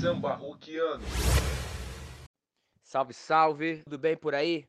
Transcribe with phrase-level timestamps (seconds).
[0.00, 1.04] Samba roquiano.
[2.84, 3.82] Salve, salve.
[3.82, 4.64] Tudo bem por aí?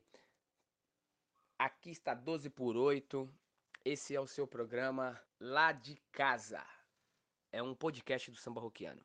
[1.56, 3.32] Aqui está 12 por 8.
[3.84, 6.66] Esse é o seu programa Lá de Casa.
[7.52, 9.00] É um podcast do Samba Roquiano.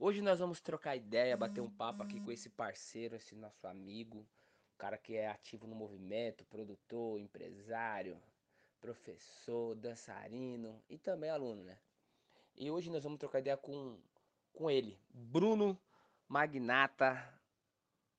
[0.00, 4.18] Hoje nós vamos trocar ideia, bater um papo aqui com esse parceiro, esse nosso amigo,
[4.18, 8.20] um cara que é ativo no movimento, produtor, empresário,
[8.80, 11.78] professor, dançarino e também aluno, né?
[12.56, 13.96] E hoje nós vamos trocar ideia com,
[14.52, 15.78] com ele, Bruno
[16.28, 17.22] Magnata.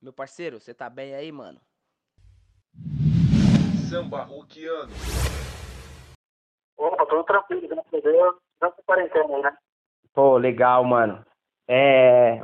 [0.01, 1.59] Meu parceiro, você tá bem aí, mano?
[3.89, 4.91] Samba roquiano.
[6.77, 8.35] Opa, tudo tranquilo, graças a Deus.
[8.61, 9.57] Não quarentena aí, né?
[10.13, 11.25] Pô, legal, mano.
[11.67, 12.39] É,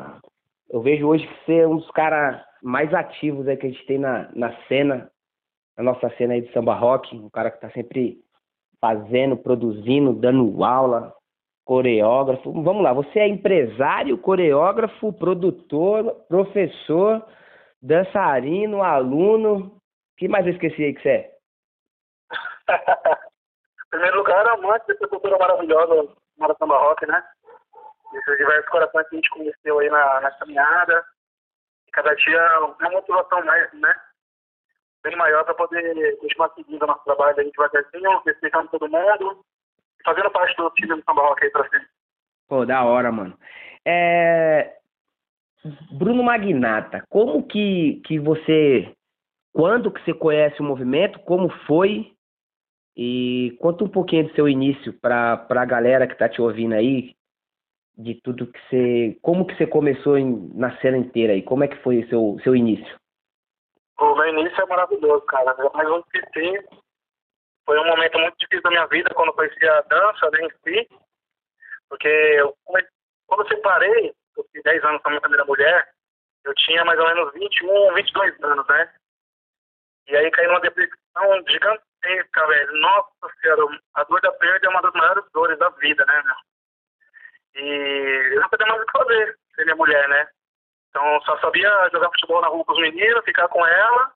[0.69, 3.85] eu vejo hoje que você é um dos caras mais ativos aí que a gente
[3.85, 5.11] tem na, na cena,
[5.77, 8.23] na nossa cena aí de samba rock, um cara que tá sempre
[8.79, 11.13] fazendo, produzindo, dando aula,
[11.69, 12.51] coreógrafo.
[12.63, 17.23] Vamos lá, você é empresário, coreógrafo, produtor, professor,
[17.79, 19.67] dançarino, aluno.
[19.67, 21.31] O que mais eu esqueci aí que você é?
[23.85, 27.23] em primeiro lugar, amante dessa cultura maravilhosa, Mara Samba Rock, né?
[28.15, 31.05] Esses diversos corações que a gente conheceu aí na, na caminhada.
[31.87, 33.93] E cada dia uma motivação mais, né?
[35.03, 39.45] Bem maior para poder continuar seguindo o nosso trabalho aí devagarzinho, respeitando todo mundo
[40.03, 41.87] fazendo parte do time do Samba Rock aí pra frente.
[42.47, 43.37] Pô, da hora, mano.
[43.85, 44.75] É...
[45.91, 48.93] Bruno Magnata, como que, que você.
[49.53, 51.19] Quando que você conhece o movimento?
[51.19, 52.13] Como foi?
[52.95, 57.13] E conta um pouquinho do seu início para a galera que tá te ouvindo aí,
[57.97, 59.17] de tudo que você.
[59.21, 61.41] Como que você começou em, na cena inteira aí?
[61.41, 62.97] Como é que foi o seu, seu início?
[63.99, 65.55] O meu início é maravilhoso, cara.
[65.73, 66.65] Mas um PT
[67.69, 70.49] foi um momento muito difícil da minha vida quando eu conheci a dança né, em
[70.49, 70.89] si.
[71.87, 72.57] Porque eu,
[73.27, 75.87] quando eu separei, eu fiz 10 anos com a minha primeira mulher,
[76.45, 78.91] eu tinha mais ou menos 21, 22 anos, né?
[80.07, 82.81] E aí caí numa depressão gigantesca, velho.
[82.81, 87.63] Nossa senhora, a dor da perda é uma das maiores dores da vida, né, meu?
[87.63, 90.27] E eu não sabia mais o que fazer, ser minha mulher, né?
[90.89, 94.11] Então só sabia jogar futebol na rua com os meninos, ficar com ela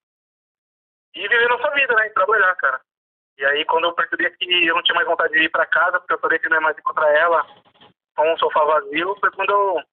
[1.14, 2.08] e viver nossa vida, né?
[2.08, 2.82] E trabalhar, cara.
[3.38, 6.00] E aí quando eu percebi que eu não tinha mais vontade de ir para casa,
[6.00, 7.46] porque eu sabia que não ia mais encontrar ela
[8.16, 9.84] com um sofá vazio, foi quando eu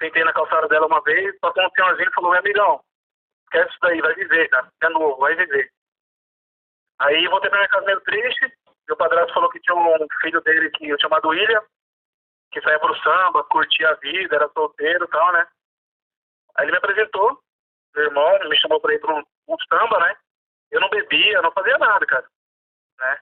[0.00, 2.80] sentei na calçada dela uma vez, passou um senhorzinho e falou, meu amigão,
[3.44, 4.68] esquece isso daí, vai viver, cara.
[4.82, 5.70] É novo, vai viver.
[6.98, 8.52] Aí voltei pra minha casa meio triste,
[8.86, 11.62] meu padrasto falou que tinha um filho dele que chamado William,
[12.52, 15.46] que saía pro samba, curtia a vida, era solteiro e tal, né?
[16.54, 17.38] Aí ele me apresentou,
[17.94, 20.16] meu irmão, me chamou pra ir pra um, um samba, né?
[20.70, 22.26] Eu não bebia, não fazia nada, cara,
[22.98, 23.18] né?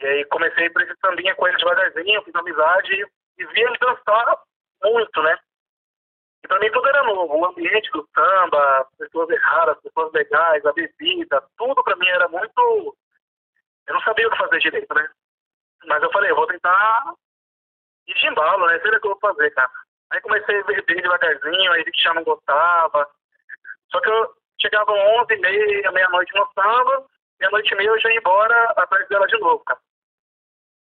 [0.00, 3.06] E aí comecei por esse sambinha com ele devagarzinho, fiz amizade
[3.38, 4.38] e vi ele dançar
[4.82, 5.38] muito, né?
[6.44, 10.12] E pra mim tudo era novo, o ambiente do samba, as pessoas erradas, as pessoas
[10.12, 12.96] legais, a bebida, tudo pra mim era muito...
[13.86, 15.08] Eu não sabia o que fazer direito, né?
[15.86, 17.14] Mas eu falei, eu vou tentar
[18.06, 18.78] ir de embalo, né?
[18.80, 19.70] Sei o que eu vou fazer, cara.
[20.10, 23.08] Aí comecei a beber devagarzinho, aí vi que já não gostava.
[23.90, 27.06] Só que eu chegava 11 e meia, meia-noite no samba,
[27.42, 29.80] meia-noite e meia eu já ia embora atrás dela de novo, cara.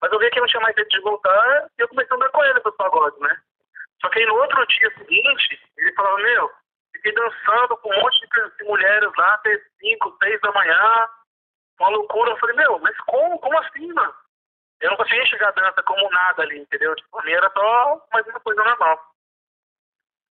[0.01, 2.29] Mas eu vi que não tinha mais jeito de voltar e eu comecei a andar
[2.29, 3.41] com ele pros pagodes, né?
[4.01, 6.51] Só que aí no outro dia seguinte, ele falava, meu,
[6.93, 11.09] fiquei dançando com um monte de mulheres lá até 5, 6 da manhã,
[11.79, 12.31] uma loucura.
[12.31, 13.39] Eu falei, meu, mas como?
[13.39, 14.13] Como assim, mano?
[14.81, 16.95] Eu não conseguia enxergar a dança como nada ali, entendeu?
[16.95, 18.99] Tipo, pra mim era só mais uma coisa normal.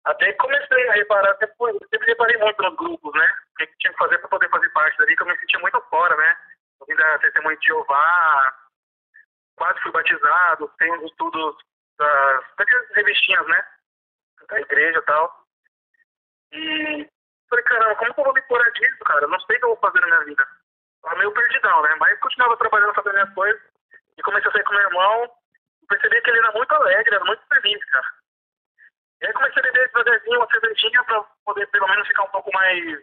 [0.06, 3.28] Até comecei a reparar, depois, eu sempre reparei muito nos grupos, né?
[3.52, 5.80] O que, tinha que fazer para poder fazer parte dali, que eu me sentia muito
[5.90, 6.36] fora, né?
[6.80, 8.54] Eu vim da testemunha de Jeová,
[9.56, 11.56] quase fui batizado, tenho os estudos
[11.98, 13.66] das, daquelas revistinhas, né?
[14.48, 15.44] Da igreja e tal.
[16.52, 17.08] E
[17.50, 19.26] falei, caramba, como que eu vou me curar disso, cara?
[19.26, 20.46] Não sei o que eu vou fazer na minha vida.
[21.02, 21.96] Tava meio perdidão, né?
[21.98, 23.62] Mas continuava trabalhando, fazendo minhas coisas.
[24.16, 25.32] E comecei a sair com meu irmão.
[25.88, 28.06] Percebi que ele era muito alegre, era muito feliz, cara.
[29.22, 32.50] E aí comecei a beber devagarzinho uma cervejinha pra poder pelo menos ficar um pouco
[32.52, 33.00] mais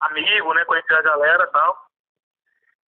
[0.00, 0.64] amigo, né?
[0.64, 1.86] Conhecer a galera e tal.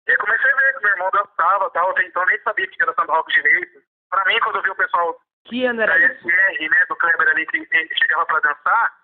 [0.07, 1.89] E aí comecei a ver que meu irmão dançava e tal.
[1.91, 3.81] Até então nem sabia que era samba rock direito.
[4.09, 6.13] Pra mim, quando eu vi o pessoal Que ano era da?
[6.13, 8.99] SR, né, do Kleber ali, que, que chegava pra dançar,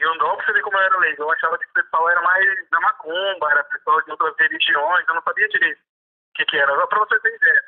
[0.00, 2.08] e o Dom, pra você ver como eu era leigo, eu achava que o pessoal
[2.08, 6.44] era mais da macumba, era pessoal de outras religiões, eu não sabia direito o que
[6.46, 7.62] que era, só pra você ter ideia.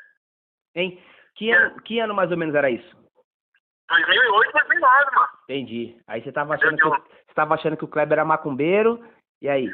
[0.75, 1.05] Hein?
[1.35, 3.02] Que ano, que ano mais ou menos era isso?
[3.89, 5.29] 2008, 2009, mano.
[5.43, 6.01] Entendi.
[6.07, 6.91] Aí você tava achando que, o-
[7.27, 9.03] você tava achando que o Kleber era macumbeiro,
[9.41, 9.69] e aí?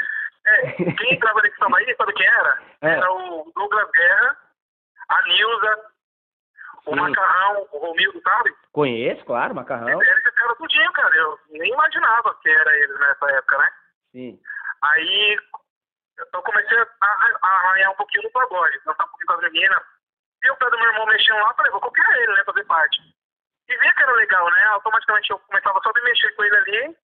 [0.45, 2.61] É, quem entrava nesse samba aí, sabe quem era?
[2.81, 2.91] É.
[2.91, 4.37] Era o Douglas Guerra,
[5.09, 5.85] a Nilza,
[6.85, 6.95] o Sim.
[6.95, 8.55] Macarrão, o Romildo, sabe?
[8.71, 10.01] Conheço, claro, macarrão.
[10.01, 11.13] Eles ficaram tudinho, cara.
[11.49, 13.67] nem imaginava que era ele nessa época, né?
[14.13, 14.39] Sim.
[14.81, 15.37] Aí
[16.33, 16.87] eu comecei a,
[17.41, 19.81] a arranhar um pouquinho no pagode, dançar um pouquinho com as meninas.
[20.41, 22.97] E o pé do meu irmão mexendo lá, falei, vou copiar ele, né, fazer parte.
[23.69, 24.63] E via que era legal, né?
[24.65, 26.97] Automaticamente eu começava só a mexer com ele ali.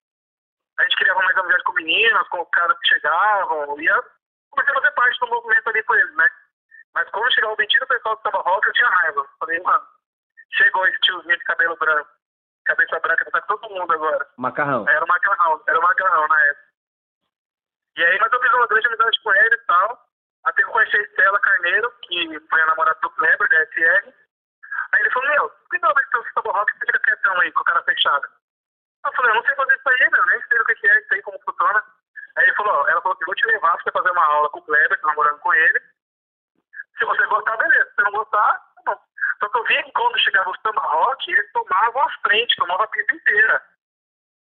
[0.80, 3.80] A gente criava mais amizade com meninas, com caras que chegavam.
[3.80, 4.04] Eu
[4.50, 6.28] comecei a fazer parte do movimento ali com eles, né?
[6.96, 9.26] Mas quando chegava o mentira, o pessoal do samba rock, eu tinha raiva.
[9.40, 9.86] Falei, mano,
[10.54, 12.10] chegou esse tiozinho de cabelo branco,
[12.66, 14.28] cabeça branca, tá todo mundo agora.
[14.38, 14.88] Macarrão.
[14.90, 16.66] Era o macarrão, era o macarrão na época.
[17.98, 20.06] E aí, mas eu fiz uma grande amizade com ele e tal.
[20.46, 24.25] Até eu conheci a Estela Carneiro, que foi a namorada do Kleber, da SR.
[24.96, 27.52] Aí ele falou, meu, por que não ter o samba rock e fica quietão aí,
[27.52, 28.30] com a cara fechada?
[29.06, 31.14] Eu falei, eu não sei fazer isso aí, meu, nem sei o que é isso
[31.14, 31.84] aí, como funciona.
[32.38, 34.60] Aí ele falou, ó, ela falou que vou te levar pra fazer uma aula com
[34.60, 35.82] o Kleber, tô namorando com ele.
[36.98, 37.90] Se você gostar, beleza.
[37.90, 39.02] Se você não gostar, tá bom.
[39.40, 42.86] Só que eu via que quando chegava o samba rock, eles tomavam a frente, tomavam
[42.86, 43.62] a pista inteira.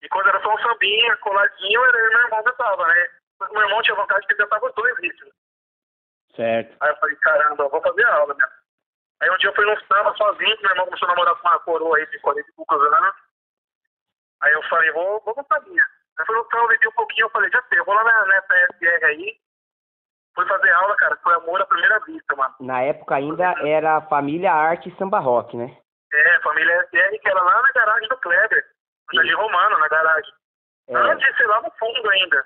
[0.01, 3.09] E quando era só um sambinha, coladinho, era meu irmão cantava, né?
[3.51, 5.33] Meu irmão tinha vontade de cantar os dois ritmos.
[6.35, 6.75] Certo.
[6.81, 8.47] Aí eu falei, caramba, eu vou fazer aula, né?
[9.21, 11.59] Aí um dia eu fui num samba sozinho, meu irmão começou a namorar com uma
[11.59, 13.15] coroa aí de 40 e poucos anos.
[14.41, 15.83] Aí eu falei, vou, vou pra minha.
[16.17, 18.25] Aí foi no samba, eu um pouquinho, eu falei, já sei, eu vou lá na,
[18.27, 19.37] nessa SR aí.
[20.35, 22.55] Fui fazer aula, cara, foi amor à primeira vista, mano.
[22.61, 25.77] Na época ainda era Família Arte Samba Rock, né?
[26.13, 28.65] É, família SR, que era lá na garagem do Kleber,
[29.11, 30.33] no Jardim Romano, na garagem.
[30.87, 32.45] É, Antes, sei lá, no fundo ainda.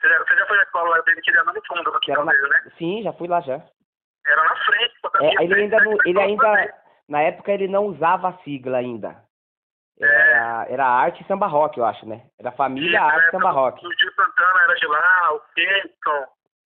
[0.00, 2.24] Você já, você já foi na escola lá dele, que era no fundo era quintal
[2.24, 2.32] na...
[2.32, 2.72] né?
[2.78, 3.60] Sim, já fui lá já.
[4.26, 4.94] Era na frente.
[5.04, 6.74] a É, ele ainda, não, era ele ainda,
[7.08, 9.22] na época ele não usava a sigla ainda.
[10.00, 12.26] Era, era Arte Samba Rock, eu acho, né?
[12.38, 13.86] Era Família Isso, Arte na Samba Rock.
[13.86, 16.26] O Gil Santana era de lá, o Kenton,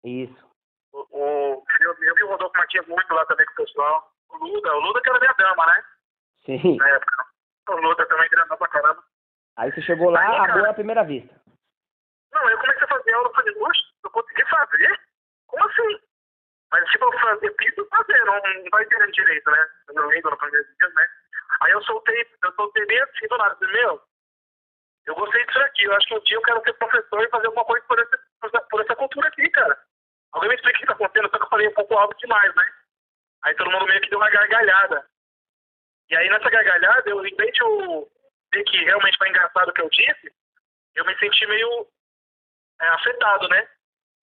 [0.04, 0.50] Isso.
[0.94, 4.12] o, o filho meu que rodou com o Matias muito lá também com o pessoal.
[4.30, 5.84] O Luda, o Luda que era minha dama, né?
[6.46, 6.78] Sim.
[6.78, 7.26] Na época.
[7.70, 9.04] O Luda também grandão pra caramba.
[9.58, 11.36] Aí você chegou lá, Aí, amor à primeira vista.
[12.34, 15.00] Não, eu comecei a fazer aula, eu falei, oxe, eu consegui fazer?
[15.48, 16.00] Como assim?
[16.72, 19.68] Mas, tipo, eu fazer piso fazer, não, não vai entender direito, né?
[19.88, 21.08] Eu não lembro no primeiro dia, né?
[21.62, 24.02] Aí eu soltei, eu soltei bem assim do nada, meu,
[25.06, 27.48] eu gostei disso aqui, eu acho que um dia eu quero ser professor e fazer
[27.48, 27.98] alguma coisa por
[28.40, 29.78] por essa, por essa cultura aqui, cara.
[30.32, 32.56] Alguém me explica o que tá acontecendo, só que eu falei um pouco alto demais,
[32.56, 32.64] né?
[33.44, 35.06] Aí todo mundo meio que deu uma gargalhada.
[36.10, 38.12] E aí nessa gargalhada, eu, em vez de eu
[38.54, 40.34] ver que realmente foi engraçado o que eu disse,
[40.96, 41.88] eu me senti meio
[42.82, 43.68] é, afetado, né?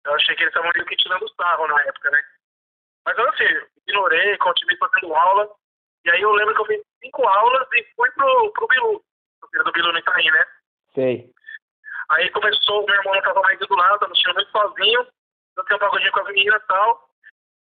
[0.07, 2.23] Eu achei que eles estavam meio que tirando sarro na época, né?
[3.05, 3.43] Mas eu assim,
[3.85, 5.49] ignorei, continuei fazendo aula.
[6.05, 9.03] E aí eu lembro que eu fiz cinco aulas e fui pro, pro Bilu.
[9.43, 10.45] O filho do Bilu no Itaim, né?
[10.93, 11.29] Sei.
[12.09, 15.07] Aí começou, meu irmão não tava mais indo lá, tava assistindo muito sozinho.
[15.57, 17.09] Eu tinha um pagodinho com as meninas e tal.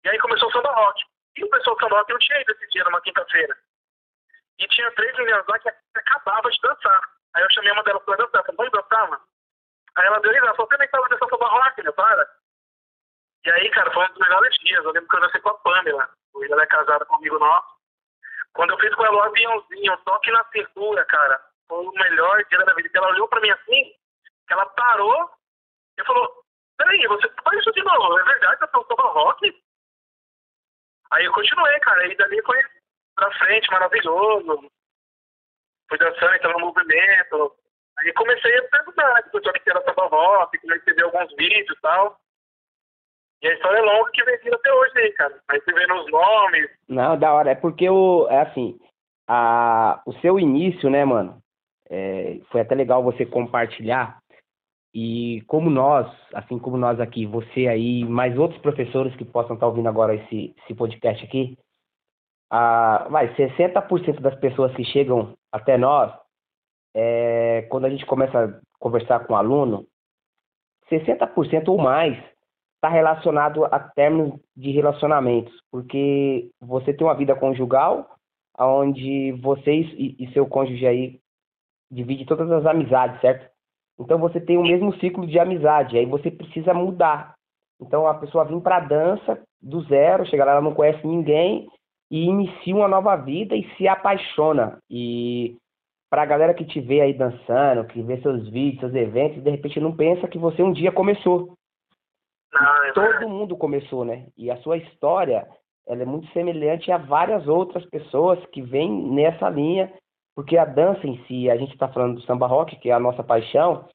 [0.04, 1.02] E aí começou o samba rock.
[1.36, 3.56] E o pessoal do samba rock não tinha ido esse dia, numa quinta-feira.
[4.60, 7.00] E tinha três meninas lá que acabavam de dançar.
[7.34, 8.42] Aí eu chamei uma delas pra dançar.
[8.42, 9.22] Falei, vamos dançar, mano?
[9.96, 11.90] Aí ela deu risada, falou, você nem tava dançando samba rock, né?
[11.90, 12.35] Para.
[13.46, 14.84] E aí, cara, foi um dos melhores dias.
[14.84, 16.10] Eu lembro que eu dancei com a Pamela.
[16.50, 17.76] Ela é casada comigo, nosso.
[18.52, 22.44] Quando eu fiz com ela o aviãozinho, um toque na cintura, cara, foi o melhor
[22.46, 22.88] dia da vida.
[22.88, 23.94] Que ela olhou pra mim assim,
[24.48, 25.30] que ela parou
[25.96, 26.42] e falou,
[26.76, 29.62] peraí, você faz isso de novo, é verdade, você tocou rock?
[31.12, 32.60] Aí eu continuei, cara, e dali foi
[33.14, 34.70] pra frente, maravilhoso.
[35.88, 37.56] Fui dançando, então no movimento.
[37.98, 41.78] Aí comecei a perguntar, né, pessoal que era samba rock, comecei a ver alguns vídeos
[41.78, 42.18] e tal.
[43.42, 45.40] E a história é longa que vem até hoje aí, cara.
[45.48, 47.50] Aí você vê nos nomes, Não, da hora.
[47.50, 48.26] É porque o.
[48.30, 48.78] É assim.
[49.28, 51.42] A, o seu início, né, mano?
[51.88, 54.18] é, foi até legal você compartilhar.
[54.94, 59.66] E como nós, assim como nós aqui, você aí, mais outros professores que possam estar
[59.66, 61.58] ouvindo agora esse, esse podcast aqui,
[62.50, 66.12] a, vai, 60% das pessoas que chegam até nós,
[66.94, 69.86] é, quando a gente começa a conversar com o aluno,
[70.90, 72.16] 60% ou mais
[72.86, 78.08] está relacionado a términos de relacionamentos, porque você tem uma vida conjugal,
[78.58, 81.20] onde vocês e, e seu cônjuge aí
[81.90, 83.50] divide todas as amizades, certo?
[83.98, 87.34] Então você tem o mesmo ciclo de amizade, aí você precisa mudar.
[87.80, 91.68] Então a pessoa vem para dança do zero, chega lá, ela não conhece ninguém
[92.10, 94.78] e inicia uma nova vida e se apaixona.
[94.90, 95.56] E
[96.10, 99.50] para a galera que te vê aí dançando, que vê seus vídeos, seus eventos, de
[99.50, 101.56] repente não pensa que você um dia começou.
[102.60, 102.92] Não, é.
[102.92, 104.26] Todo mundo começou, né?
[104.36, 105.46] E a sua história,
[105.86, 109.92] ela é muito semelhante a várias outras pessoas que vêm nessa linha,
[110.34, 113.00] porque a dança em si, a gente está falando do samba rock, que é a
[113.00, 113.88] nossa paixão,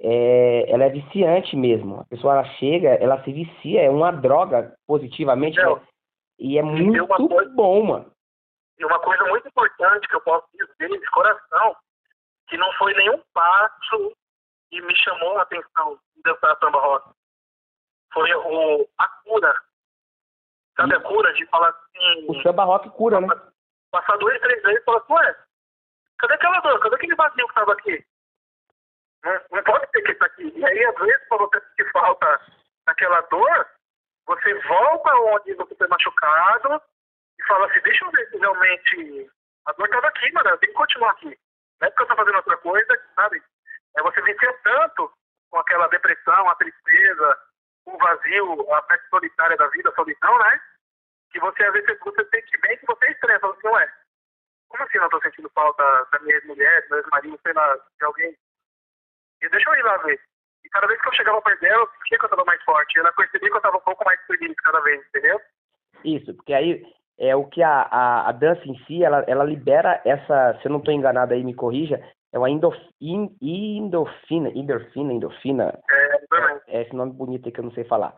[0.00, 2.00] é, ela é viciante mesmo.
[2.00, 5.76] A pessoa ela chega, ela se vicia, é uma droga positivamente, Não.
[5.76, 5.82] né?
[6.38, 8.10] E é muito coisa- bom, mano.
[8.78, 11.76] E uma coisa muito importante que eu posso dizer de coração,
[12.48, 14.12] que não foi nenhum passo
[14.72, 17.10] e me chamou a atenção de dançar samba rock.
[18.12, 19.54] Foi o, a cura.
[20.76, 22.26] Sabe a cura de falar assim.
[22.28, 23.28] O samba rock cura, né?
[23.90, 25.36] Passar dois, três vezes e falar assim, ué,
[26.18, 26.80] cadê aquela dor?
[26.80, 28.06] Cadê aquele vazio que tava aqui?
[29.24, 30.52] Não, não pode ser que está aqui.
[30.56, 32.40] E aí, às vezes, quando você sentir falta
[32.86, 33.66] daquela dor,
[34.26, 36.82] você volta onde você foi machucado
[37.38, 39.30] e fala assim, deixa eu ver se realmente
[39.66, 41.38] a dor estava aqui, mano, eu tenho que continuar aqui.
[41.80, 43.42] Não é porque eu estou fazendo outra coisa, sabe?
[43.96, 45.12] É você vencer tanto
[45.50, 47.38] com aquela depressão, a tristeza,
[47.86, 50.60] o vazio, a parte solitária da vida, a solidão, né?
[51.32, 53.40] Que você, às vezes, você sente bem que você estranha.
[53.40, 53.92] Fala assim, ué,
[54.68, 55.82] como assim não estou sentindo falta
[56.12, 58.36] da minha mulher, do meu marido, sei lá, de alguém?
[59.42, 60.20] E deixa eu ir lá ver.
[60.64, 62.98] E cada vez que eu chegava perto dela, eu sentia que eu estava mais forte.
[62.98, 65.40] Ela percebia que eu estava um pouco mais feliz cada vez, entendeu?
[66.04, 66.82] Isso, porque aí
[67.18, 70.72] é o que a, a, a dança em si, ela, ela libera essa, se eu
[70.72, 72.00] não estou enganado aí, me corrija,
[72.32, 75.12] é uma endorfina, endorfina, endorfina,
[76.68, 78.14] É, é esse nome bonito aí que eu não sei falar.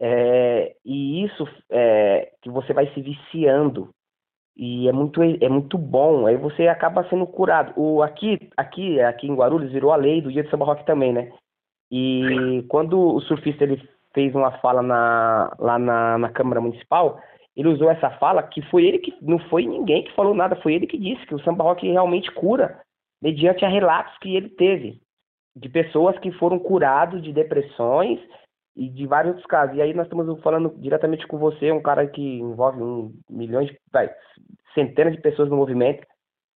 [0.00, 3.90] É, e isso é que você vai se viciando
[4.56, 6.26] e é muito é muito bom.
[6.26, 7.72] Aí você acaba sendo curado.
[7.76, 11.12] O aqui aqui aqui em Guarulhos virou a lei do dia de samba rock também,
[11.12, 11.32] né?
[11.90, 17.20] E quando o surfista ele fez uma fala na, lá na, na Câmara Municipal,
[17.56, 20.74] ele usou essa fala que foi ele que não foi ninguém que falou nada, foi
[20.74, 22.80] ele que disse que o samba rock realmente cura,
[23.24, 25.00] mediante a relatos que ele teve
[25.56, 28.20] de pessoas que foram curados de depressões
[28.76, 29.74] e de vários outros casos.
[29.76, 33.80] E aí nós estamos falando diretamente com você, um cara que envolve um milhões, de,
[33.90, 34.14] vai,
[34.74, 36.06] centenas de pessoas no movimento,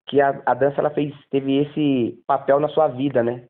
[0.09, 3.47] que a, a dança ela fez, teve esse papel na sua vida, né?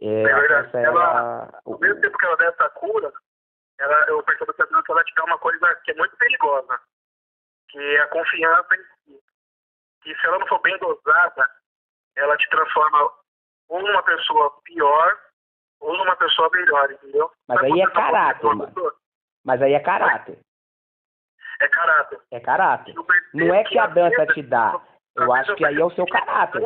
[0.00, 0.68] É, É verdade.
[0.68, 3.12] essa Ela- o- Ao mesmo tempo que ela dá essa cura,
[3.80, 6.78] ela, eu percebo que a dança ela te dá uma coisa que é muito perigosa,
[7.70, 9.18] que é a confiança em si.
[10.02, 11.48] Que se ela não for bem dosada,
[12.16, 13.12] ela te transforma
[13.68, 15.18] ou numa pessoa pior
[15.80, 17.30] ou numa pessoa melhor, entendeu?
[17.48, 18.66] Mas Sabe aí é tá caráter, mano.
[18.68, 18.96] pessoa?
[19.44, 20.38] mas aí é caráter,
[21.60, 22.20] É caráter.
[22.30, 22.94] é caráter.
[23.34, 24.80] Não é que a dança te dá,
[25.16, 26.62] eu acho que aí é o seu caráter.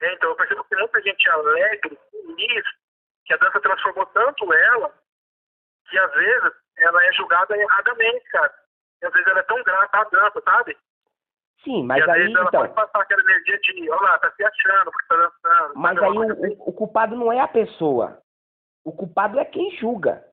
[0.00, 2.64] É, então, eu percebo que muita gente alegre, feliz,
[3.24, 4.92] que a dança transformou tanto ela,
[5.88, 8.52] que às vezes ela é julgada erradamente, cara.
[9.00, 10.76] E às vezes ela é tão grata à dança, sabe?
[11.64, 14.30] Sim, e mas às aí vezes então, pode passar aquela energia de, olha lá, tá
[14.32, 15.72] se achando porque tá dançando.
[15.76, 16.06] Mas sabe?
[16.06, 18.18] aí o, o- culpado não é a pessoa.
[18.84, 20.24] O culpado é quem julga.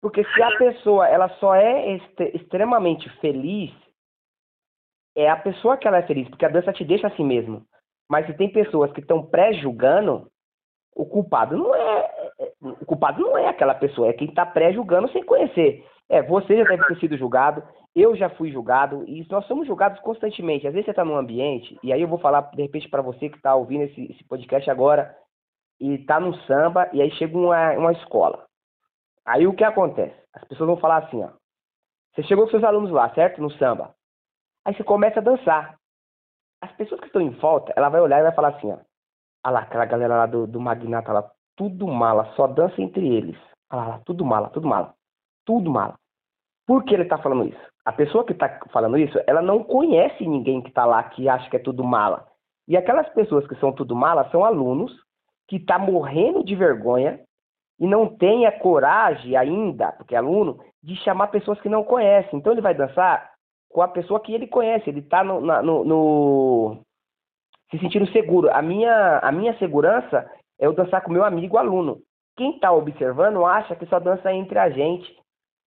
[0.00, 3.70] Porque se a pessoa ela só é este- extremamente feliz,
[5.16, 7.64] é a pessoa que ela é feliz, porque a dança te deixa assim mesmo.
[8.08, 10.30] Mas se tem pessoas que estão pré-julgando,
[10.94, 15.10] o culpado não é, é- o culpado não é aquela pessoa, é quem está pré-julgando
[15.10, 15.84] sem conhecer.
[16.08, 17.62] É, você já deve ter sido julgado,
[18.00, 20.66] eu já fui julgado, e nós somos julgados constantemente.
[20.66, 23.28] Às vezes você está num ambiente, e aí eu vou falar de repente para você
[23.28, 25.16] que está ouvindo esse, esse podcast agora,
[25.80, 28.46] e está num samba, e aí chega uma, uma escola.
[29.26, 30.14] Aí o que acontece?
[30.32, 31.30] As pessoas vão falar assim, ó.
[32.14, 33.40] Você chegou com seus alunos lá, certo?
[33.40, 33.94] No samba.
[34.64, 35.76] Aí você começa a dançar.
[36.60, 38.78] As pessoas que estão em volta, ela vai olhar e vai falar assim, ó.
[39.44, 43.36] Olha lá, aquela galera lá do, do Magnata lá, tudo mala, só dança entre eles.
[43.72, 44.94] Olha lá, tudo mala, tudo mala.
[45.46, 45.99] Tudo mala.
[46.70, 47.60] Por que ele tá falando isso?
[47.84, 51.50] A pessoa que tá falando isso, ela não conhece ninguém que tá lá que acha
[51.50, 52.28] que é tudo mala.
[52.68, 54.92] E aquelas pessoas que são tudo mala são alunos
[55.48, 57.18] que tá morrendo de vergonha
[57.80, 62.38] e não tem a coragem ainda, porque é aluno, de chamar pessoas que não conhecem.
[62.38, 63.32] Então ele vai dançar
[63.68, 66.80] com a pessoa que ele conhece, ele tá no, no- no-
[67.68, 68.48] se sentindo seguro.
[68.54, 71.98] A minha, a minha segurança é eu dançar com meu amigo aluno.
[72.36, 75.18] Quem está observando acha que só dança entre a gente.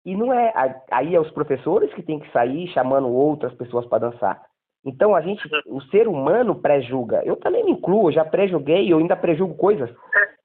[0.05, 0.53] E não é.
[0.91, 4.41] Aí é os professores que têm que sair chamando outras pessoas para dançar.
[4.85, 7.21] Então a gente, o ser humano pré-julga.
[7.25, 9.89] Eu também me incluo, eu já pré-julguei, eu ainda pré-julgo coisas.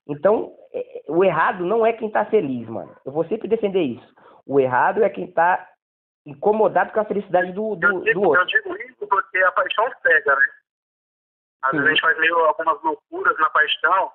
[0.09, 2.95] Então, é- o errado não é quem está feliz, mano.
[3.07, 4.15] Eu vou sempre defender isso.
[4.45, 5.67] O errado é quem está
[6.27, 8.47] incomodado com a felicidade do, Eu do, do digo, eu outro.
[8.47, 10.45] digo isso porque a paixão cega, né?
[11.63, 11.87] Às vezes Sim.
[11.87, 14.11] a gente faz meio algumas loucuras na paixão,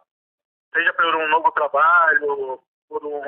[0.73, 3.21] seja por um novo trabalho, por um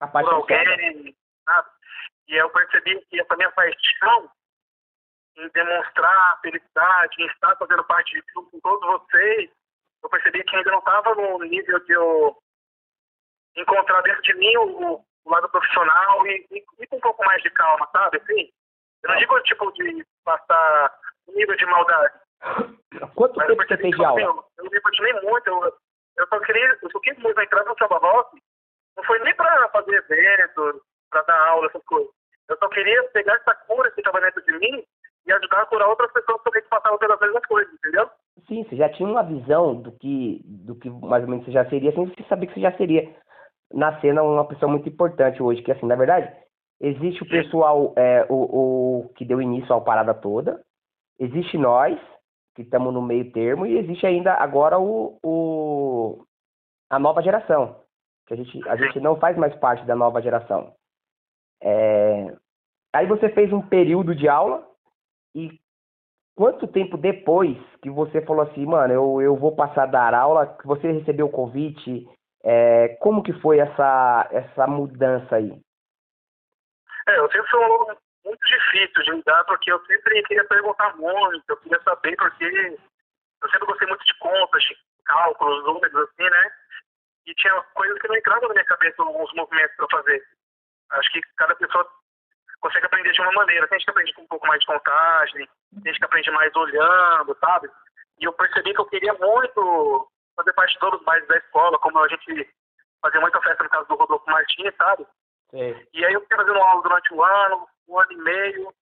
[0.00, 1.14] A por alguém,
[1.50, 1.68] sabe?
[2.28, 4.30] E eu percebi que essa minha paixão
[5.36, 9.50] em demonstrar a felicidade, em estar fazendo parte de tudo com todos vocês,
[10.02, 12.36] eu percebi que ainda não estava no nível de eu
[13.56, 17.42] encontrar dentro de mim o, o lado profissional e, e, e com um pouco mais
[17.42, 18.18] de calma, sabe?
[18.18, 18.50] Assim,
[19.02, 22.20] eu não digo tipo de passar nível de maldade,
[23.14, 24.20] Quanto mas tempo você que de aula?
[24.20, 25.46] eu, eu me apaixonei muito.
[25.46, 25.76] Eu,
[26.16, 28.40] eu só queria, eu só quis mesmo entrar no samba rock.
[28.96, 32.10] Não foi nem pra fazer eventos, pra dar aula, essas coisas.
[32.48, 34.84] Eu só queria pegar essa cura que estava dentro de mim
[35.26, 38.10] e ajudar a curar outras pessoas também que passavam pelas mesmas coisas, entendeu?
[38.46, 41.68] Sim, você já tinha uma visão do que, do que mais ou menos você já
[41.68, 43.14] seria, sem você saber que você já seria
[43.72, 46.34] nascendo uma pessoa muito importante hoje, que assim, na verdade,
[46.80, 50.60] existe o pessoal, é, o, o que deu início à parada toda,
[51.18, 51.98] existe nós,
[52.56, 56.24] que estamos no meio termo, e existe ainda agora o, o,
[56.90, 57.76] a nova geração,
[58.26, 60.74] que a gente, a gente não faz mais parte da nova geração.
[61.62, 62.36] É,
[62.92, 64.66] aí você fez um período de aula,
[65.34, 65.60] e
[66.34, 70.46] quanto tempo depois que você falou assim, mano, eu, eu vou passar a dar aula,
[70.46, 72.08] que você recebeu o convite,
[72.42, 75.52] é, como que foi essa, essa mudança aí?
[77.08, 80.96] É, eu sempre fui um aluno muito difícil de lidar, porque eu sempre queria perguntar
[80.96, 86.30] muito, eu queria saber, porque eu sempre gostei muito de contas, de cálculos, números, assim,
[86.30, 86.52] né?
[87.26, 90.22] E tinha coisas que não entravam na minha cabeça, alguns movimentos para fazer.
[90.92, 91.88] Acho que cada pessoa
[92.60, 93.66] consegue aprender de uma maneira.
[93.68, 96.54] Tem gente que aprende com um pouco mais de contagem, tem gente que aprende mais
[96.54, 97.70] olhando, sabe?
[98.18, 101.78] E eu percebi que eu queria muito fazer parte de todos os bailes da escola,
[101.78, 102.54] como a gente
[103.00, 105.06] fazia muita festa no caso do Rodolfo Martins, sabe?
[105.50, 105.86] Sim.
[105.92, 108.74] E aí eu fiquei fazendo aula durante um ano, um ano e meio,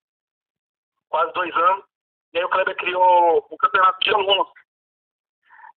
[1.09, 1.85] quase dois anos.
[2.33, 4.49] E aí o Kleber criou o campeonato de alunos.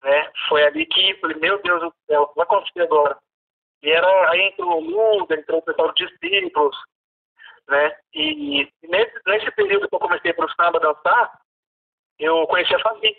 [0.03, 0.31] Né?
[0.47, 3.17] Foi ali que falei, meu Deus do céu, vai acontecer agora?
[3.81, 6.75] E era, aí entrou o Luda, entrou o pessoal de discípulos,
[7.67, 7.95] né?
[8.13, 11.39] E nesse, nesse período que eu comecei para o samba dançar,
[12.17, 13.15] eu conheci a Fabi.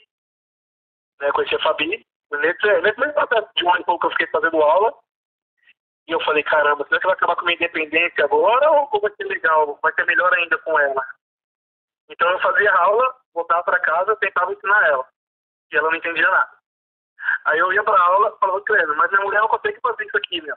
[1.20, 1.32] Né?
[1.32, 2.06] Conheci a Fabi.
[2.32, 4.94] Nesse, nesse mesmo processo de um ano e pouco que eu fiquei fazendo aula,
[6.06, 9.12] e eu falei, caramba, será que vai acabar com a minha independência agora ou vai
[9.14, 9.78] ser legal?
[9.82, 11.06] Vai ser melhor ainda com ela?
[12.08, 15.06] Então eu fazia aula, voltava para casa, tentava ensinar ela.
[15.72, 16.59] E ela não entendia nada.
[17.44, 20.40] Aí eu ia pra aula, falava, Kleber, mas minha mulher não consegue fazer isso aqui,
[20.40, 20.56] meu.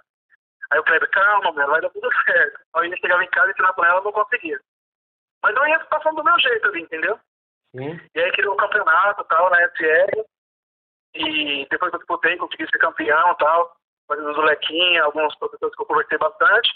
[0.71, 2.59] Aí o Kleber, calma, meu, vai dar tudo certo.
[2.75, 4.59] Aí eu chegava em casa e ensinar pra ela, não conseguia.
[5.43, 7.19] Mas eu ia passando do meu jeito ali, entendeu?
[7.75, 7.99] Sim.
[8.15, 10.25] E aí criou o campeonato e tal, na SR.
[11.15, 13.75] E depois eu disputei, consegui ser campeão e tal.
[14.07, 16.69] Fazendo o Lequinha, alguns professores que eu conversei bastante.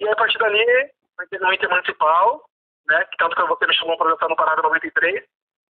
[0.00, 2.48] E aí, a partir dali, eu entrei no Intermunicipal,
[2.86, 3.04] né?
[3.06, 5.24] Que tanto que você me chamou para dançar no Parada 93,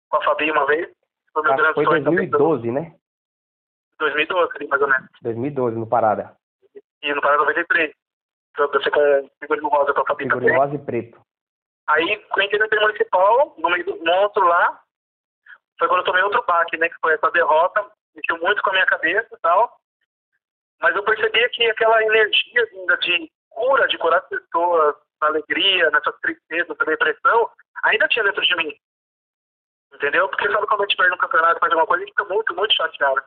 [0.09, 0.91] com a Fabi uma vez.
[1.33, 2.31] Foi meu que grande foi sonho também.
[2.31, 2.97] 2012, né?
[3.99, 5.09] 2012, ali, mais ou menos.
[5.23, 6.37] 2012 no Parada.
[7.03, 7.93] E no Parada 93.
[8.59, 11.21] Eu dancei com figurino rosa com a Fabi Figurino rosa e preto.
[11.89, 14.81] Aí, entrei no Intermunicipal, no meio dos monstros lá,
[15.79, 16.89] foi quando eu tomei outro baque, né?
[16.89, 19.77] Que foi essa derrota, mexeu muito com a minha cabeça e tal.
[20.81, 25.91] Mas eu percebia que aquela energia vinda de cura, de curar as pessoas, na alegria,
[25.91, 27.51] nessa tristeza, nessa depressão,
[27.85, 28.77] ainda tinha dentro de mim.
[29.95, 30.29] Entendeu?
[30.29, 32.55] Porque sabe quando a gente perde um campeonato, faz alguma coisa, a gente fica muito,
[32.55, 33.23] muito chateado.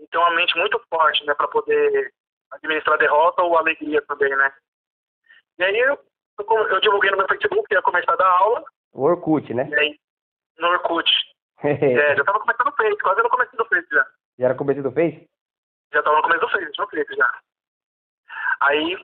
[0.00, 1.34] Então a mente muito forte, né?
[1.34, 2.12] Pra poder
[2.52, 4.52] administrar derrota ou alegria também, né?
[5.58, 5.98] E aí eu,
[6.38, 9.68] eu, eu divulguei no meu Facebook que ia começar a dar aula, O Orkut, né?
[9.68, 10.00] e aí
[10.58, 11.10] no Orkut.
[11.62, 14.06] É, já tava começando o Face, quase no começo do Face já.
[14.38, 15.28] Já era começo do Face?
[15.92, 17.40] Já tava no começo do Face, no Face já.
[18.60, 18.96] Aí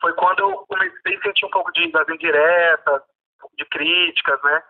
[0.00, 4.42] foi quando eu comecei a sentir um pouco de, das indiretas, um pouco de críticas,
[4.42, 4.62] né?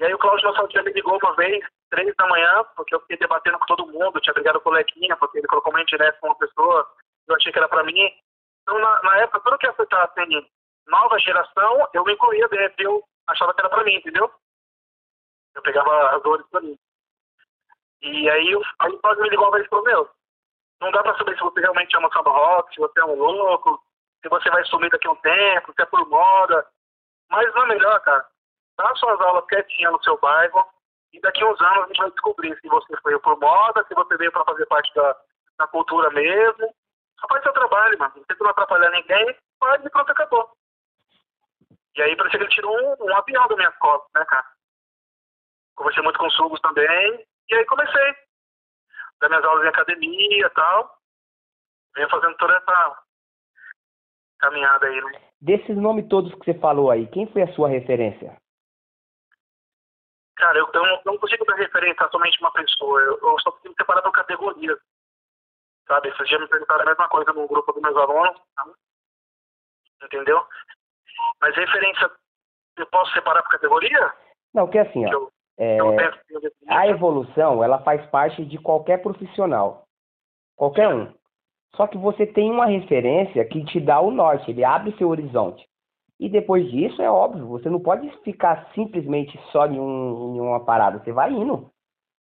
[0.00, 3.16] E aí o Cláudio Nossaldia me ligou uma vez, três da manhã, porque eu fiquei
[3.16, 6.28] debatendo com todo mundo, tinha brigado com o Lequinha, porque ele colocou uma indireta com
[6.28, 6.86] uma pessoa,
[7.26, 8.10] eu achei que era pra mim.
[8.62, 10.50] Então, na, na época, tudo que afetasse assim,
[10.86, 14.30] nova geração, eu me incluía dentro, eu achava que era pra mim, entendeu?
[15.54, 16.78] Eu pegava as dores pra mim.
[18.02, 20.10] E aí, eu, aí o Cláudio me ligou e falou, meu,
[20.80, 23.82] não dá pra saber se você realmente ama samba rock, se você é um louco,
[24.22, 26.66] se você vai sumir daqui a um tempo, se é por moda.
[27.30, 28.26] Mas não é melhor, cara.
[28.76, 30.64] Dá suas aulas quietinha no seu bairro
[31.12, 34.16] e daqui uns anos a gente vai descobrir se você veio por moda, se você
[34.16, 35.16] veio pra fazer parte da,
[35.58, 36.74] da cultura mesmo.
[37.20, 38.12] Só faz seu trabalho, mano.
[38.16, 40.50] Não tenta não atrapalhar ninguém, faz e pronto, acabou.
[41.96, 44.46] E aí parecia que ele tirou um, um avião das minhas costas, né, cara?
[45.74, 47.26] Conversei muito com os sugos também.
[47.50, 48.14] E aí comecei.
[49.20, 50.98] Dar minhas aulas em academia e tal.
[51.94, 53.02] Venho fazendo toda essa
[54.38, 55.20] caminhada aí, né?
[55.40, 58.36] Desses nomes todos que você falou aí, quem foi a sua referência?
[60.38, 63.00] Cara, eu, eu não, não consigo dar referência a somente uma pessoa.
[63.00, 64.78] Eu, eu só consigo separar por categorias.
[65.86, 66.08] Sabe?
[66.08, 68.40] Esses dias me perguntaram a mesma coisa no grupo dos meus alunos.
[68.54, 68.64] tá?
[70.04, 70.46] Entendeu?
[71.40, 72.10] Mas referência,
[72.76, 74.14] eu posso separar por categoria?
[74.54, 75.78] Não, que assim, Que ó, eu, é,
[76.68, 79.88] a evolução, ela faz parte de qualquer profissional.
[80.56, 81.12] Qualquer um.
[81.74, 85.67] Só que você tem uma referência que te dá o norte, ele abre seu horizonte.
[86.18, 90.64] E depois disso, é óbvio, você não pode ficar simplesmente só em, um, em uma
[90.64, 91.70] parada, você vai indo.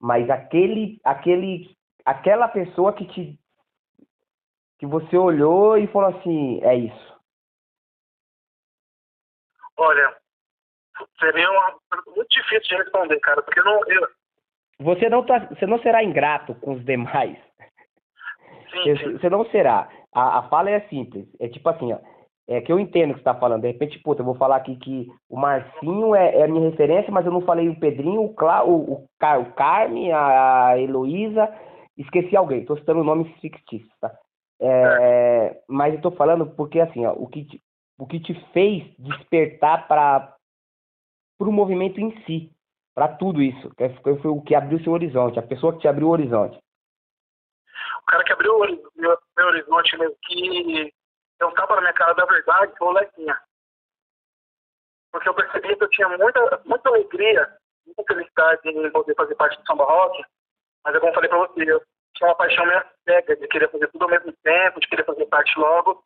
[0.00, 3.38] Mas aquele, aquele, aquela pessoa que te
[4.78, 7.16] que você olhou e falou assim, é isso.
[9.76, 10.16] Olha,
[11.20, 11.78] seria uma,
[12.16, 14.08] muito difícil de responder, cara, porque não, eu,
[14.80, 17.38] Você não, tá, você não será ingrato com os demais.
[18.72, 19.88] sim, sim, Você não será.
[20.12, 21.28] A, a fala é simples.
[21.38, 22.00] É tipo assim, ó.
[22.48, 23.62] É que eu entendo o que você tá falando.
[23.62, 27.12] De repente, puta, eu vou falar aqui que o Marcinho é, é a minha referência,
[27.12, 31.48] mas eu não falei o Pedrinho, o, Cla, o, o, Car, o Carme, a, Heloísa,
[31.96, 32.64] esqueci alguém.
[32.64, 34.12] Tô citando nomes fictícios, tá?
[34.60, 37.62] É, mas eu tô falando porque, assim, ó, o que te,
[37.98, 40.34] o que te fez despertar para
[41.40, 42.50] o movimento em si,
[42.94, 46.08] para tudo isso, que foi, o que abriu seu horizonte, a pessoa que te abriu
[46.08, 46.56] o horizonte.
[46.56, 48.58] o cara que abriu o
[48.96, 50.92] meu horizonte mesmo, que
[51.42, 53.40] eu tava na minha cara da verdade, foi o Lequinha.
[55.10, 59.58] Porque eu percebi que eu tinha muita, muita alegria, muita felicidade em poder fazer parte
[59.58, 60.24] do samba rock,
[60.84, 61.82] mas é como eu falei pra você, eu
[62.14, 65.26] tinha uma paixão meio cega de querer fazer tudo ao mesmo tempo, de querer fazer
[65.26, 66.04] parte logo.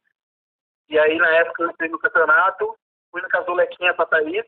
[0.89, 2.77] E aí, na época, eu entrei no campeonato,
[3.11, 4.45] fui na casa do Lequinha pra Thaís,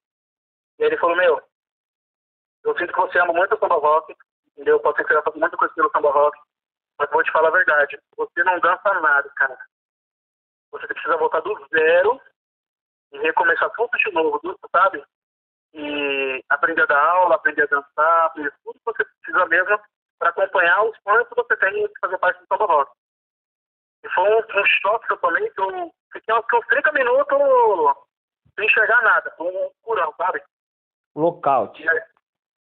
[0.78, 1.42] e ele falou, meu,
[2.64, 4.16] eu sinto que você ama muito o samba rock,
[4.52, 4.80] entendeu?
[4.80, 6.38] Pode ser que você faça muita coisa pelo samba rock,
[6.98, 9.58] mas vou te falar a verdade, você não dança nada, cara.
[10.72, 12.20] Você precisa voltar do zero
[13.12, 15.02] e recomeçar tudo de novo, tudo, sabe?
[15.74, 19.80] E aprender a dar aula, aprender a dançar, aprender tudo que você precisa mesmo
[20.18, 22.92] para acompanhar os sonhos que você tem de fazer parte do samba rock.
[24.04, 27.38] E foi um, um choque que eu tomei que eu fiquei uns uns 30 minutos
[28.58, 30.42] sem enxergar nada, foi um curão, sabe?
[31.14, 31.80] Lockout.
[31.80, 31.86] E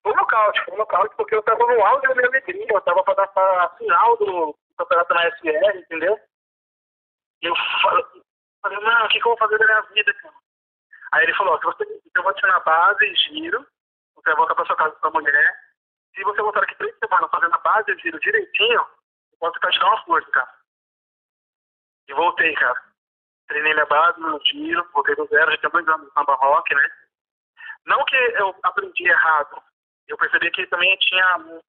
[0.04, 2.82] Foi um nocaute, foi um nocaute, porque eu tava no auge da minha alegria, eu
[2.82, 6.20] tava pra dançar a final do campeonato na SR, entendeu?
[7.46, 8.10] E eu fa-
[8.64, 10.34] falei, mano, o que, que eu vou fazer da minha vida, cara?
[11.12, 13.62] Aí ele falou, se você, eu vou te na base, giro,
[14.16, 15.60] você vai voltar pra sua casa com sua mulher,
[16.16, 19.70] se você voltar aqui três semanas fazendo a base, e giro direitinho, eu posso ficar
[19.70, 20.56] te dar uma força, cara.
[22.08, 22.84] E voltei, cara.
[23.48, 26.74] Treinei minha base, meu giro, voltei do zero, já tinha dois anos de samba rock,
[26.74, 26.90] né?
[27.86, 29.62] Não que eu aprendi errado,
[30.08, 31.64] eu percebi que também tinha mu-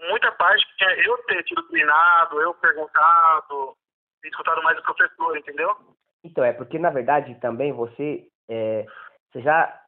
[0.00, 3.76] muita parte que tinha eu ter tido treinado, eu perguntado,
[4.28, 5.70] escutado mais o professor, entendeu?
[6.24, 8.86] Então, é porque na verdade também você, é,
[9.30, 9.80] você já,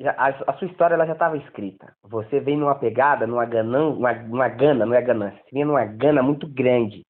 [0.00, 1.94] já a, a sua história ela já estava escrita.
[2.04, 5.84] Você vem numa pegada, numa ganã, numa, numa gana, não é ganância, você vinha numa
[5.84, 7.04] gana muito grande.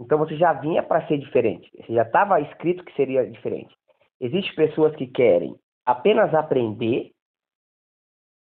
[0.00, 1.70] Então você já vinha para ser diferente.
[1.76, 3.74] Você já estava escrito que seria diferente.
[4.20, 7.12] Existem pessoas que querem apenas aprender,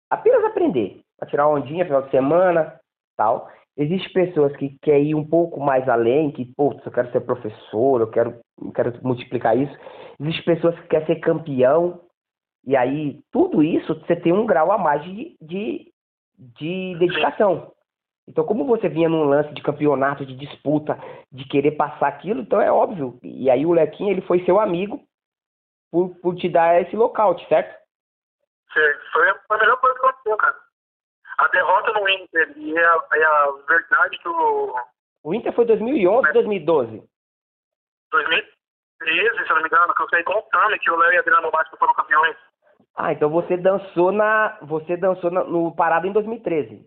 [0.10, 2.80] apenas aprender, para tirar ondinha final de semana,
[3.16, 3.50] tal.
[3.76, 8.02] Existem pessoas que querem ir um pouco mais além, que, pô, eu quero ser professor,
[8.02, 9.76] eu quero, eu quero multiplicar isso.
[10.20, 12.02] Existem pessoas que querem ser campeão,
[12.66, 15.92] e aí tudo isso você tem um grau a mais de, de,
[16.38, 17.74] de dedicação.
[18.28, 20.98] Então, como você vinha num lance de campeonato, de disputa,
[21.32, 23.20] de querer passar aquilo, então é óbvio.
[23.22, 25.04] E aí o Lequinha, ele foi seu amigo
[25.92, 27.76] por, por te dar esse lockout, certo?
[28.72, 28.82] Foi
[29.48, 30.63] foi a melhor coisa que aconteceu, cara.
[31.38, 34.76] A derrota no Inter e a, e a verdade que o
[35.24, 37.04] O Inter foi 2011, 2012.
[38.12, 41.52] 2013, se eu não me engano, que eu saí contando que o Léo e Adriano
[41.52, 42.36] Bastos foram campeões.
[42.96, 46.86] Ah, então você dançou na, você dançou na- no Parada em 2013.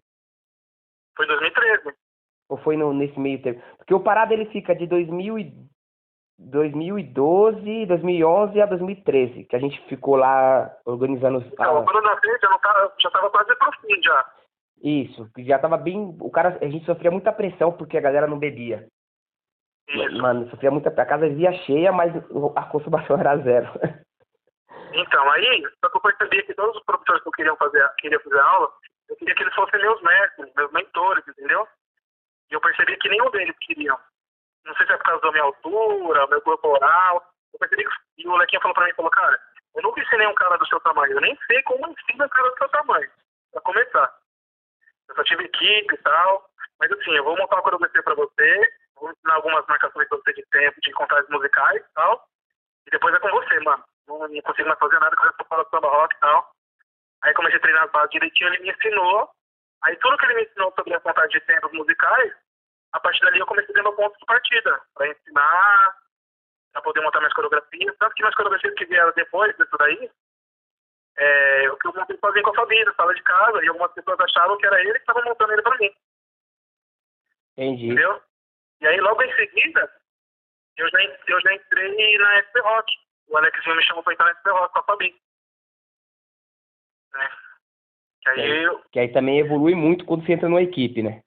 [1.16, 1.92] Foi 2013.
[2.48, 3.60] Ou foi no, nesse meio tempo?
[3.78, 5.52] Porque o Parada ele fica de 2000 e,
[6.38, 12.02] 2012, 2011 a 2013, que a gente ficou lá organizando os, Então, a- quando eu
[12.14, 14.26] dancei, já, não tava, já tava quase pro fim já.
[14.82, 18.38] isso, já tava bem, o cara, a gente sofria muita pressão porque a galera não
[18.38, 18.86] bebia.
[19.88, 20.18] Isso.
[20.20, 22.12] Mano, sofria muita, a casa via cheia, mas
[22.56, 23.68] a consumação era zero.
[24.92, 28.20] Então, aí, só que eu percebi que todos os professores que eu queria fazer, queria
[28.20, 28.68] fazer aula,
[29.08, 31.66] eu queria que eles fossem meus mestres, meus mentores, entendeu?
[32.50, 33.96] E eu percebi que nenhum deles queriam.
[34.66, 37.24] Não sei se é por causa da minha altura, meu corporal.
[37.52, 37.90] Eu percebi que.
[38.18, 39.38] E o molequinho falou pra mim, falou, cara,
[39.76, 41.12] eu nunca ensinei um cara do seu tamanho.
[41.12, 43.10] Eu nem sei como ensina um cara do seu tamanho.
[43.52, 44.14] Pra começar.
[45.08, 46.50] Eu só tive equipe e tal.
[46.80, 50.32] Mas assim, eu vou montar uma coreografia pra você, vou ensinar algumas marcações pra você
[50.34, 52.28] de tempo, de contagens musicais e tal.
[52.86, 53.84] E depois é com você, mano.
[54.08, 56.52] Não, não consigo mais fazer nada, porque eu já do samba rock e tal.
[57.22, 59.30] Aí comecei a treinar as bases direitinho, ele me ensinou.
[59.84, 62.32] Aí tudo que ele me ensinou sobre a contagem de tempos musicais,
[62.96, 64.80] a partir dali eu comecei a ter meu ponto de partida.
[64.94, 65.96] Pra ensinar,
[66.72, 67.94] pra poder montar minhas coreografias.
[67.98, 70.10] Tanto que minhas coreografias que vieram depois disso daí,
[71.18, 74.18] é, o que eu montei sozinho com a família, sala de casa, e algumas pessoas
[74.20, 75.90] achavam que era ele que estava montando ele pra mim.
[77.52, 77.86] Entendi.
[77.86, 78.22] Entendeu?
[78.80, 79.92] E aí, logo em seguida,
[80.78, 82.92] eu já, eu já entrei na SP Rock.
[83.28, 85.20] O Alexinho me chamou pra entrar na SP Rock com a Fabi.
[87.12, 87.30] Né?
[88.22, 88.64] Que aí, Sim.
[88.64, 91.22] eu, Que aí também evolui muito quando você entra numa equipe, né?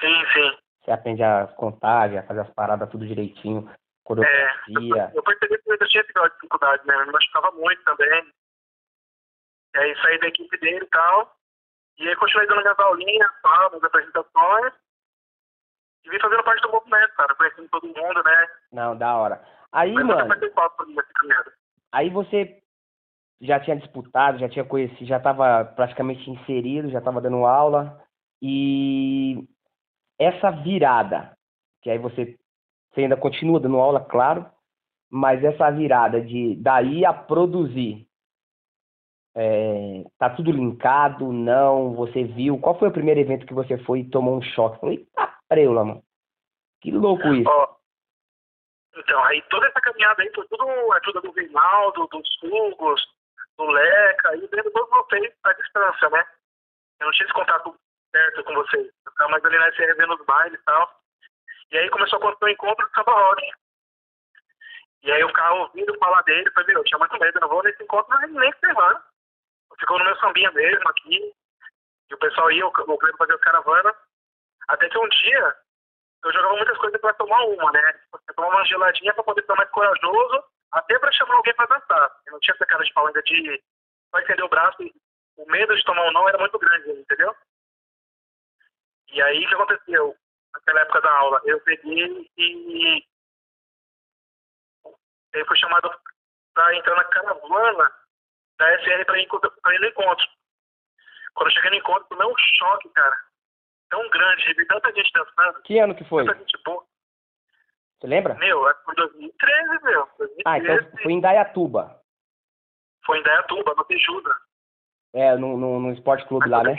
[0.00, 0.58] sim, sim.
[0.86, 5.10] Você aprende a contagem, a fazer as paradas tudo direitinho, É, coreografia.
[5.12, 6.94] eu, eu percebi que eu tinha essa dificuldade, né?
[6.94, 8.32] Eu me machucava muito também.
[9.74, 11.36] E aí saí da equipe dele e tal.
[11.98, 14.72] E aí continuei dando minhas aulinhas, tal, minhas apresentações.
[16.04, 18.48] E vim fazendo parte do movimento, cara, conhecendo todo mundo, né?
[18.70, 19.44] Não, da hora.
[19.72, 20.34] Aí, Mas mano,
[21.90, 22.62] aí você
[23.40, 28.00] já tinha disputado, já tinha conhecido, já estava praticamente inserido, já estava dando aula.
[28.40, 29.48] E
[30.18, 31.36] essa virada,
[31.82, 32.38] que aí você,
[32.90, 34.46] você ainda continua dando aula, claro,
[35.10, 38.06] mas essa virada de daí a produzir,
[39.34, 44.00] é, tá tudo linkado, não, você viu, qual foi o primeiro evento que você foi
[44.00, 44.80] e tomou um choque?
[44.80, 46.02] Falei, eita preula, mano,
[46.80, 47.48] que louco isso.
[47.48, 47.76] Ó,
[48.96, 53.02] então, aí toda essa caminhada aí foi tudo ajuda do Reinaldo, dos Fugos,
[53.58, 56.24] do Leca, e vendo todos vocês à distância, né?
[57.00, 57.76] Eu não tinha esse contato
[58.44, 58.92] com vocês.
[59.20, 61.00] Eu mais ali na SRV nos bailes e tal.
[61.70, 63.42] E aí começou a acontecer um encontro de samba rock.
[65.02, 67.48] E aí eu ficava ouvindo falar dele, falei, meu, eu tinha muito medo, eu não
[67.48, 69.00] vou nesse encontro nem, nem ferrando.
[69.78, 71.34] Ficou no meu sambinha mesmo aqui.
[72.10, 73.94] E o pessoal ia, o Cleber fazia as caravanas.
[74.68, 75.56] Até que um dia
[76.24, 78.00] eu jogava muitas coisas pra tomar uma, né?
[78.12, 82.10] Você tomar uma geladinha pra poder ficar mais corajoso, até pra chamar alguém pra dançar.
[82.26, 83.62] Eu não tinha essa cara de pau ainda de
[84.10, 84.82] só estender o braço
[85.36, 87.34] o medo de tomar um não era muito grande, entendeu?
[89.12, 90.16] E aí o que aconteceu?
[90.52, 93.06] Naquela época da aula, eu peguei e
[95.32, 95.90] eu fui chamado
[96.54, 97.92] pra entrar na caravana
[98.58, 100.26] da SR pra ir, pra ir no encontro.
[101.34, 103.16] Quando eu cheguei no encontro, tomei um choque, cara.
[103.90, 106.24] Tão grande, vi tanta gente dançando, Que ano que foi?
[106.24, 106.84] tanta gente boa.
[108.00, 108.34] Você lembra?
[108.34, 110.08] Meu, foi 2013, meu.
[110.18, 110.42] 2013.
[110.46, 112.02] Ah, então foi em Dayatuba.
[113.04, 114.34] Foi em Dayatuba, no Tejuda.
[115.12, 116.76] É, no, no, no Esporte Clube lá, né?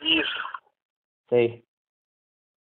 [0.00, 0.55] Isso,
[1.28, 1.64] Sei.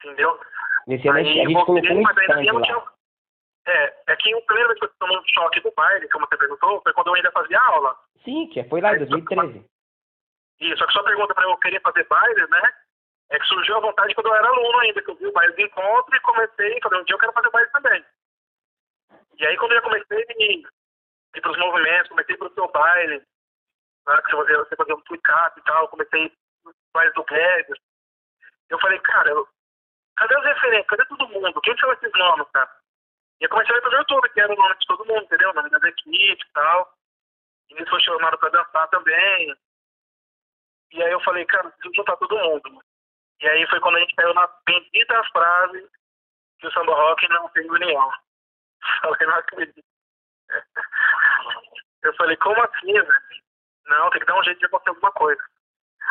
[0.03, 0.41] entendeu?
[0.89, 2.63] Esse ano a Aí gente, colocou um stand lá.
[2.63, 2.83] tinha...
[3.67, 6.37] É, é que o primeiro vez que eu tomei um choque do baile, como você
[6.37, 7.97] perguntou, foi quando eu ainda fazia aula.
[8.23, 9.65] Sim, que foi lá em 2013.
[10.61, 12.73] E só que sua pergunta para eu querer fazer baile, né?
[13.31, 15.55] É que surgiu a vontade quando eu era aluno ainda, que eu vi o baile
[15.55, 18.05] do encontro e comecei, falei, um dia eu quero fazer baile também.
[19.39, 20.69] E aí quando eu comecei a ir,
[21.41, 23.23] para os movimentos, comecei para o seu baile,
[24.07, 25.23] hora que você fazia, você fazia um tweet
[25.57, 26.33] e tal, comecei
[26.93, 27.79] bailes do Guedes.
[28.71, 29.49] Eu falei, cara, eu,
[30.17, 30.87] cadê os referentes?
[30.89, 31.61] Cadê todo mundo?
[31.61, 32.71] Quem são esses nomes, cara?
[33.41, 35.51] E eu comecei a ver pelo YouTube, que era o nome de todo mundo, entendeu?
[35.51, 36.95] O nome das equipes e tal.
[37.71, 39.57] E eles foram chamados para dançar também.
[40.93, 42.63] E aí eu falei, cara, preciso juntar todo mundo.
[42.71, 42.85] mano.
[43.41, 45.91] E aí foi quando a gente caiu na bendita frase
[46.59, 48.11] que o samba rock não tem união.
[49.01, 49.85] Falei, não acredito.
[52.03, 53.23] Eu falei, como assim, velho?
[53.87, 55.43] Não, tem que dar um jeito de acontecer alguma coisa.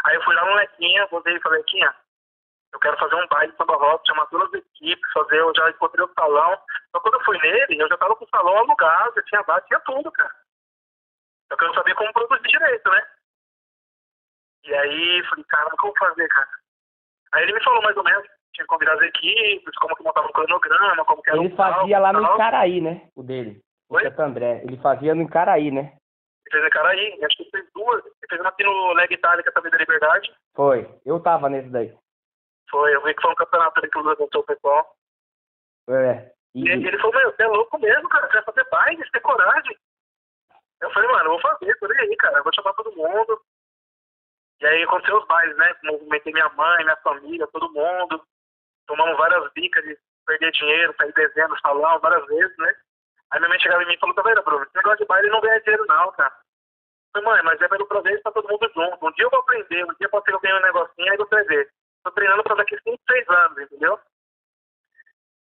[0.06, 1.96] Aí eu fui lá no Lequinha, voltei e falei, Lequinha,
[2.74, 6.04] eu quero fazer um baile samba rock, chamar todas as equipes, fazer, eu já encontrei
[6.04, 6.58] o salão.
[6.92, 9.62] Só quando eu fui nele, eu já tava com o salão alugado, já tinha bar,
[9.62, 10.34] tinha tudo, cara.
[11.52, 13.02] Eu não sabia como produzir direito, né?
[14.66, 16.50] E aí, falei, caramba, como fazer, cara?
[17.34, 20.28] Aí ele me falou mais ou menos, tinha que convidar as equipes, como que montava
[20.28, 22.36] o cronograma, como que era Ele fazia lá e no tal.
[22.36, 23.08] Icaraí, né?
[23.16, 23.62] O dele.
[23.90, 24.04] O Oi?
[24.04, 24.62] Santo André.
[24.64, 25.96] Ele fazia no Icaraí, né?
[26.46, 28.04] Ele fez em Caraí, acho que fez duas.
[28.04, 30.34] Ele fez uma aqui no Leg Itálica também da Liberdade.
[30.56, 30.90] Foi.
[31.06, 31.96] Eu tava nesse daí.
[32.74, 34.96] Foi, eu vi que foi um campeonato ali que levantou o pessoal.
[35.90, 36.34] É.
[36.56, 39.12] E E, ele falou, meu, você é louco mesmo, cara, você vai fazer baile, você
[39.12, 39.78] tem coragem.
[40.82, 43.40] Eu falei, mano, eu vou fazer, nem aí, cara, eu vou chamar todo mundo.
[44.60, 45.76] E aí aconteceu os bailes, né?
[45.84, 48.26] Movimentei minha mãe, minha família, todo mundo.
[48.88, 52.76] Tomamos várias bicas de perder dinheiro, sair devendo no salão várias vezes, né?
[53.32, 54.64] Aí minha mãe chegava em mim e falou, tá vendo, Bruno?
[54.64, 56.34] Esse negócio de baile não ganha dinheiro não, cara.
[57.16, 59.06] Eu falei, mãe, mas é pelo proveito pra todo mundo junto.
[59.06, 61.18] Um dia eu vou aprender, um dia pode ser que eu ganhe um negocinho, aí
[61.18, 61.72] você vai ver.
[62.04, 64.00] Tô treinando pra daqui 5, 6 anos, entendeu?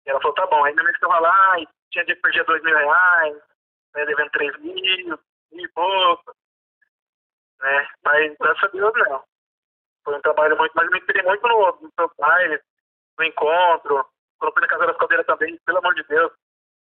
[0.07, 0.65] E ela falou, tá bom.
[0.65, 3.37] Aí minha mãe ficava lá, e tinha dia que perdia 2 mil reais,
[3.95, 5.19] né, devendo 3 mil,
[5.53, 6.35] mil e pouco.
[7.61, 7.89] Né?
[8.05, 9.23] Mas graças a Deus não.
[10.05, 12.61] Foi um trabalho muito, mas eu me inspirei muito no, no seu baile,
[13.19, 14.07] no encontro,
[14.39, 16.33] quando fui na Casa das Caldeiras também, pelo amor de Deus.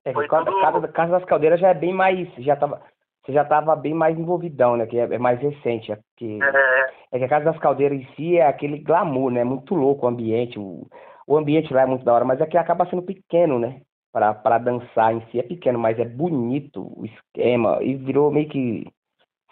[0.05, 2.29] é, foi casa, tudo- casa, casa das Caldeiras já é bem mais.
[2.37, 2.81] Já tava,
[3.29, 4.87] você já tava bem mais envolvidão, né?
[4.87, 5.93] Que é, é mais recente.
[5.93, 9.45] É, porque, É, é que a Casa das Caldeiras em si é aquele glamour, né?
[9.45, 10.59] Muito louco o ambiente.
[10.59, 10.87] O,
[11.27, 13.83] o ambiente lá é muito da hora, mas é que acaba sendo pequeno, né?
[14.11, 17.83] Pra dançar em si é pequeno, mas é bonito o esquema.
[17.83, 18.91] E virou meio que.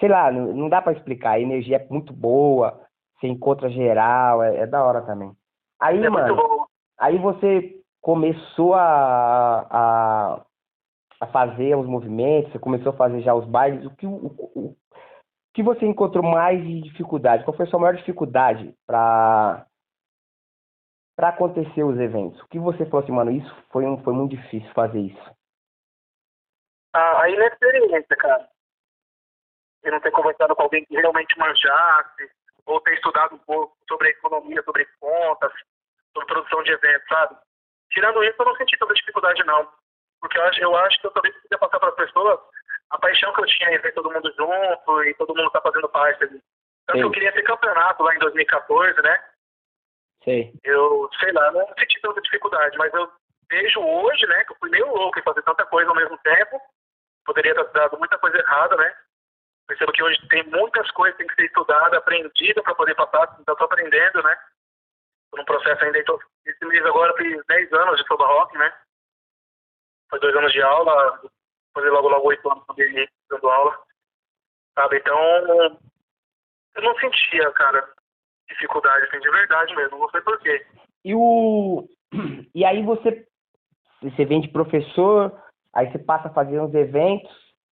[0.01, 1.33] Sei lá, não, não dá pra explicar.
[1.33, 2.81] A energia é muito boa,
[3.21, 5.31] você encontra geral, é, é da hora também.
[5.79, 6.67] Aí, é mano.
[6.99, 10.46] Aí você começou a, a,
[11.21, 13.85] a fazer os movimentos, você começou a fazer já os bailes.
[13.85, 14.77] O que, o, o, o
[15.55, 17.45] que você encontrou mais de dificuldade?
[17.45, 19.67] Qual foi a sua maior dificuldade para
[21.17, 22.41] para acontecer os eventos?
[22.43, 25.37] O que você falou assim, mano, isso foi, um, foi muito difícil fazer isso.
[26.93, 28.49] a, a inexperiência, cara.
[29.85, 32.31] e não ter conversado com alguém que realmente manjasse,
[32.67, 35.53] ou ter estudado um pouco sobre economia, sobre contas,
[36.13, 37.37] sobre produção de eventos, sabe?
[37.91, 39.71] Tirando isso, eu não senti tanta dificuldade, não.
[40.21, 42.41] Porque eu acho, eu acho que eu também queria passar para as pessoas
[42.91, 45.89] a paixão que eu tinha em ver todo mundo junto e todo mundo tá fazendo
[45.89, 46.41] parte ali.
[46.87, 49.25] Tanto que eu queria ter campeonato lá em 2014, né?
[50.23, 50.53] Sei.
[50.65, 53.11] Eu, sei lá, não senti tanta dificuldade, mas eu
[53.51, 56.61] vejo hoje, né, que eu fui meio louco em fazer tanta coisa ao mesmo tempo.
[57.25, 58.95] Poderia ter dado muita coisa errada, né?
[59.67, 63.29] Percebo que hoje tem muitas coisas que tem que ser estudada, aprendida para poder passar,
[63.37, 64.37] ainda estou aprendendo, né?
[65.31, 68.73] Tô num processo ainda, tô, esse mês agora fiz 10 anos de samba rock, né?
[70.11, 71.21] Foi dois anos de aula,
[71.75, 73.79] fazer logo logo oito anos poder dando aula,
[74.75, 74.99] sabe?
[74.99, 75.19] Então,
[76.77, 77.89] eu não sentia, cara,
[78.49, 80.67] dificuldade, assim, de verdade mesmo, não sei porquê.
[81.05, 81.89] E o.
[82.55, 83.27] E aí você.
[84.03, 85.33] Você vem de professor,
[85.73, 87.31] aí você passa a fazer uns eventos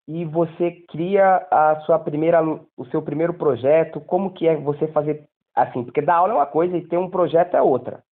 [0.08, 2.42] e você cria a sua primeira,
[2.76, 4.00] o seu primeiro projeto.
[4.00, 5.84] Como que é você fazer assim?
[5.84, 8.02] Porque dar aula é uma coisa e ter um projeto é outra.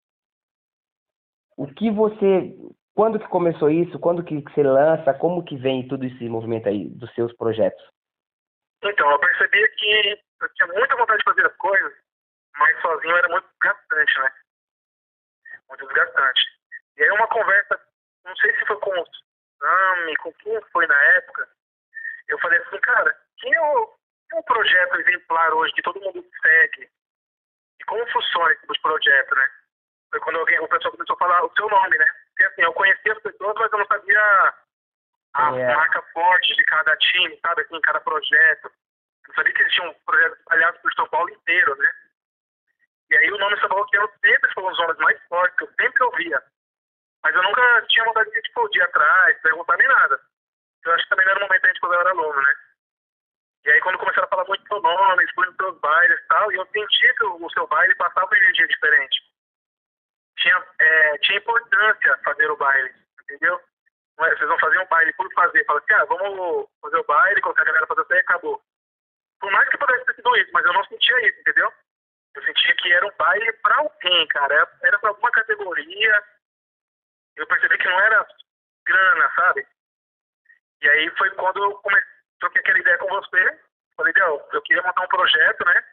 [1.56, 2.54] O que você.
[2.94, 3.98] Quando que começou isso?
[3.98, 5.14] Quando que você lança?
[5.14, 7.82] Como que vem todo esse movimento aí dos seus projetos?
[8.84, 11.92] Então, eu percebia que eu tinha muita vontade de fazer as coisas,
[12.58, 14.32] mas sozinho era muito desgastante, né?
[15.68, 16.40] Muito desgastante.
[16.98, 17.80] E aí uma conversa,
[18.24, 19.06] não sei se foi com o
[19.58, 21.48] Sami, com quem foi na época,
[22.28, 23.94] eu falei assim, cara, quem é o,
[24.32, 26.90] é o projeto exemplar hoje que todo mundo segue?
[27.80, 29.48] E como funciona esse projeto, né?
[30.10, 32.06] Foi quando alguém, o pessoal começou a falar o seu nome, né?
[32.32, 34.54] Porque assim, eu conhecia as pessoas, mas eu não sabia
[35.34, 35.74] a É.
[35.74, 37.62] marca forte de cada time, sabe?
[37.62, 38.70] Assim, cada projeto.
[39.28, 41.92] Eu sabia que eles tinham projetos espalhados por São Paulo inteiro, né?
[43.10, 45.72] E aí o nome Samba Roqueiro sempre foi um dos nomes mais fortes, que eu
[45.80, 46.42] sempre ouvia.
[47.22, 50.20] Mas eu nunca tinha vontade de, tipo, ir atrás, perguntar nem nada.
[50.84, 52.54] Eu acho que também não era o momento ainda quando eu era aluno, né?
[53.64, 56.26] E aí quando começaram a falar muito do seu nome, expor nos seus bailes e
[56.26, 59.31] tal, e eu senti que o, o seu baile passava uma energia diferente.
[60.38, 63.60] Tinha, é, tinha importância fazer o baile, entendeu?
[64.20, 65.64] É, vocês vão fazer um baile por fazer.
[65.64, 68.62] Fala assim, ah, vamos fazer o baile, colocar a galera pra dançar e acabou.
[69.40, 71.72] Por mais que pudesse ter sido isso, mas eu não sentia isso, entendeu?
[72.34, 74.68] Eu sentia que era um baile pra alguém, cara.
[74.82, 76.22] Era, pra alguma categoria.
[77.36, 78.26] Eu percebi que não era
[78.86, 79.66] grana, sabe?
[80.82, 83.60] E aí foi quando eu comecei, troquei aquela ideia com você.
[83.96, 85.84] Falei, Del, eu queria montar um projeto, né?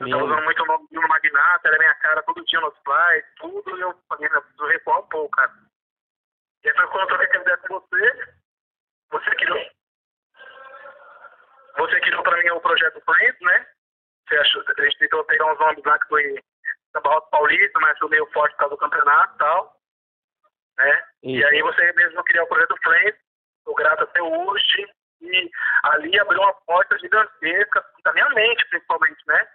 [0.00, 3.24] Eu tava usando muito o nome do Magnata, era minha cara todo dia nos flies,
[3.36, 5.52] tudo, e eu falei, meu, preciso recuar um pouco, cara.
[6.64, 8.34] E aí foi quando eu troquei aquela ideia com você.
[9.10, 9.70] Você criou.
[11.76, 13.66] Você criou pra mim o projeto Friends, né?
[14.26, 16.42] Você achou, a gente tentou pegar uns nomes lá que foi
[16.92, 19.80] Samba Rock Paulista, mas foi meio forte por causa do campeonato e tal.
[20.78, 21.04] Né?
[21.24, 21.46] E Isso.
[21.48, 23.20] aí você mesmo criou o projeto Friends,
[23.64, 24.90] sou grato até hoje.
[25.20, 25.50] E
[25.82, 29.46] ali abriu uma porta gigantesca, da minha mente principalmente, né?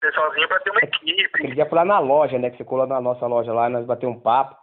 [0.00, 1.54] Ser sozinho pra ter uma equipe.
[1.54, 2.50] dia foi lá na loja, né?
[2.50, 4.56] Que você colou na nossa loja lá, nós batemos um papo.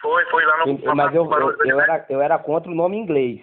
[0.00, 0.72] Foi, foi lá no.
[0.72, 3.40] E- mas eu, eu, eu era, eu era contra o nome inglês.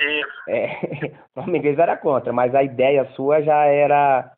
[0.00, 0.42] Isso.
[0.48, 0.66] É,
[1.36, 4.32] o nome inglês era contra, mas a ideia sua já era,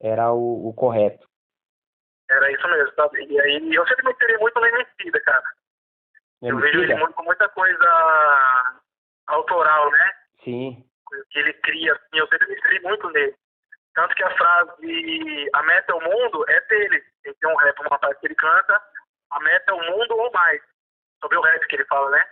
[0.00, 1.26] era o, o correto.
[2.30, 3.24] Era isso mesmo, sabe?
[3.24, 5.42] E aí eu sempre me interessei muito no Emicida, cara.
[6.40, 8.80] Eu vejo ele muito com muita coisa
[9.28, 10.12] autoral, né?
[10.42, 10.84] Sim,
[11.30, 13.34] que ele cria, assim, eu sempre me inspirei muito nele.
[13.94, 17.04] Tanto que a frase A meta é o mundo é dele.
[17.24, 18.82] Ele tem um rap, uma parte que ele canta,
[19.30, 20.62] a meta é o mundo ou mais.
[21.20, 22.24] Sobre o rap que ele fala, né?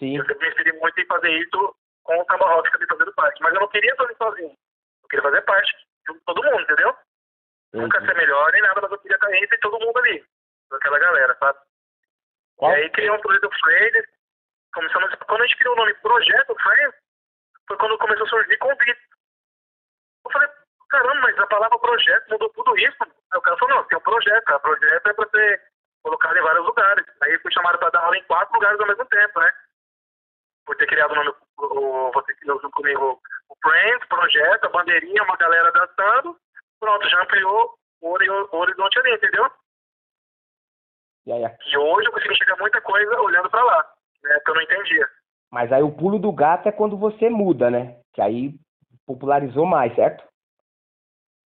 [0.00, 0.16] sim.
[0.16, 3.42] Eu sempre me inspirei muito em fazer isso com o samba rock também fazendo parte.
[3.42, 4.56] Mas eu não queria fazer sozinho.
[5.02, 5.76] Eu queria fazer parte
[6.08, 6.96] de todo mundo, entendeu?
[7.74, 8.12] Nunca entendi.
[8.12, 10.24] ser melhor nem nada, mas eu queria estar entre todo mundo ali.
[10.72, 11.58] Aquela galera, sabe?
[12.56, 12.72] Qual?
[12.72, 14.06] E aí criou um projeto Friends.
[14.72, 16.94] Começamos, quando a gente criou o nome Projeto Friends,
[17.66, 19.00] foi quando começou a surgir convite.
[20.30, 20.48] Eu falei,
[20.88, 22.96] caramba, mas a palavra projeto mudou tudo isso.
[23.02, 24.60] Aí o cara falou, não, tem um projeto, cara.
[24.60, 25.62] Projeto é pra ser
[26.02, 27.04] colocado em vários lugares.
[27.22, 29.52] Aí fui chamado pra dar aula em quatro lugares ao mesmo tempo, né?
[30.66, 35.22] Por ter criado o nome, o, você criou junto comigo o Friends, projeto, a bandeirinha,
[35.24, 36.36] uma galera dançando.
[36.78, 39.50] Pronto, já ampliou o hori- o horizonte ali, entendeu?
[41.26, 43.84] E aí, E hoje eu consigo enxergar muita coisa olhando pra lá,
[44.22, 44.40] né?
[44.44, 45.08] Que eu não entendia.
[45.52, 48.00] mas aí o pulo do gato é quando você muda, né?
[48.14, 48.54] Que aí
[49.06, 50.28] popularizou mais, certo?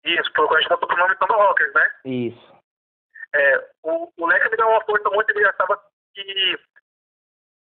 [0.04, 1.90] Isso, foi quando a gente botou pro nome Samba Rockers, né?
[2.04, 2.56] Isso.
[3.34, 5.82] É, o, o Leque me deu uma força muito, ele achava
[6.14, 6.58] que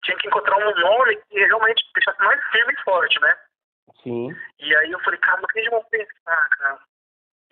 [0.04, 3.36] tinha que encontrar um nome que realmente deixasse mais firme e forte, né?
[4.02, 4.34] Sim.
[4.58, 6.80] E aí eu falei, cara, o que a gente vai pensar, cara?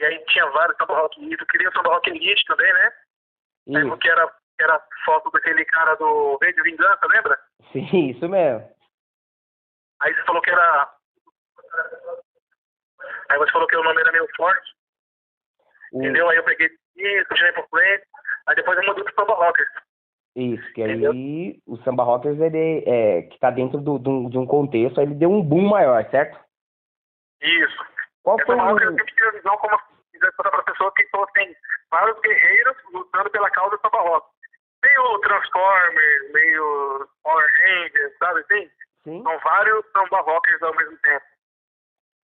[0.01, 2.93] E aí tinha vários Samba Rock Elite, eu queria o Samba Rock Elite também, né?
[3.67, 3.99] Lembro Isso.
[3.99, 7.39] que era, era foto daquele cara do Rei de Vingança, lembra?
[7.73, 8.73] Sim, isso mesmo.
[10.01, 10.95] Aí você falou que era
[13.31, 14.71] Aí você falou que o nome era meio forte,
[15.93, 16.29] entendeu?
[16.29, 18.05] Aí eu peguei e continuei por frente.
[18.47, 19.69] Aí depois eu mudei pro Samba Rockers.
[20.37, 21.13] Isso, que Entendeu?
[21.13, 25.01] aí o Samba Rockers, ele é, que tá dentro do, de, um, de um contexto,
[25.01, 26.39] aí ele deu um boom maior, certo?
[27.41, 27.85] Isso.
[28.23, 28.93] Qual É foi Samba Rockers o...
[28.93, 29.79] eu sempre tive a visão como
[30.37, 31.55] para a pessoa que são assim,
[31.91, 34.29] vários guerreiros lutando pela causa Samba Rock.
[34.85, 38.71] Meio Transformers, meio Power Rangers, sabe assim?
[39.05, 39.23] Sim.
[39.23, 41.25] São vários Samba Rockers ao mesmo tempo.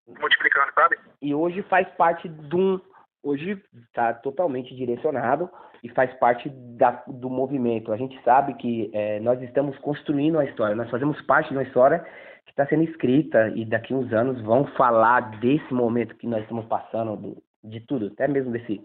[0.07, 0.97] Multiplicando, sabe?
[1.23, 2.81] E hoje faz parte de um...
[3.23, 5.49] Hoje está totalmente direcionado
[5.83, 7.91] e faz parte da, do movimento.
[7.91, 11.63] A gente sabe que é, nós estamos construindo a história, nós fazemos parte de uma
[11.63, 12.05] história
[12.45, 16.67] que está sendo escrita e daqui uns anos vão falar desse momento que nós estamos
[16.67, 18.79] passando, do- de tudo, até mesmo desse,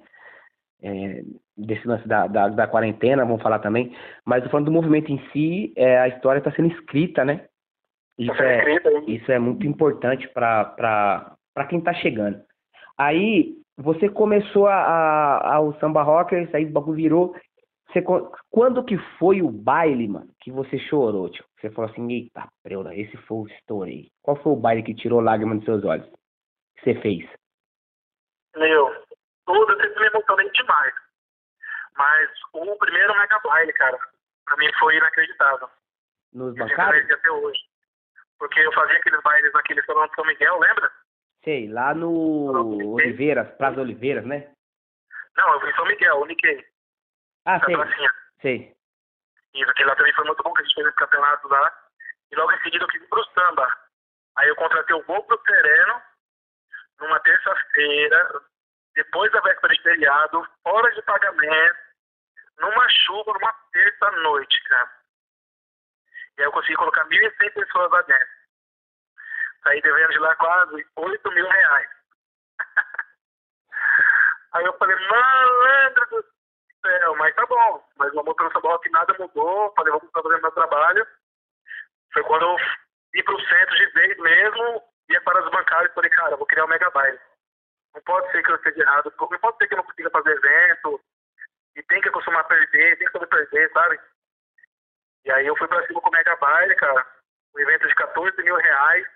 [0.81, 1.21] é,
[1.57, 3.93] desse lance da, da, da quarentena, vamos falar também.
[4.23, 7.48] Mas falando do movimento em si, é, a história está sendo escrita, né?
[8.19, 8.63] Isso é,
[9.07, 11.35] isso é muito importante para
[11.69, 12.43] quem está chegando.
[12.97, 17.35] Aí você começou a, a, a- o samba rockers, aí o bagulho virou.
[17.87, 18.03] Você,
[18.51, 21.43] quando que foi o baile, mano, que você chorou, tio?
[21.59, 24.11] Você falou assim, eita, preula, esse foi o estourei.
[24.21, 26.05] Qual foi o baile que tirou lágrima dos seus olhos?
[26.77, 27.27] Que você fez?
[28.55, 28.85] Meu,
[29.45, 30.93] tudo eu sempre me emocionei demais.
[31.97, 33.97] Mas o primeiro Mega Baile, cara,
[34.45, 35.67] pra mim foi inacreditável.
[36.33, 37.09] Nos bancários?
[37.11, 37.59] até hoje.
[38.39, 40.91] Porque eu fazia aqueles bailes naquele salão de São Miguel, lembra?
[41.43, 44.51] Sei, lá no Oliveiras, Praça Oliveiras, né?
[45.37, 46.65] Não, eu fui em São Miguel, o Nikkei,
[47.45, 48.11] Ah, na sei, pracinha.
[48.41, 48.75] sei.
[49.53, 51.73] Isso, aquele lá também foi muito bom, que a gente fez esse campeonato lá.
[52.31, 53.67] E logo em seguida eu quis ir pro samba.
[54.37, 56.01] Aí eu contratei o Gol pro Sereno,
[56.99, 58.41] numa terça-feira,
[58.95, 61.77] depois da véspera de feriado, fora de pagamento,
[62.59, 64.98] numa chuva, numa terça-noite, cara.
[66.39, 68.27] E aí eu consegui colocar 1.100 pessoas lá dentro.
[69.61, 71.89] Saí devendo de lá quase 8 mil reais.
[74.53, 76.25] aí eu falei, malandro do
[76.81, 77.85] céu, mas tá bom.
[77.97, 79.73] Mas o amor pelo samba rock nada mudou.
[79.75, 81.07] Falei, vou continuar fazendo meu trabalho.
[82.13, 86.09] Foi quando eu fui pro centro de vez mesmo, ia para os bancários e falei,
[86.11, 87.19] cara, vou criar um mega baile.
[87.93, 90.31] Não pode ser que eu esteja errado, não pode ser que eu não consiga fazer
[90.31, 91.01] evento,
[91.75, 93.99] e tem que acostumar a perder, tem que saber perder, sabe?
[95.25, 97.05] E aí eu fui pra cima com o mega baile, cara,
[97.55, 99.07] um evento de 14 mil reais,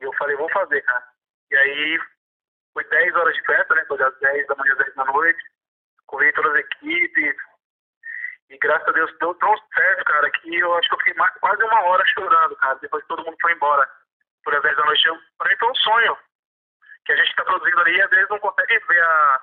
[0.00, 1.06] e eu falei, vou fazer, cara.
[1.50, 2.00] E aí
[2.72, 3.84] foi 10 horas de festa, né?
[3.86, 5.42] Foi das 10 da manhã às 10 da noite,
[6.06, 7.36] corri todas as equipes,
[8.52, 11.32] e graças a Deus deu tão certo, cara, que eu acho que eu fiquei mais,
[11.40, 13.88] quase uma hora chorando, cara, depois todo mundo foi embora.
[14.44, 16.18] Por às 10 da noite, eu, pra mim foi um sonho
[17.04, 19.42] que a gente está produzindo ali e às vezes não consegue ver a,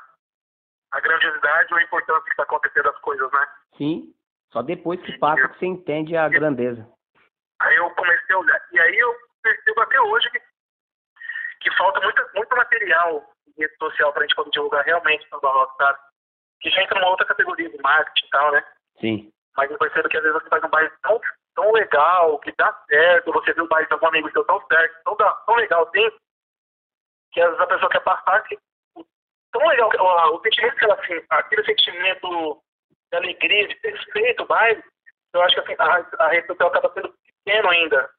[0.91, 3.47] a grandiosidade ou a importância que está acontecendo das coisas, né?
[3.77, 4.13] Sim,
[4.51, 6.87] só depois que passa que você entende a grandeza.
[7.61, 10.39] Aí eu comecei a olhar, e aí eu percebo até hoje que,
[11.61, 15.29] que falta muita, muito material em rede social para a gente poder divulgar realmente o
[15.29, 15.99] samba rock, sabe?
[16.61, 18.63] Que já entra numa outra categoria de marketing e tal, né?
[18.99, 19.33] Sim.
[19.57, 21.19] Mas eu percebo que às vezes você faz um baile tão,
[21.55, 25.03] tão legal, que dá certo, você vê o baile de algum amigo seu tão certo,
[25.03, 26.09] tão, tão legal assim,
[27.33, 28.57] que às vezes a pessoa quer passar que
[29.51, 32.61] tão legal, que- o, o sentimento que ela aquele sentimento
[33.11, 34.83] de alegria, de ter feito o baile,
[35.33, 38.09] eu acho que assim, a, a rede social acaba sendo pequeno ainda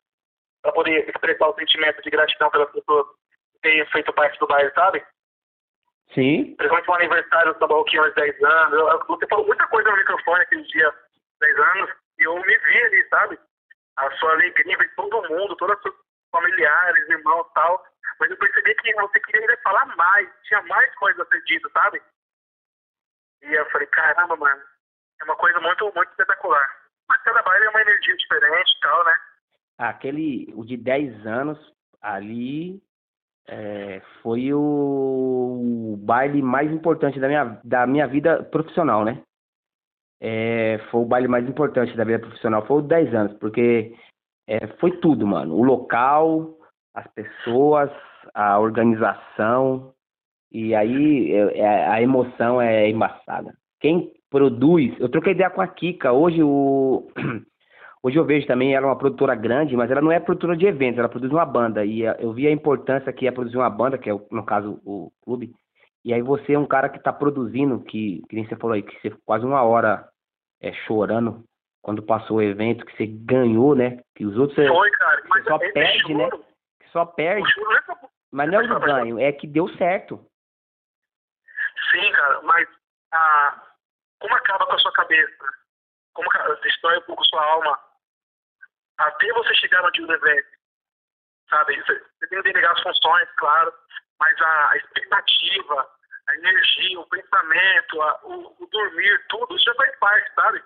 [0.62, 3.06] para poder expressar o sentimento de gratidão pelas pessoas
[3.52, 5.04] que terem feito parte do baile, sabe?
[6.14, 6.56] Sim.
[6.56, 8.72] principalmente no aniversário do Samba Rock aos 10 anos.
[8.72, 10.92] Eu- eu- você falou muita coisa no microfone aquele dia,
[11.40, 13.38] 10 anos, e eu me vi ali, sabe?
[13.96, 15.94] A sua alegria, ver todo mundo, todos os seus
[16.32, 17.86] familiares, irmãos e tal.
[18.18, 21.70] Mas eu percebi que você queria ainda falar mais, tinha mais coisas a ser dito,
[21.70, 22.02] sabe?
[23.42, 24.62] E eu falei, caramba, mano,
[25.20, 26.66] é uma coisa muito, muito espetacular.
[27.08, 29.12] Mas cada baile é uma energia diferente e tal, né?
[29.78, 31.58] Aquele, o de 10 anos,
[32.00, 32.80] ali
[33.48, 39.22] é, foi o baile mais importante da minha, da minha vida profissional, né?
[40.22, 43.96] É, foi o baile mais importante da vida profissional, foi o 10 anos, porque
[44.46, 45.54] é, foi tudo, mano.
[45.56, 46.58] O local,
[46.94, 47.90] as pessoas,
[48.34, 49.94] a organização,
[50.52, 53.54] e aí é- a emoção é embaçada.
[53.80, 57.08] Quem produz, eu troquei ideia com a Kika, hoje o
[58.02, 60.64] Hoje eu vejo também ela é uma produtora grande, mas ela não é produtora de
[60.64, 61.84] eventos, ela produz uma banda.
[61.84, 65.12] E eu vi a importância que é produzir uma banda, que é, no caso, o
[65.22, 65.54] clube.
[66.02, 68.82] E aí você é um cara que está produzindo, que, que nem você falou aí,
[68.82, 70.08] que você ficou quase uma hora
[70.62, 71.44] eh, chorando
[71.82, 74.00] quando passou o evento, que você ganhou, né?
[74.14, 75.22] Que os outros Foi, cara.
[75.28, 76.24] Mas só esse perde, né?
[76.24, 76.44] choro,
[76.80, 77.48] que só perde.
[77.48, 80.24] é Mas não é o ganho, é que deu certo.
[81.90, 82.68] Sim, cara, mas
[83.12, 83.62] ah,
[84.20, 85.44] como acaba com a sua cabeça?
[86.12, 86.28] Como
[86.62, 87.80] destrói um pouco sua alma?
[88.98, 90.48] Até você chegar no evento.
[91.48, 91.80] sabe?
[91.80, 93.72] Você, tem que delegar as funções, claro,
[94.18, 95.90] mas a, expectativa,
[96.28, 100.62] a energia, o pensamento, a, o, o, dormir, tudo, isso já faz parte, sabe?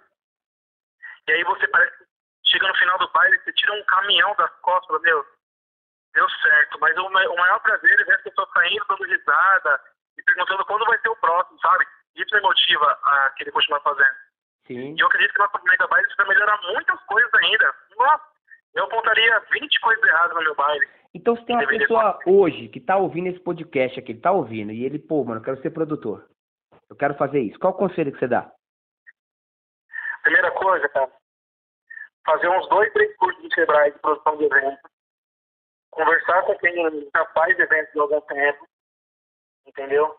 [1.29, 2.05] E aí você parece
[2.47, 5.27] chega no final do baile, você tira um caminhão das costas, meu,
[6.15, 6.79] deu certo.
[6.81, 9.81] Mas o, o maior prazer é ver as pessoas saindo, dando risada
[10.19, 11.87] e perguntando quando vai ser o próximo, sabe?
[12.17, 14.15] Isso me motiva a querer continuar fazendo.
[14.67, 14.95] Sim.
[14.95, 17.75] E eu acredito que nosso Mega Baile vai melhorar muitas coisas ainda.
[17.99, 18.25] Nossa,
[18.75, 20.89] eu apontaria 20 coisas erradas no meu baile.
[21.15, 24.73] Então, se tem uma pessoa hoje que tá ouvindo esse podcast aqui, ele tá ouvindo,
[24.73, 26.29] e ele, pô, mano, eu quero ser produtor.
[26.91, 27.59] Eu quero fazer isso.
[27.59, 28.51] Qual o conselho que você dá?
[30.23, 31.13] Primeira coisa, cara,
[32.27, 34.91] fazer uns dois, três cursos de Sebrae de produção de eventos,
[35.91, 36.75] conversar com quem
[37.15, 38.67] já faz eventos há algum tempo,
[39.67, 40.17] entendeu?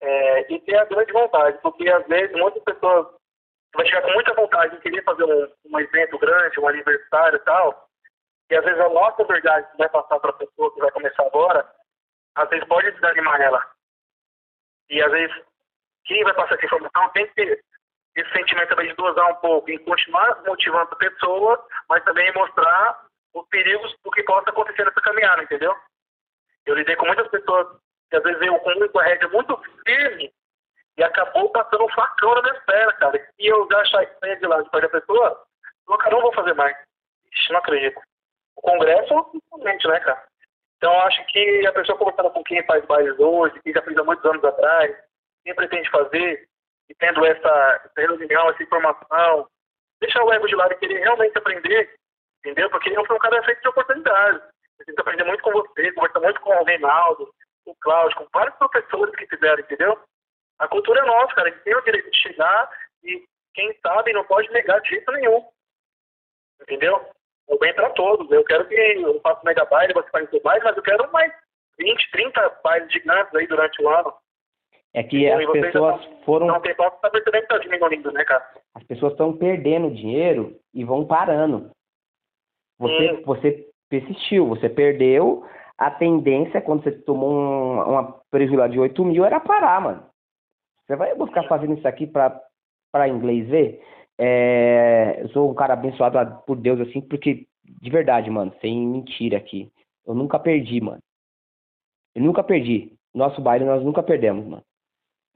[0.00, 3.08] É, e ter a grande vontade, porque às vezes muitas pessoas
[3.74, 7.44] vai chegar com muita vontade de querer fazer um, um evento grande, um aniversário e
[7.44, 7.88] tal,
[8.50, 11.26] e às vezes a nossa verdade que vai passar para a pessoa que vai começar
[11.26, 11.68] agora,
[12.36, 13.60] às vezes pode desanimar ela.
[14.88, 15.36] E às vezes
[16.04, 17.64] quem vai passar essa informação tem que ter
[18.16, 23.06] esse sentimento também de dosar um pouco, em continuar motivando a pessoa, mas também mostrar
[23.34, 25.76] os perigos do que possa acontecer nessa caminhada, entendeu?
[26.66, 27.66] Eu lidei com muitas pessoas
[28.10, 29.56] que às vezes eu com uma rédea muito
[29.86, 30.32] firme
[30.96, 33.28] e acabou passando um facão na minha perna, cara.
[33.38, 35.44] E eu já achei de lá perto da pessoa,
[35.88, 36.76] eu, não vou fazer mais.
[37.32, 38.00] Ixi, não acredito.
[38.56, 40.24] O Congresso, principalmente, né, cara?
[40.76, 44.04] Então, acho que a pessoa conversando com quem faz bailes hoje, que já fez há
[44.04, 44.96] muitos anos atrás,
[45.44, 46.48] quem pretende fazer,
[46.88, 49.48] e tendo essa, essa reunião, essa informação,
[50.00, 51.94] deixar o ego de lado e querer realmente aprender,
[52.38, 52.70] entendeu?
[52.70, 54.40] Porque eu fui um cara feito de oportunidade.
[54.78, 57.34] Eu tenho que aprender muito com você, conversar muito com o Reinaldo,
[57.68, 59.98] com o Cláudio, com vários professores que fizeram, entendeu?
[60.58, 61.48] A cultura é nossa, cara.
[61.48, 62.70] A gente tem o direito de chegar
[63.04, 65.44] e quem sabe não pode negar de jeito nenhum.
[66.62, 67.00] Entendeu?
[67.48, 68.30] Eu bem para todos.
[68.30, 71.32] Eu quero que eu faça megabyte, você faz mais, mas eu quero mais
[71.78, 74.12] 20, 30 bailes gigantes aí durante o ano.
[74.94, 76.46] É que as pessoas foram.
[76.46, 78.50] Não tem tá percebendo que tá diminuindo, né, cara?
[78.74, 81.70] As pessoas estão perdendo dinheiro e vão parando.
[82.78, 83.22] Você, Hum.
[83.24, 85.46] você persistiu, você perdeu.
[85.78, 90.06] A tendência, quando você tomou um, uma prejuízo de 8 mil, era parar, mano.
[90.84, 92.40] Você vai buscar fazendo isso aqui pra,
[92.90, 93.80] pra inglês ver?
[94.18, 99.38] É, eu sou um cara abençoado por Deus, assim, porque, de verdade, mano, sem mentira
[99.38, 99.70] aqui.
[100.04, 101.00] Eu nunca perdi, mano.
[102.14, 102.92] Eu nunca perdi.
[103.14, 104.64] Nosso baile nós nunca perdemos, mano.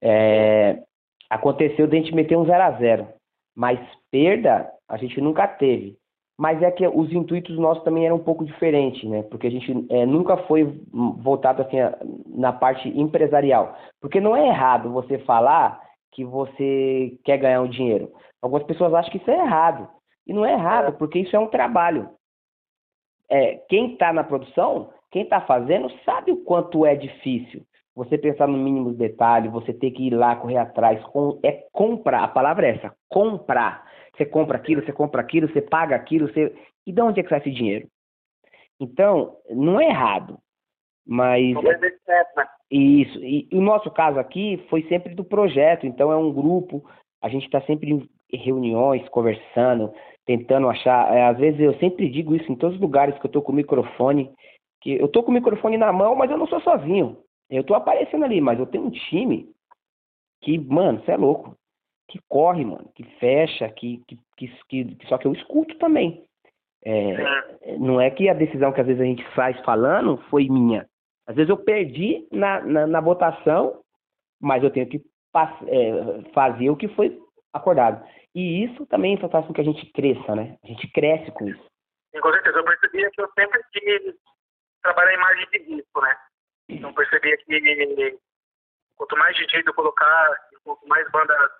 [0.03, 0.83] É,
[1.31, 3.09] aconteceu de a gente meter um 0 a 0
[3.55, 3.79] mas
[4.11, 5.97] perda a gente nunca teve.
[6.43, 9.23] Mas é que os intuitos nossos também eram um pouco diferentes, né?
[9.23, 13.77] Porque a gente é, nunca foi voltado assim a- na parte empresarial.
[14.01, 15.81] Porque não é errado você falar
[16.11, 18.11] que você quer ganhar um dinheiro.
[18.43, 19.89] Algumas pessoas acham que isso é errado.
[20.27, 22.09] E não é errado, porque isso é um trabalho.
[23.31, 27.63] É, quem está na produção, quem está fazendo, sabe o quanto é difícil.
[27.95, 32.25] Você pensar no mínimo detalhe, você ter que ir lá correr atrás, com, é comprar,
[32.25, 33.85] a palavra é essa, comprar.
[34.17, 36.55] Você compra aquilo, você compra aquilo, você paga aquilo, você...
[36.87, 37.87] e de onde é que sai esse dinheiro?
[38.81, 40.39] Então, não é errado,
[41.07, 41.55] mas
[42.05, 42.47] certo, né?
[42.71, 43.19] isso.
[43.23, 46.85] E, e o nosso caso aqui foi sempre do projeto, então é um grupo,
[47.23, 49.93] a gente está sempre em reuniões, conversando,
[50.25, 51.15] tentando achar.
[51.15, 53.53] é, às vezes eu sempre digo isso em todos os lugares que eu estou com
[53.53, 54.33] o microfone,
[54.81, 57.19] que eu estou com o microfone na mão, mas eu não sou sozinho.
[57.53, 59.49] Eu estou aparecendo ali, mas eu tenho um time
[60.43, 61.57] que, mano, você é louco.
[62.09, 66.25] Que corre, mano, que fecha, que, que, que, que- só que eu escuto também.
[66.85, 70.87] É, não é que a decisão que às vezes a gente faz falando foi minha.
[71.27, 73.83] Às vezes eu perdi na, na, na votação,
[74.41, 75.01] mas eu tenho que
[75.69, 77.19] é, fazer o que foi
[77.53, 78.05] acordado.
[78.35, 80.57] E isso também faz com que a gente cresça, né?
[80.65, 81.65] A gente cresce com isso.
[82.21, 84.15] Com certeza, eu percebia que eu sempre quis
[84.83, 86.17] trabalhar em margem de risco, né?
[86.69, 88.19] Então, percebia que
[88.97, 91.51] quanto mais DJ eu colocar, quanto mais bandas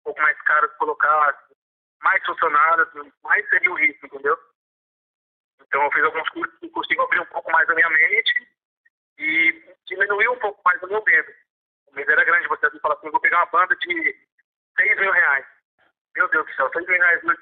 [0.00, 1.46] um pouco mais caras colocar,
[2.02, 2.88] mais funcionários,
[3.22, 4.38] mais seria o risco, entendeu?
[5.60, 8.48] Então, eu fiz alguns cursos que consigo abrir um pouco mais a minha mente
[9.18, 11.32] e diminuir um pouco mais o meu medo.
[11.88, 14.16] O medo era grande, você falar assim, vou pegar uma banda de
[14.78, 15.46] 6 mil reais.
[16.14, 17.34] Meu Deus do céu, 6 mil reais né?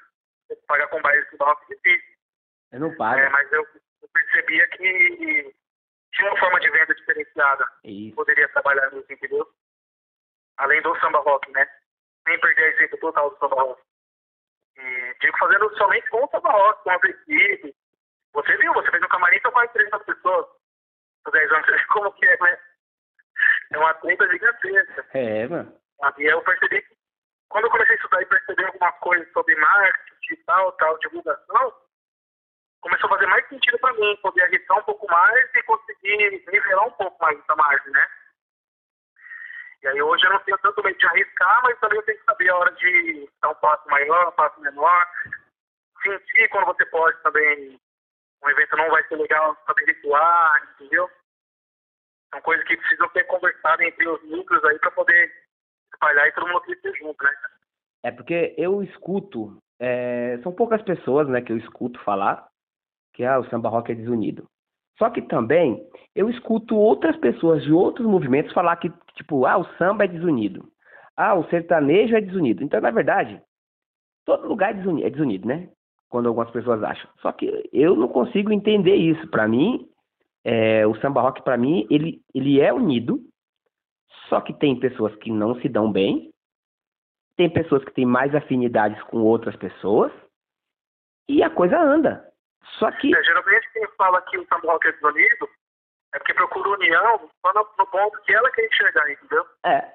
[0.67, 2.15] pagar com baile de barroco é difícil.
[2.71, 3.19] Eu não pago.
[3.19, 3.65] É, mas eu
[4.05, 5.55] eu percebia que
[6.15, 7.65] tinha uma forma de venda diferenciada.
[7.83, 8.15] Isso.
[8.15, 9.47] Poderia trabalhar nisso, entendeu?
[10.57, 11.67] Além do samba rock, né?
[12.27, 13.81] Sem perder a essência total do samba rock.
[14.77, 17.75] E digo fazendo somente com o samba rock, com as equipes.
[18.33, 20.47] Você viu, você fez um camarim com mais de 300 pessoas.
[21.23, 22.59] Por 10 anos, você como que é, né?
[23.71, 25.05] É uma treta gigantesca.
[25.13, 25.77] É, mano.
[26.17, 26.95] E eu percebi que
[27.49, 31.73] quando eu comecei a estudar e perceber alguma coisa sobre marketing e tal, tal, divulgação,
[32.81, 36.87] começou a fazer mais sentido para mim, poder arriscar um pouco mais e conseguir nivelar
[36.87, 38.07] um pouco mais essa margem, né?
[39.83, 42.25] E aí hoje eu não tenho tanto medo de arriscar, mas também eu tenho que
[42.25, 45.07] saber a hora de dar um passo maior, um passo menor,
[46.01, 47.79] sentir quando você pode também,
[48.43, 51.09] um evento não vai ser legal, saber recuar, entendeu?
[52.33, 55.31] São coisas que precisam ser conversadas entre os núcleos aí para poder
[55.93, 57.31] espalhar e todo mundo crescer junto, né?
[58.03, 62.47] É porque eu escuto, é, são poucas pessoas, né, que eu escuto falar
[63.15, 64.47] que ah, o samba rock é desunido.
[64.97, 65.81] Só que também
[66.13, 70.69] eu escuto outras pessoas de outros movimentos falar que, tipo, ah, o samba é desunido.
[71.17, 72.63] Ah, o sertanejo é desunido.
[72.63, 73.41] Então, na verdade,
[74.25, 75.69] todo lugar é desunido, é desunido né?
[76.09, 77.09] Quando algumas pessoas acham.
[77.21, 79.27] Só que eu não consigo entender isso.
[79.29, 79.87] Para mim,
[80.43, 83.21] é, o samba rock, para mim, ele, ele é unido.
[84.29, 86.31] Só que tem pessoas que não se dão bem.
[87.37, 90.11] Tem pessoas que têm mais afinidades com outras pessoas.
[91.27, 92.34] E a coisa anda.
[92.79, 93.15] Só que.
[93.15, 95.49] É, geralmente quem fala que o rock é desunido
[96.13, 99.45] é porque procura união só no, no ponto que ela quer enxergar, entendeu?
[99.65, 99.93] É.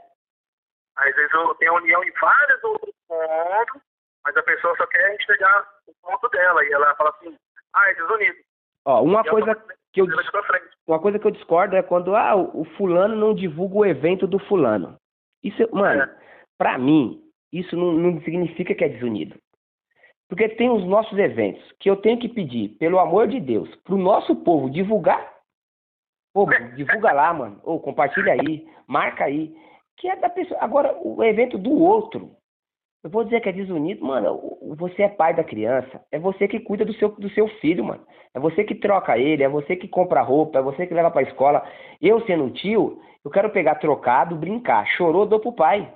[0.96, 3.82] Às vezes eu tenho união em vários outros pontos,
[4.24, 6.64] mas a pessoa só quer enxergar o ponto dela.
[6.64, 7.36] E ela fala assim,
[7.74, 8.38] ah, é desunido.
[8.84, 9.54] Ó, uma E coisa
[9.92, 10.68] que eu, pra frente.
[10.86, 14.26] uma coisa que eu discordo é quando ah, o o fulano não divulga o evento
[14.26, 14.96] do fulano.
[15.42, 16.16] Isso, mano, É.
[16.58, 19.36] pra mim, isso não, não significa que é desunido.
[20.30, 23.98] Porque tem os nossos eventos que eu tenho que pedir, pelo amor de Deus, pro
[23.98, 25.28] nosso povo divulgar.
[26.32, 27.60] Pô, divulga lá, mano.
[27.64, 29.52] Ou compartilha aí, marca aí.
[29.96, 30.60] Que é da pessoa.
[30.62, 32.30] Agora, o evento do outro.
[33.02, 34.56] Eu vou dizer que é desunido, mano.
[34.76, 36.00] Você é pai da criança.
[36.12, 38.06] É você que cuida do seu, do seu filho, mano.
[38.32, 41.22] É você que troca ele, é você que compra roupa, é você que leva pra
[41.22, 41.66] escola.
[42.00, 44.86] Eu, sendo um tio, eu quero pegar trocado, brincar.
[44.86, 45.92] Chorou, dou pro pai.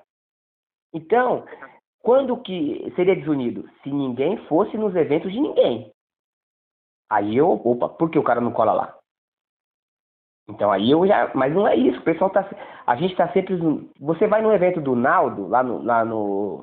[0.92, 1.44] Então,
[2.04, 3.68] quando que seria desunido?
[3.82, 5.90] Se ninguém fosse nos eventos de ninguém.
[7.10, 8.98] Aí eu, opa, por que o cara não cola lá?
[10.48, 12.46] Então aí eu já, mas não é isso, o pessoal tá,
[12.86, 13.56] a gente tá sempre,
[13.98, 16.62] você vai no evento do Naldo, lá no, lá no,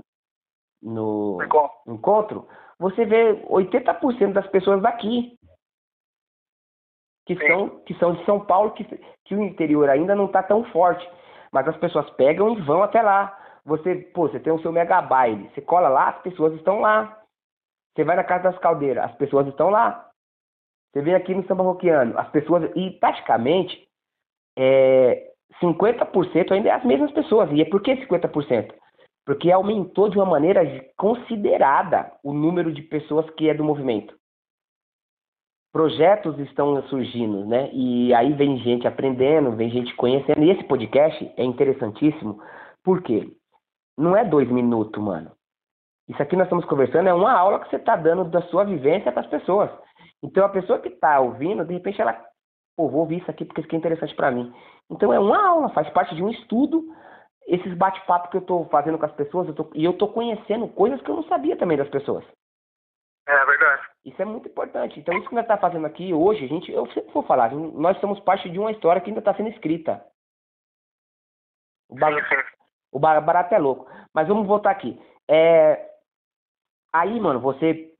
[0.84, 1.40] no
[1.88, 5.36] encontro, você vê 80% das pessoas daqui,
[7.26, 7.48] que Sim.
[7.48, 8.84] são, que são de São Paulo, que,
[9.26, 11.08] que o interior ainda não tá tão forte,
[11.52, 13.38] mas as pessoas pegam e vão até lá.
[13.66, 17.20] Você, pô, você tem o seu mega baile, você cola lá, as pessoas estão lá.
[17.94, 20.10] Você vai na Casa das Caldeiras, as pessoas estão lá.
[20.92, 22.72] Você vem aqui no Samba Roquiano, as pessoas.
[22.76, 23.88] E praticamente
[24.58, 25.32] é,
[25.62, 27.50] 50% ainda é as mesmas pessoas.
[27.52, 28.74] E é por que 50%?
[29.26, 30.64] Porque aumentou de uma maneira
[30.98, 34.16] considerada o número de pessoas que é do movimento.
[35.72, 37.70] Projetos estão surgindo, né?
[37.72, 40.44] E aí vem gente aprendendo, vem gente conhecendo.
[40.44, 42.42] E esse podcast é interessantíssimo,
[42.84, 43.32] por quê?
[43.98, 45.32] Não é dois minutos, mano.
[46.08, 49.12] Isso aqui nós estamos conversando é uma aula que você está dando da sua vivência
[49.12, 49.70] para as pessoas.
[50.24, 52.14] Então a pessoa que está ouvindo, de repente ela,
[52.76, 54.54] pô, vou ouvir isso aqui porque isso aqui é interessante para mim.
[54.90, 56.84] Então é uma aula, faz parte de um estudo.
[57.48, 60.68] Esses bate-papo que eu estou fazendo com as pessoas, eu tô, e eu estou conhecendo
[60.68, 62.24] coisas que eu não sabia também das pessoas.
[63.28, 63.88] É verdade.
[64.04, 65.00] Isso é muito importante.
[65.00, 68.20] Então isso que nós estamos fazendo aqui hoje, gente, eu sempre vou falar, nós somos
[68.20, 70.06] parte de uma história que ainda está sendo escrita.
[71.90, 72.61] O ba- Sim, sim.
[72.92, 73.90] O ba- barato é louco.
[74.14, 75.00] Mas vamos voltar aqui.
[75.30, 75.90] É,
[76.94, 77.94] Aí, mano, você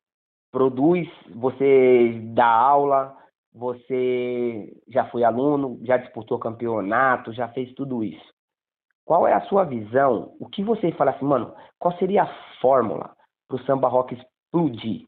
[0.52, 3.18] produz, você dá aula,
[3.54, 8.34] você já foi aluno, já disputou campeonato, já fez tudo isso.
[9.06, 10.36] Qual é a sua visão?
[10.42, 13.16] O que você fala assim, mano, qual seria a fórmula
[13.48, 15.08] para o samba rock explodir?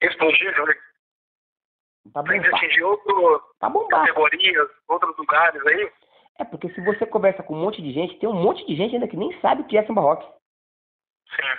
[0.00, 0.74] Explodir, né?
[2.12, 2.54] Pra bombar.
[2.54, 4.06] atingir outras bombar.
[4.06, 5.92] categorias, outros lugares aí.
[6.38, 8.94] É porque se você conversa com um monte de gente, tem um monte de gente
[8.94, 10.24] ainda que nem sabe o que é samba rock.
[11.34, 11.58] Sim.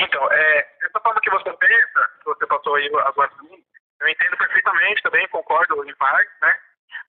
[0.00, 3.62] Então, é, essa forma que você pensa, que você passou aí agora pra mim,
[4.00, 6.58] eu entendo perfeitamente também, concordo em parte, né?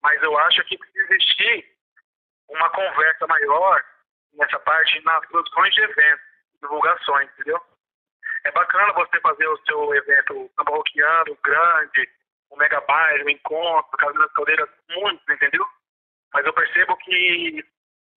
[0.03, 1.75] Mas eu acho que precisa existir
[2.49, 3.83] uma conversa maior
[4.33, 6.25] nessa parte nas produções de eventos,
[6.61, 7.61] divulgações, entendeu?
[8.43, 10.83] É bacana você fazer o seu evento samba
[11.43, 12.09] grande,
[12.51, 15.65] o mega baile, o encontro, Casa das Caldeiras, muito, entendeu?
[16.36, 17.63] Mas eu percebo que,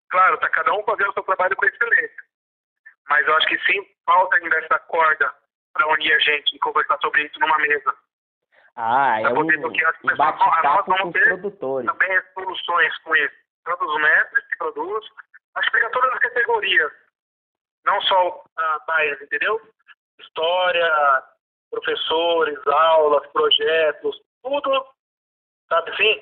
[0.10, 2.24] claro, tá cada um fazendo o seu trabalho com excelência.
[3.08, 5.32] Mas eu acho que sim, falta ainda essa corda
[5.72, 7.96] para unir a gente e conversar sobre isso numa mesa.
[8.76, 11.86] Ah, é Pra um, poder do que as um pessoas- nós vamos ter produtores.
[11.92, 13.36] Também soluções com isso.
[13.64, 15.12] Tanto os mestres que produzem,
[15.56, 16.92] acho que pega todas as categorias.
[17.86, 19.62] Não só a base, entendeu?
[20.20, 21.24] História,
[21.70, 24.88] professores, aulas, projetos, tudo,
[25.70, 26.22] sabe assim?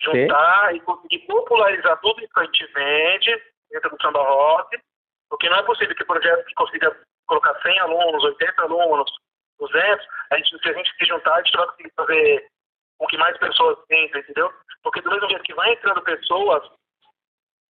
[0.00, 4.78] Juntar e conseguir popularizar tudo isso que a gente vende dentro do samba rock,
[5.30, 9.10] porque não é possível que projeto que consiga colocar 100 alunos, 80 alunos,
[9.58, 12.48] 200, a gente, se a gente se juntar, a gente vai conseguir fazer
[12.98, 14.52] com que mais pessoas entrem, entendeu?
[14.82, 16.70] Porque do mesmo jeito que vai entrando pessoas,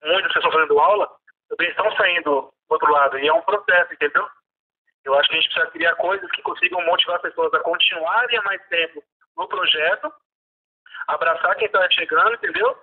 [0.04, 1.10] muitas pessoas fazendo aula,
[1.50, 3.18] também estão saindo do outro lado.
[3.18, 4.28] E é um processo, entendeu?
[5.06, 8.62] Eu acho que a gente precisa criar coisas que consigam motivar pessoas a continuarem mais
[8.68, 9.02] tempo
[9.38, 10.14] no projeto,
[11.08, 12.78] abraçar quem está chegando, entendeu?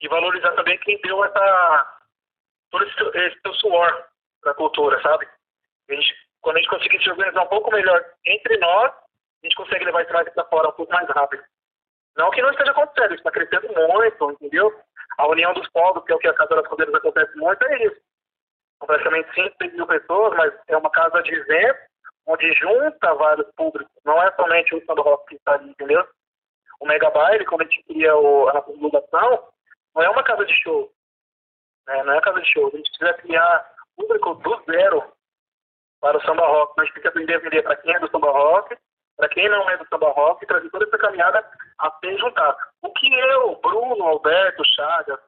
[0.00, 1.98] E valorizar também quem deu essa,
[2.70, 4.06] todo esse, esse seu suor
[4.40, 5.28] para a cultura, sabe?
[5.88, 9.56] A gente, quando a gente conseguir se organizar um pouco melhor entre nós, a gente
[9.56, 11.42] consegue levar esse mais para fora um pouco mais rápido.
[12.16, 14.72] Não que não esteja acontecendo, está crescendo muito, entendeu?
[15.18, 17.84] A união dos povos, que é o que a Casa das Cordeiras acontece muito, é
[17.84, 18.00] isso.
[18.78, 21.78] São praticamente 5, 6 mil pessoas, mas é uma casa de evento,
[22.26, 23.92] onde junta vários públicos.
[24.04, 26.06] Não é somente o samba rock que está ali, entendeu?
[26.84, 29.48] O Mega Baile, quando a gente cria o, a divulgação,
[29.94, 30.92] não é uma casa de show.
[31.86, 32.02] Né?
[32.02, 32.66] Não é uma casa de show.
[32.66, 33.66] A gente precisa criar
[33.96, 35.02] público do zero
[35.98, 36.74] para o samba rock.
[36.76, 38.76] Mas a gente tem que aprender a vender para quem é do samba rock,
[39.16, 42.54] para quem não é do samba rock, e trazer toda essa caminhada até juntar.
[42.82, 45.20] O que eu, Bruno, Alberto, Chagas,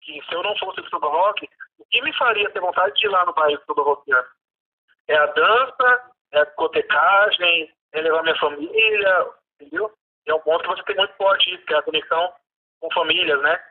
[0.00, 3.06] que se eu não fosse do samba rock, o que me faria ter vontade de
[3.06, 4.28] ir lá no bairro do samba rockiano?
[5.06, 9.30] É a dança, é a discotecagem, é levar minha família,
[9.60, 9.92] entendeu?
[10.30, 12.32] É um ponto que você tem muito forte isso, que é a conexão
[12.80, 13.62] com famílias, né?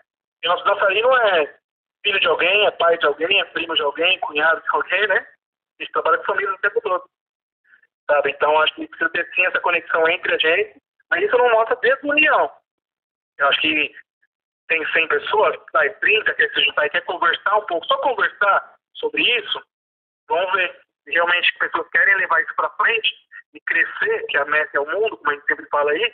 [0.43, 1.60] E nosso dançarino é
[2.04, 5.18] filho de alguém, é pai de alguém, é primo de alguém, cunhado de alguém, né?
[5.18, 7.04] A gente trabalha com família o tempo todo.
[8.10, 8.32] Sabe?
[8.32, 11.76] Então acho que precisa ter sim essa conexão entre a gente, mas isso não mostra
[11.78, 12.52] desunião.
[13.38, 13.95] Eu acho que
[14.68, 18.76] tem 100 pessoas, sai 30, quer se juntar e quer conversar um pouco, só conversar
[18.95, 19.62] sobre isso,
[20.28, 23.12] vamos ver se realmente pessoas querem levar isso para frente
[23.54, 26.14] e crescer, que a meta é o mundo, como a gente sempre fala aí,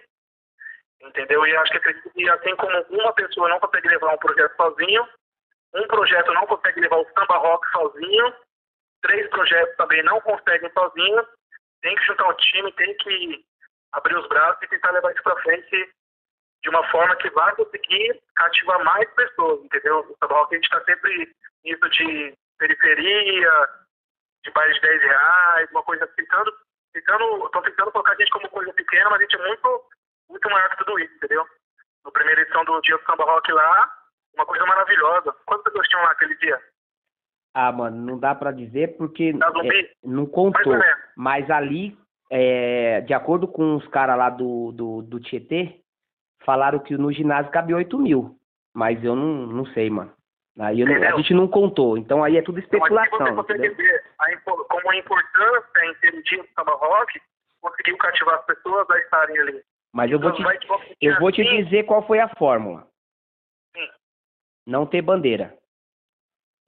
[1.01, 1.45] entendeu?
[1.45, 5.07] E acho que acredito que assim como uma pessoa não consegue levar um projeto sozinho,
[5.73, 8.33] um projeto não consegue levar o samba rock sozinho,
[9.01, 11.27] três projetos também não conseguem sozinhos,
[11.81, 13.45] tem que juntar o time, tem que
[13.93, 15.93] abrir os braços e tentar levar isso para frente
[16.63, 19.99] de uma forma que vai conseguir cativar mais pessoas, entendeu?
[19.99, 23.69] O samba rock a gente está sempre nisso de periferia,
[24.43, 26.53] de baile de 10 reais, uma coisa tentando,
[26.93, 29.83] tentando, tô tentando colocar a gente como coisa pequena, mas a gente é muito,
[30.29, 31.45] muito maior que tudo isso, entendeu?
[32.05, 33.91] Na primeira edição do Dia do Samba Rock lá,
[34.35, 35.33] uma coisa maravilhosa.
[35.45, 36.59] Quantas pessoas tinham lá aquele dia?
[37.53, 39.79] Ah, mano, não dá pra dizer porque Zumbi?
[39.79, 40.73] é, não contou.
[41.15, 41.97] Mas ali,
[42.31, 45.81] é, de acordo com os caras lá do, do, do Tietê,
[46.43, 48.37] falaram que no ginásio cabe 8 mil.
[48.75, 50.13] Mas eu não, não sei, mano.
[50.59, 51.97] Aí não- a gente não contou.
[51.97, 53.17] Então aí é tudo Então, especulação.
[53.35, 57.19] você consegue ver a, como a importância em ter um dia do samba rock
[57.61, 59.63] conseguiu cativar as pessoas a estarem ali.
[59.97, 60.43] Mas eu vou te,
[61.01, 62.87] eu vou te assim, dizer qual foi a fórmula.
[63.75, 63.87] Sim.
[64.67, 65.57] Não ter bandeira.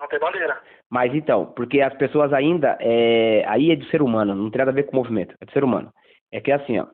[0.02, 0.60] Não tem bandeira.
[0.90, 2.76] Mas então, porque as pessoas ainda.
[2.82, 5.46] É, aí é do ser humano, não tem nada a ver com o movimento, é
[5.46, 5.94] do ser humano.
[6.32, 6.88] É que assim, ó,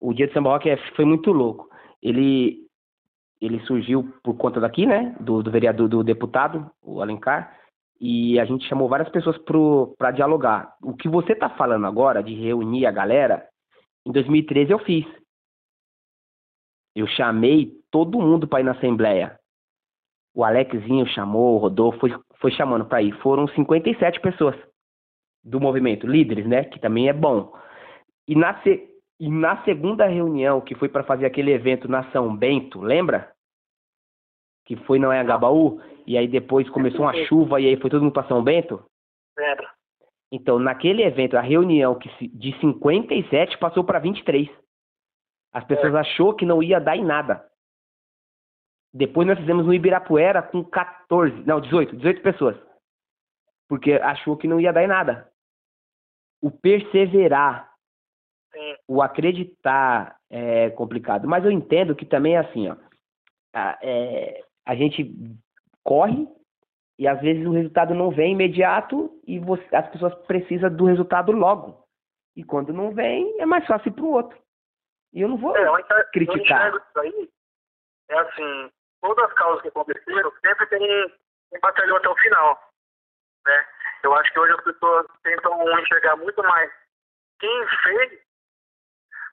[0.00, 1.68] o dia de samba rock é- foi muito louco.
[2.00, 2.68] Ele,
[3.40, 5.16] ele surgiu por conta daqui, né?
[5.18, 7.58] Do, do vereador, do deputado, o Alencar,
[8.00, 9.36] e a gente chamou várias pessoas
[9.98, 10.72] para dialogar.
[10.84, 13.44] O que você tá falando agora, de reunir a galera,
[14.06, 15.04] em 2013 eu fiz.
[16.94, 19.38] Eu chamei todo mundo para ir na Assembleia.
[20.34, 23.12] O Alexinho chamou, o Rodolfo foi, foi chamando para ir.
[23.20, 24.56] Foram 57 pessoas
[25.42, 26.64] do movimento, líderes, né?
[26.64, 27.52] Que também é bom.
[28.28, 28.60] E na,
[29.18, 33.32] e na segunda reunião, que foi para fazer aquele evento na São Bento, lembra?
[34.64, 38.12] Que foi na Anhangabaú, e aí depois começou uma chuva e aí foi todo mundo
[38.12, 38.82] para São Bento?
[39.36, 39.70] Lembra?
[40.32, 44.48] Então, naquele evento, a reunião que de 57 passou para 23.
[45.52, 47.48] As pessoas achou que não ia dar em nada.
[48.92, 52.56] Depois nós fizemos no Ibirapuera com 14, não, 18, 18 pessoas.
[53.68, 55.30] Porque achou que não ia dar em nada.
[56.42, 57.72] O perseverar,
[58.52, 58.74] Sim.
[58.88, 61.28] o acreditar é complicado.
[61.28, 62.76] Mas eu entendo que também é assim, ó.
[63.54, 65.12] A, é, a gente
[65.84, 66.26] corre
[66.98, 71.32] e às vezes o resultado não vem imediato e você- as pessoas precisam do resultado
[71.32, 71.84] logo.
[72.36, 74.38] E quando não vem, é mais fácil para o outro.
[75.12, 75.56] E eu não vou.
[75.56, 76.72] É, eu enxergo, criticar.
[76.72, 77.30] eu isso aí.
[78.08, 81.14] É assim, todas as causas que aconteceram, sempre tem
[81.52, 82.72] um batalhão até o final.
[83.46, 83.66] Né?
[84.02, 86.70] Eu acho que hoje as pessoas tentam enxergar muito mais
[87.38, 88.20] quem fez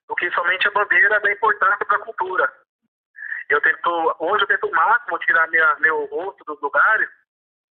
[0.07, 2.53] do que somente a bandeira da importância para a cultura.
[3.49, 7.09] Eu tento, hoje eu tento o máximo tirar minha, meu rosto dos lugares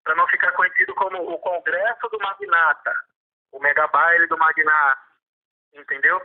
[0.05, 2.95] para não ficar conhecido como o Congresso do Magnata,
[3.53, 5.01] o Mega Baile do Magnata,
[5.75, 6.23] entendeu?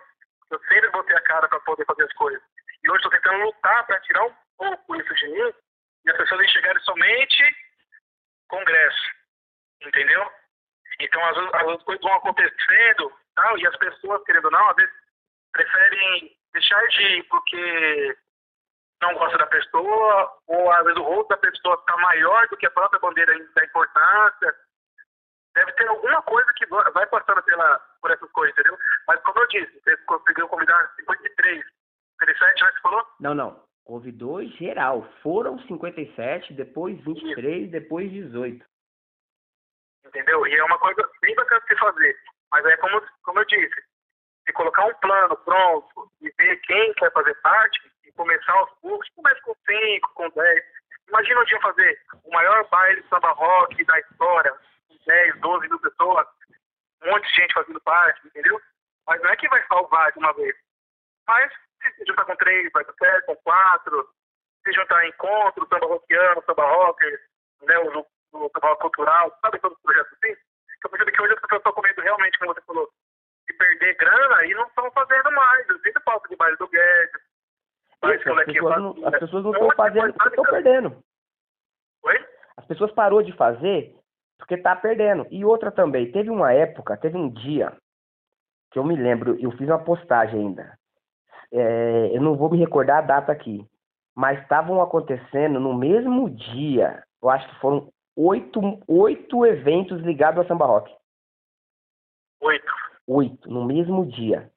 [0.51, 2.41] Eu sempre botei a cara para poder fazer as coisas.
[2.83, 5.53] E hoje estou tentando lutar para tirar um pouco isso de mim
[6.05, 7.43] e as pessoas enxergarem somente
[8.49, 9.11] Congresso,
[9.81, 10.29] entendeu?
[10.99, 14.93] Então, as, as coisas vão acontecendo tal, e as pessoas, querendo ou não, às vezes
[15.53, 18.17] preferem deixar de ir porque
[19.01, 22.65] não gosta da pessoa, ou às vezes o rosto da pessoa está maior do que
[22.65, 24.55] a própria bandeira da importância.
[25.53, 28.77] Deve ter alguma coisa que vai passando pela, por essas coisas, entendeu?
[29.07, 31.65] Mas como eu disse, você conseguiu convidar 53,
[32.19, 33.07] 57, né, que você falou?
[33.19, 33.63] Não, não.
[33.83, 35.03] Convidou geral.
[35.21, 37.71] Foram 57, depois 23, Isso.
[37.71, 38.65] depois 18.
[40.05, 40.47] Entendeu?
[40.47, 42.17] E é uma coisa bem bacana de se fazer.
[42.51, 43.83] Mas é como, como eu disse,
[44.45, 49.09] se colocar um plano pronto e ver quem quer fazer parte e começar aos poucos,
[49.15, 50.63] começa com 5, com 10.
[51.07, 54.53] Imagina um dia fazer o maior baile samba rock da história,
[55.05, 56.27] 10, 12 mil pessoas,
[57.03, 58.59] um monte de gente fazendo parte, entendeu?
[59.07, 60.55] Mas não é que vai salvar de uma vez.
[61.27, 64.09] Mas se juntar com três, vai com sete, com quatro,
[64.63, 67.21] se juntar em encontro, samba rockiano, samba rocker,
[67.63, 70.35] né, o, o samba cultural, sabe todos os projetos assim?
[70.83, 72.89] Eu percebo que hoje as pessoas estão comendo realmente, como você falou,
[73.47, 75.69] de perder grana e não estão fazendo mais.
[75.69, 77.21] Eu sinto falta de baile do Guedes.
[78.03, 81.03] Isso, as, pessoas não, as pessoas não estão fazendo porque estão perdendo.
[82.03, 82.25] Oi?
[82.57, 83.95] As pessoas parou de fazer
[84.41, 85.25] porque tá perdendo.
[85.31, 87.73] E outra também, teve uma época, teve um dia
[88.71, 90.79] que eu me lembro, eu fiz uma postagem ainda
[91.51, 93.65] é, eu não vou me recordar a data aqui,
[94.15, 100.47] mas estavam acontecendo no mesmo dia, eu acho que foram oito, oito eventos ligados ao
[100.47, 100.93] samba rock.
[102.41, 102.71] Oito.
[103.07, 104.49] Oito, no mesmo dia.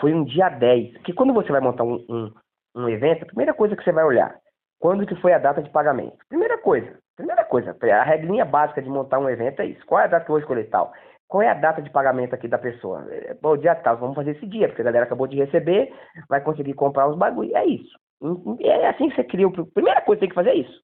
[0.00, 0.94] Foi um dia 10.
[0.94, 2.34] Porque quando você vai montar um, um,
[2.74, 4.36] um evento, a primeira coisa que você vai olhar,
[4.80, 6.18] quando que foi a data de pagamento?
[6.28, 9.84] Primeira coisa, primeira coisa, a regrinha básica de montar um evento é isso.
[9.86, 10.92] Qual é a data que eu vou escolher tal?
[11.34, 13.04] qual é a data de pagamento aqui da pessoa?
[13.10, 15.92] É, Bom, dia tal, vamos fazer esse dia, porque a galera acabou de receber,
[16.28, 17.56] vai conseguir comprar os bagulho.
[17.56, 17.98] É isso.
[18.60, 19.46] É assim que você cria.
[19.46, 20.80] A primeira coisa que tem que fazer é isso.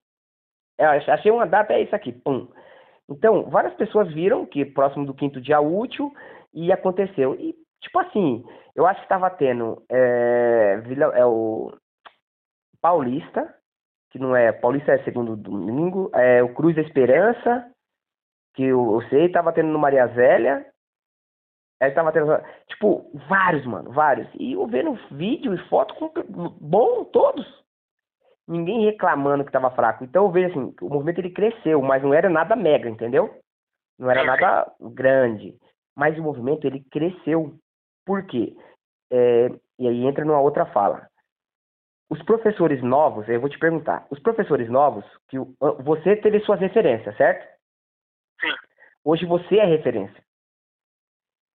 [0.77, 2.13] É, achei uma data, é isso aqui.
[2.13, 2.49] Pum.
[3.09, 6.13] Então, várias pessoas viram que próximo do quinto dia útil
[6.53, 7.35] e aconteceu.
[7.35, 11.73] E, tipo assim, eu acho que estava tendo é, Vila, é o
[12.81, 13.55] Paulista,
[14.11, 14.53] que não é.
[14.53, 17.71] Paulista é segundo domingo, é o Cruz da Esperança
[18.55, 20.67] que eu, sei, tava tendo no Maria Zélia.
[21.81, 22.31] Aí tava tendo.
[22.69, 24.29] Tipo, vários, mano, vários.
[24.39, 26.11] E eu vendo vídeo e foto com,
[26.61, 27.47] bom, todos.
[28.47, 30.05] Ninguém reclamando que tava fraco.
[30.05, 33.35] Então eu vejo assim, o movimento ele cresceu, mas não era nada mega, entendeu?
[33.99, 35.57] Não era nada grande.
[35.97, 37.55] Mas o movimento ele cresceu.
[38.05, 38.55] Por quê?
[39.11, 39.49] É,
[39.79, 41.09] e aí entra numa outra fala.
[42.11, 45.39] Os professores novos, eu vou te perguntar, os professores novos, que
[45.85, 47.47] você teve suas referências, certo?
[48.41, 48.53] Sim.
[49.05, 50.21] Hoje você é referência.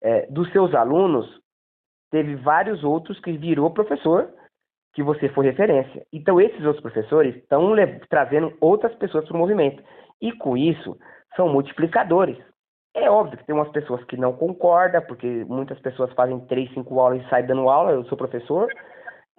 [0.04, 1.40] É, dos seus alunos,
[2.12, 4.30] teve vários outros que virou professor,
[4.94, 6.06] que você foi referência.
[6.12, 7.74] Então, esses outros professores estão
[8.10, 9.82] trazendo outras pessoas para o movimento.
[10.22, 11.00] E com isso,
[11.36, 12.38] são multiplicadores.
[12.94, 17.00] É óbvio que tem umas pessoas que não concordam, porque muitas pessoas fazem três, cinco
[17.00, 18.70] aulas e saem dando aula, eu sou professor,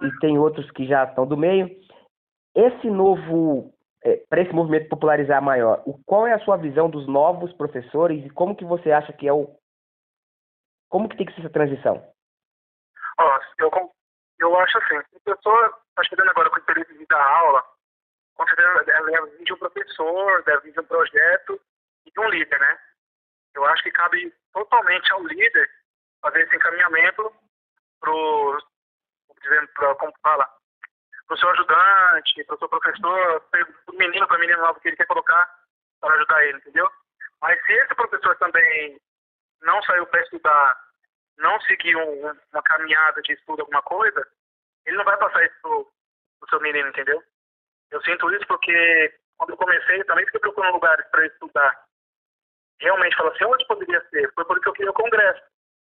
[0.05, 1.71] e tem outros que já estão do meio.
[2.55, 3.73] Esse novo
[4.05, 8.25] é, para esse movimento popularizar maior, o, qual é a sua visão dos novos professores
[8.25, 9.57] e como que você acha que é o
[10.89, 12.07] como que tem que ser essa transição?
[13.59, 13.71] Eu,
[14.41, 17.65] eu acho assim, a pessoa está chegando agora com interesse de dar aula,
[18.35, 18.45] com
[18.85, 21.61] deve vir de um professor, deve vir de um projeto
[22.05, 22.79] e de um líder, né?
[23.55, 25.71] Eu acho que cabe totalmente ao líder
[26.21, 27.33] fazer esse encaminhamento
[28.01, 28.59] pro,
[29.43, 30.49] dizendo, pro, como fala,
[31.27, 34.81] para o seu ajudante, para o seu professor, para o menino, para a menina nova
[34.81, 35.63] que ele quer colocar
[36.01, 36.91] para ajudar ele, entendeu?
[37.41, 39.01] Mas se esse professor também
[39.63, 40.77] não saiu para estudar,
[41.39, 44.27] não seguir um, uma caminhada de estudo, alguma coisa,
[44.85, 45.93] ele não vai passar isso pro,
[46.41, 47.23] pro seu menino, entendeu?
[47.91, 51.85] Eu sinto isso porque quando eu comecei, eu também fiquei procurando lugares para estudar.
[52.81, 54.33] Realmente, falar assim, onde poderia ser?
[54.35, 55.43] Foi porque eu queria o congresso.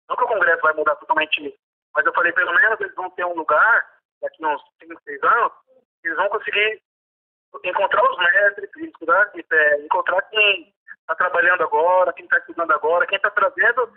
[0.09, 1.59] Não que o congresso vai mudar totalmente
[1.95, 3.85] mas eu falei, pelo menos eles vão ter um lugar
[4.21, 5.51] daqui uns 5, 6 anos,
[6.03, 6.81] eles vão conseguir
[7.63, 13.17] encontrar os mestres, estudar, é, encontrar quem está trabalhando agora, quem está estudando agora, quem
[13.17, 13.93] está trazendo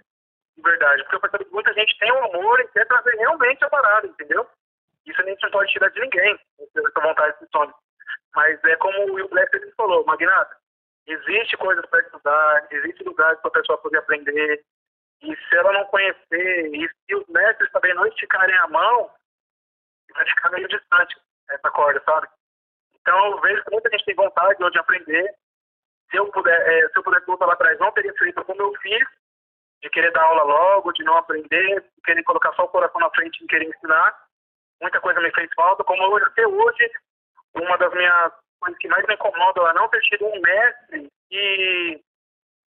[0.56, 1.02] de verdade.
[1.02, 4.06] Porque eu percebo que muita gente tem um amor e quer trazer realmente a parada,
[4.06, 4.46] entendeu?
[5.06, 7.74] Isso a gente não pode tirar de ninguém, essa vontade de sonho.
[8.34, 10.56] Mas é como o Will Black falou, Magnata,
[11.06, 14.64] existe coisas para estudar, existe lugares para a pessoa poder aprender,
[15.22, 19.10] e se ela não conhecer, e se os mestres também não esticarem a mão,
[20.14, 21.16] vai ficar meio distante
[21.50, 22.28] essa corda, sabe?
[23.00, 25.34] Então eu vejo que muita gente tem vontade de aprender.
[26.10, 28.72] Se eu puder, é, se eu pudesse voltar lá atrás, não teria feito como eu
[28.80, 29.08] fiz,
[29.82, 33.10] de querer dar aula logo, de não aprender, de querer colocar só o coração na
[33.10, 34.14] frente e querer ensinar.
[34.80, 36.90] Muita coisa me fez falta, como até hoje,
[37.54, 42.00] uma das minhas coisas que mais me incomoda é não ter tido um mestre e,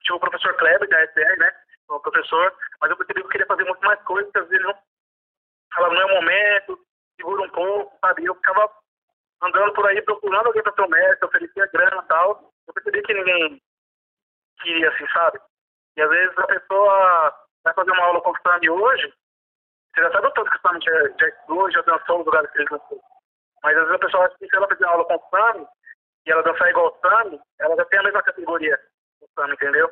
[0.02, 1.54] tipo, o professor Kleber, da SR, né?
[1.90, 4.64] Como professor, mas eu percebi que eu queria fazer muito mais coisas, que às vezes
[4.64, 4.76] não
[5.74, 6.80] falava, não é o momento,
[7.16, 8.26] segura um pouco, sabe?
[8.26, 8.72] Eu ficava
[9.42, 12.54] andando por aí procurando alguém para ser o mestre, oferecia grana e tal.
[12.68, 13.62] Eu percebi que ninguém
[14.62, 15.40] queria, assim, sabe?
[15.98, 19.12] E às vezes a pessoa vai fazer uma aula com o Sami hoje,
[19.96, 22.52] você já sabe o tanto que o Sami já, já estudou, já dançou nos lugares
[22.52, 23.02] que ele dançou.
[23.64, 25.68] Mas às vezes a pessoa acha que se ela fizer aula com o Sami,
[26.26, 28.80] e ela dançar igual o Sami, ela já tem a mesma categoria
[29.20, 29.92] do Sami, entendeu?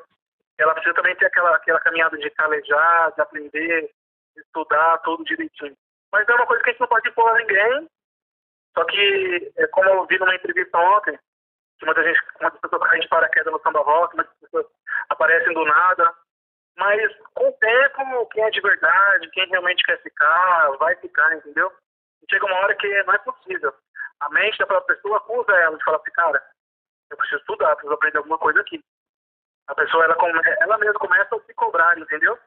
[0.58, 3.92] Ela precisa também ter aquela, aquela caminhada de calejar, de aprender,
[4.36, 5.78] de estudar tudo direitinho.
[6.12, 7.90] Mas é uma coisa que a gente não pode impor a ninguém.
[8.78, 11.18] Só que, é como eu vi numa entrevista ontem,
[11.80, 14.66] que muita gente, muitas pessoas caem de paraquedas no samba rock, muitas pessoas
[15.10, 16.14] aparecem do nada.
[16.78, 21.72] Mas com o tempo, quem é de verdade, quem realmente quer ficar, vai ficar, entendeu?
[22.30, 23.74] Chega uma hora que não é possível.
[24.20, 26.44] A mente da própria pessoa acusa ela de falar assim, cara,
[27.10, 28.84] eu preciso estudar, preciso aprender alguma coisa aqui.
[29.68, 32.38] A pessoa, ela, come, ela mesma começa a se cobrar, entendeu?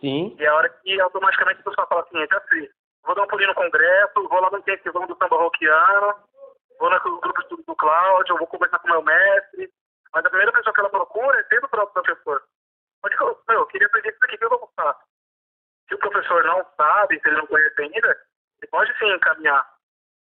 [0.00, 0.34] Sim.
[0.38, 2.70] E é a hora que automaticamente a pessoa fala assim, já sei,
[3.04, 6.14] vou dar um pulinho no congresso, vou lá no intensivão do samba rockiano,
[6.78, 9.70] vou no grupo de estudo do Cláudio, vou conversar com o meu mestre.
[10.12, 12.42] Mas a primeira pessoa que ela procura é sempre o próprio professor.
[13.04, 14.98] Onde que eu, meu, eu queria aprender isso aqui, o que eu vou fazer?
[15.88, 18.08] Se o professor não sabe, se ele não conhece ainda,
[18.58, 19.68] ele pode sim encaminhar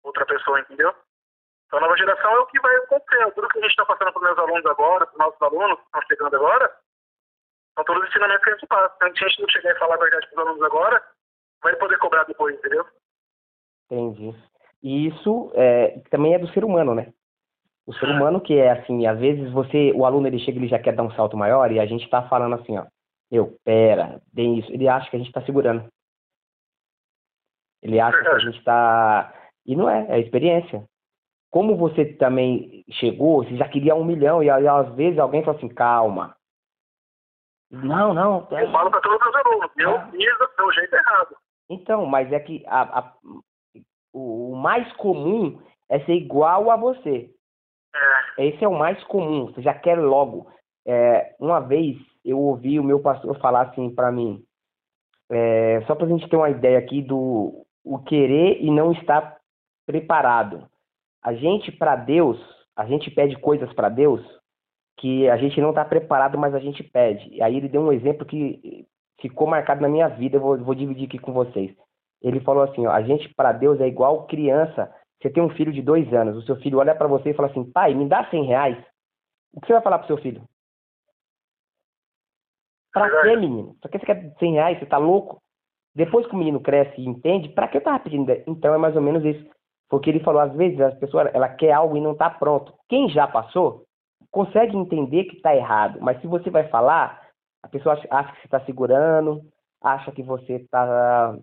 [0.03, 0.95] outra pessoa, entendeu?
[1.68, 3.30] Então a nova geração é o que vai acontecer.
[3.32, 5.78] Tudo que a gente está passando para os meus alunos agora, para os nossos alunos
[5.78, 6.76] que estão chegando agora,
[7.74, 8.96] são todos os ensinamentos que a gente passa.
[8.98, 11.04] Se a gente não chegar e falar a verdade para os alunos agora,
[11.62, 12.86] vai poder cobrar depois, entendeu?
[13.90, 14.34] Entendi.
[14.82, 17.12] E isso é, também é do ser humano, né?
[17.86, 20.78] O ser humano que é assim, às vezes você, o aluno ele chega ele já
[20.78, 22.86] quer dar um salto maior e a gente está falando assim, ó,
[23.30, 24.72] eu, pera, tem isso.
[24.72, 25.86] Ele acha que a gente está segurando.
[27.82, 29.34] Ele acha que a gente está.
[29.64, 30.84] E não é, é a experiência.
[31.51, 35.68] Como você também chegou, você já queria um milhão, e, às vezes alguém fala assim,
[35.68, 36.36] calma.
[37.70, 38.46] Não, não.
[38.51, 40.09] é- Eu falo os meus alunos, eu Ah.
[40.11, 41.36] fiz do meu jeito errado.
[41.70, 43.14] Então, mas é que a- a-
[44.12, 47.30] o, o mais comum é ser igual a você.
[48.38, 50.51] É, Esse é o mais comum, você já quer logo.
[50.86, 54.42] É, uma vez eu ouvi o meu pastor falar assim para mim,
[55.30, 59.38] é, só para a gente ter uma ideia aqui do o querer e não estar
[59.86, 60.66] preparado.
[61.22, 62.38] A gente, para Deus,
[62.76, 64.22] a gente pede coisas para Deus
[64.98, 67.28] que a gente não está preparado, mas a gente pede.
[67.32, 68.86] E aí ele deu um exemplo que
[69.20, 71.74] ficou marcado na minha vida, eu vou, vou dividir aqui com vocês.
[72.20, 74.92] Ele falou assim, ó, a gente para Deus é igual criança.
[75.20, 77.48] Você tem um filho de dois anos, o seu filho olha para você e fala
[77.48, 78.84] assim, pai, me dá 100 reais.
[79.52, 80.42] O que você vai falar pro seu filho?
[82.92, 83.76] Pra quê, menino?
[83.82, 85.40] Só que você quer 100 reais, você tá louco?
[85.94, 88.30] Depois que o menino cresce e entende, pra que eu tava pedindo?
[88.46, 89.48] Então é mais ou menos isso.
[89.89, 92.28] Foi o que ele falou, às vezes as pessoas, ela quer algo e não tá
[92.28, 92.72] pronto.
[92.89, 93.84] Quem já passou,
[94.30, 97.22] consegue entender que tá errado, mas se você vai falar,
[97.62, 99.43] a pessoa acha, que você tá segurando,
[99.82, 101.36] acha que você tá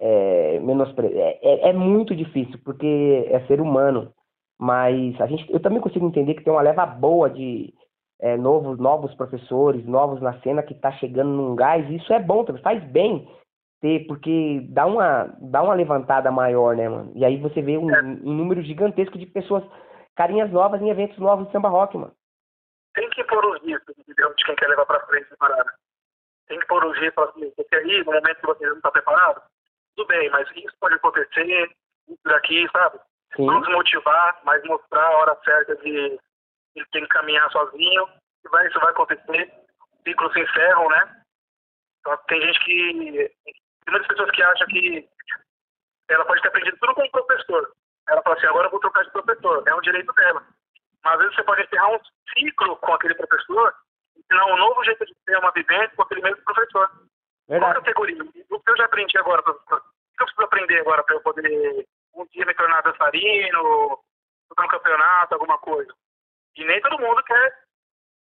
[0.00, 1.06] é, menospre...
[1.06, 4.12] é, é, é muito difícil, porque é ser humano.
[4.58, 7.74] Mas a gente, eu também consigo entender que tem uma leva boa de
[8.18, 12.18] é, novos, novos professores, novos na cena que está chegando num gás, e isso é
[12.18, 13.28] bom, faz bem
[13.80, 17.12] ter, porque dá uma, dá uma levantada maior, né, mano?
[17.14, 19.64] E aí você vê um, um número gigantesco de pessoas,
[20.14, 22.12] carinhas novas em eventos novos de samba rock, mano.
[22.94, 24.34] tem que pôr os riscos, entendeu?
[24.34, 25.72] De quem quer levar pra frente essa parada.
[26.48, 28.80] Tem que pôr os riscos, falar assim, você quer ir no momento que você não
[28.80, 29.42] tá preparado?
[29.96, 31.70] Tudo bem, mas isso pode acontecer,
[32.08, 32.98] isso daqui, sabe?
[33.34, 36.18] Sim, Não desmotivar, mas mostrar a hora certa de
[36.76, 38.08] ele tem que caminhar sozinho.
[38.44, 39.52] E vai, isso vai acontecer.
[40.04, 41.22] Ciclos se encerram, né?
[42.00, 43.32] Então, tem gente que.
[43.86, 45.08] Tem muitas pessoas que acham que
[46.08, 47.72] ela pode ter aprendido tudo com o professor.
[48.08, 49.62] Ela fala assim, agora eu vou trocar de professor.
[49.66, 50.44] É um direito dela.
[51.04, 52.00] Mas às vezes você pode encerrar um
[52.36, 53.74] ciclo com aquele professor,
[54.16, 56.88] ensinar um novo jeito de ter uma vivência com aquele mesmo professor.
[56.88, 57.74] Qual verdade.
[57.74, 58.22] categoria?
[58.50, 59.78] O que eu já aprendi agora, professor?
[59.78, 64.00] O que eu preciso aprender agora para eu poder um dia me tornar dançarino,
[64.40, 65.94] disputar um campeonato, alguma coisa?
[66.56, 67.54] E nem todo mundo quer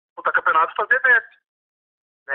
[0.10, 1.45] disputar campeonato e fazer evento.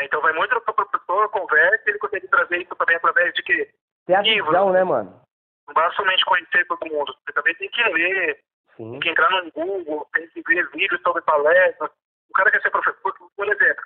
[0.00, 0.06] Né?
[0.06, 3.70] Então vai muito para o professor, conversa, ele consegue trazer isso também através de quê?
[4.06, 5.20] Ter a visão, né, mano?
[5.66, 8.42] Não basta somente conhecer todo mundo, você também tem que ler,
[8.76, 11.90] Sim, tem que entrar no Google, tem que ver vídeos sobre palestras.
[12.28, 13.84] O cara quer ser professor, por exemplo.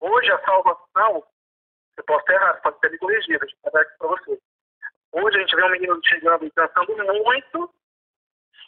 [0.00, 1.24] Hoje a salvação,
[1.96, 4.38] eu posso estar errado, pode ser me corrigida, deixa eu aqui para você.
[5.12, 7.74] Hoje a gente vê um menino chegando e dançando muito,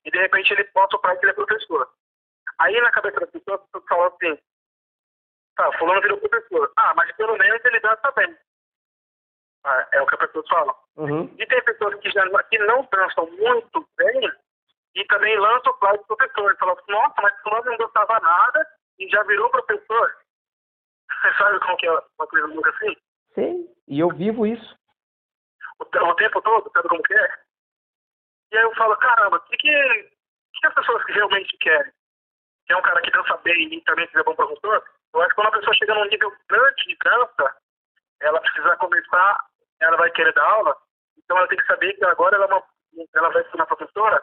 [0.05, 1.89] e de repente ele posta o pai que ele é professor.
[2.59, 4.39] Aí na cabeça da pessoa, a pessoa fala assim,
[5.61, 6.73] tá, fulano virou professor.
[6.77, 8.37] Ah, mas pelo menos ele dança bem.
[9.65, 10.75] Ah, é o que a pessoa fala.
[10.97, 11.35] uhum.
[11.39, 14.33] E tem pessoas que, já, que não dançam muito bem
[14.95, 16.57] e também lançam o plágio do professor.
[16.57, 18.67] Falam assim, nossa, mas fulano não dançava nada
[18.99, 20.17] e já virou professor.
[21.11, 22.97] Você sabe como que é uma coisa louca assim?
[23.35, 23.71] Sei.
[23.87, 24.79] E eu vivo isso.
[25.79, 27.39] O, o tempo todo, sabe como que é?
[28.53, 30.11] E aí eu falo, caramba, o que, que,
[30.55, 31.93] que as pessoas que realmente querem?
[32.67, 34.83] Quer um cara que dança bem e também seja bom professor?
[35.15, 37.57] Eu acho que quando a pessoa chega num nível grande de dança,
[38.21, 39.45] ela precisa começar,
[39.81, 40.77] ela vai querer dar aula,
[41.19, 42.63] então ela tem que saber que agora ela, é uma,
[43.15, 44.23] ela vai ser uma professora,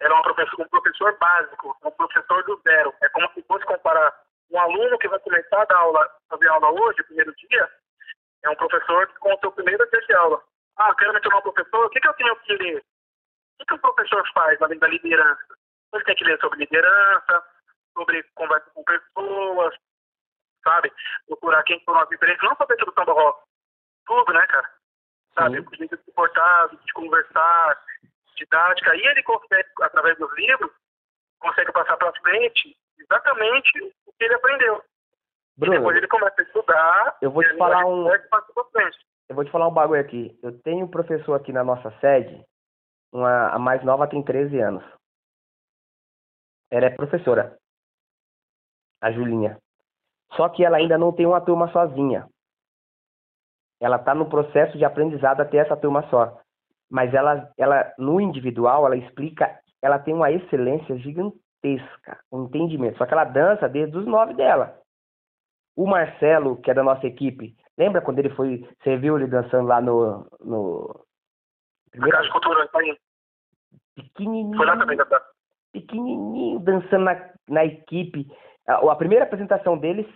[0.00, 2.94] ela é uma professor, um professor básico, um professor do zero.
[3.02, 4.14] É como se fosse comparar
[4.50, 7.70] um aluno que vai começar a dar aula, fazer aula hoje, primeiro dia,
[8.44, 10.42] é um professor com o seu primeiro dia de aula.
[10.76, 12.78] Ah, quero me tornar um professor, o que, que eu tenho que ler?
[12.78, 15.54] O que, que o professor faz além da liderança?
[15.92, 17.44] Ele tem que ler sobre liderança,
[17.94, 19.74] sobre conversa com pessoas,
[20.64, 20.92] sabe?
[21.28, 23.40] Procurar quem foram as diferentes, não só dentro do samba rock,
[24.06, 24.70] tudo, né, cara?
[25.34, 25.54] Sabe?
[25.76, 27.80] Jeito de se portar, de conversar,
[28.36, 28.96] didática.
[28.96, 30.70] E ele consegue, através dos livros,
[31.38, 34.82] consegue passar para frente exatamente o que ele aprendeu.
[35.56, 37.18] E Bruno, depois ele começa a estudar.
[37.22, 38.08] eu vou e te falar um-
[39.28, 40.36] eu vou te falar um bagulho aqui.
[40.42, 42.44] Eu tenho um professor aqui na nossa sede,
[43.12, 44.84] uma, a mais nova tem 13 anos.
[46.70, 47.56] Ela é professora,
[49.00, 49.58] a Julinha.
[50.36, 52.28] Só que ela ainda não tem uma turma sozinha.
[53.80, 56.38] Ela está no processo de aprendizado até essa turma só.
[56.90, 62.98] Mas ela, ela, no individual, ela explica, ela tem uma excelência gigantesca, um entendimento.
[62.98, 64.78] Só que ela dança desde os nove dela.
[65.76, 69.66] O Marcelo, que é da nossa equipe, lembra quando ele foi, você viu ele dançando
[69.66, 71.04] lá no, no
[71.90, 72.96] primeiro Casa Cultura, tá aí.
[73.96, 74.96] pequenininho, Foi lá também,
[75.72, 78.30] pequenininho dançando na, na equipe.
[78.68, 80.06] A, a primeira apresentação deles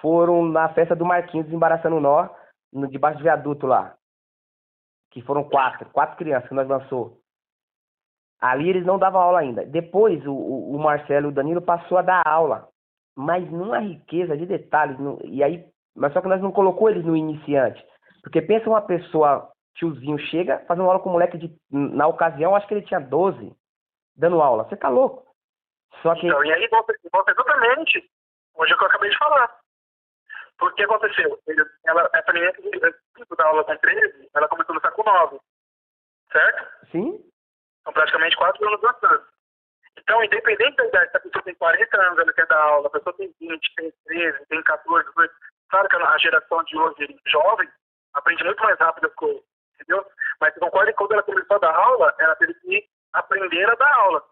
[0.00, 2.28] foram na festa do Marquinhos, desembaraçando o nó,
[2.72, 3.94] no, debaixo do viaduto lá.
[5.10, 7.18] Que foram quatro, quatro crianças que nós lançou.
[8.40, 9.64] Ali eles não davam aula ainda.
[9.66, 12.68] Depois o, o, Marcelo e o Danilo passou a dar aula.
[13.16, 14.98] Mas numa riqueza de detalhes.
[14.98, 17.84] no- e aí, mas só que nós não colocou eles no iniciante.
[18.22, 21.54] Porque pensa uma pessoa, tiozinho, chega fazendo aula com um moleque de.
[21.70, 23.54] Na ocasião, acho que ele tinha 12
[24.16, 24.64] dando aula.
[24.64, 25.26] Você tá louco?
[26.02, 26.26] Só que.
[26.26, 28.08] Então, e aí volta, volta exatamente
[28.60, 29.59] hoje é o que eu acabei de falar.
[30.60, 31.40] Porque aconteceu?
[31.86, 32.70] Ela, essa menina que
[33.16, 35.40] tipo, da aula com 13, ela começou a lutar com 9.
[36.30, 36.86] Certo?
[36.92, 37.32] Sim?
[37.82, 39.24] São praticamente 4 anos dançando.
[39.98, 42.90] Então, independente da idade, se a pessoa tem 40 anos, ela quer dar aula, a
[42.90, 45.34] pessoa tem 20, tem 13, tem 14, 18.
[45.70, 47.68] Claro que a geração de hoje, jovem,
[48.14, 49.42] aprende muito mais rápido as coisas,
[49.74, 50.06] entendeu?
[50.40, 53.74] Mas você concorda que quando ela começou a dar aula, ela teve que aprender a
[53.74, 54.24] dar aula.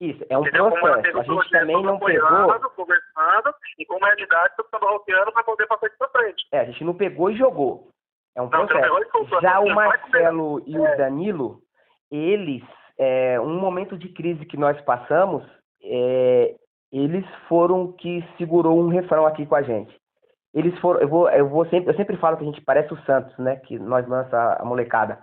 [0.00, 0.70] Isso, é um entendeu?
[0.70, 1.02] Processo.
[1.02, 2.28] teve A gente também não pegou.
[2.76, 6.46] conversando, e como é didática, o samba roqueano para poder passar isso pra frente.
[6.52, 7.88] É, a gente não pegou e jogou.
[8.36, 9.10] É um Não, não processo.
[9.10, 9.40] soltou.
[9.40, 10.78] Já o Não Marcelo e É.
[10.80, 11.60] o Danilo,
[12.12, 12.62] eles,
[12.96, 15.42] é, um momento de crise que nós passamos,
[15.82, 16.54] é,
[16.92, 19.94] eles foram que segurou um refrão aqui com a gente.
[20.54, 23.02] Eles foram, eu vou, eu vou sempre, eu sempre falo que a gente parece o
[23.02, 23.56] Santos, né?
[23.56, 25.18] Que nós lança a molecada.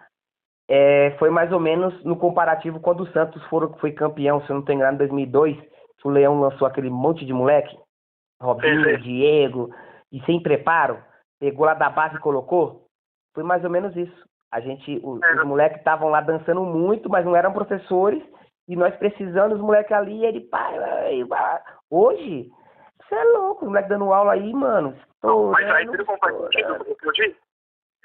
[0.67, 4.55] É, foi mais ou menos no comparativo quando o Santos foram, foi campeão, se eu
[4.55, 7.77] não estou enganado, em 2002, que o Leão lançou aquele monte de moleque,
[8.41, 9.01] Robinho, sim.
[9.03, 9.73] Diego,
[10.11, 11.03] e sem preparo,
[11.39, 12.87] pegou lá da base e colocou.
[13.33, 14.25] Foi mais ou menos isso.
[14.51, 15.35] A gente, o- É.
[15.35, 18.23] os moleques estavam lá dançando muito, mas não eram professores,
[18.67, 20.73] e nós precisando os moleques ali, e ele, pai,
[21.91, 22.49] hoje,
[23.03, 24.95] você é louco, os moleques dando aula aí, mano.
[25.23, 26.05] Mas aí tudo.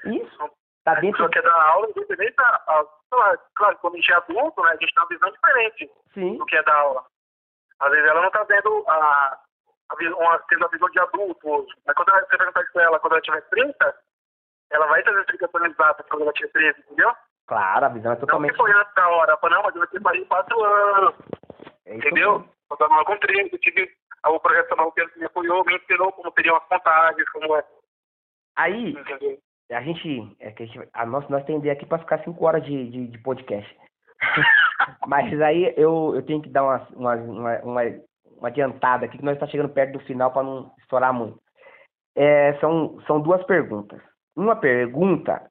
[0.05, 0.49] Isso,
[0.83, 2.63] tá A dentro, pessoa quer dar aula, independente da.
[2.67, 5.91] a- lá, Claro, quando a gente é adulto, né, a gente tem uma visão diferente
[6.13, 7.05] sim, do que é dar aula.
[7.79, 9.39] Às vezes ela não está vendo a,
[9.89, 11.73] a, uma, tendo a visão de adulto hoje.
[11.85, 13.95] Mas quando ela, você perguntar isso ela quando ela tiver 30,
[14.71, 17.11] ela vai as explicações exatas quando ela tiver 13, entendeu?
[17.47, 19.37] claro, a visão é Não totalmente que foi antes da hora.
[19.37, 21.15] Fala, não, mas eu tenho 4 anos,
[21.85, 22.47] é entendeu?
[22.69, 23.93] Eu aula com 13, eu tive
[24.23, 27.63] o projeto São Paulo que me apoiou, me ensinou como seriam as contagens, como é,
[28.55, 29.37] Aí, entendeu?
[29.71, 32.63] A gente, é que a gente, a nós, nós tendemos aqui para ficar cinco horas
[32.63, 33.77] de, de, de podcast.
[35.07, 37.81] Mas aí eu, eu tenho que dar uma, uma, uma, uma,
[38.37, 41.39] uma adiantada aqui, que nós estamos chegando perto do final para não estourar muito.
[42.15, 44.01] É, são, são duas perguntas.
[44.35, 45.49] Uma pergunta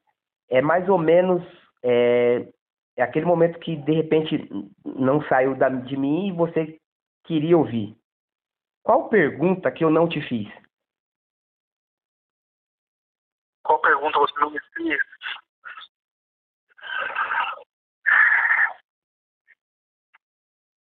[0.51, 1.43] é mais ou menos
[1.83, 2.47] é,
[2.97, 4.49] é aquele momento que de repente
[4.85, 6.77] não saiu da, de mim e você
[7.25, 7.97] queria ouvir.
[8.83, 10.49] Qual pergunta que eu não te fiz?
[14.51, 15.01] Me fez?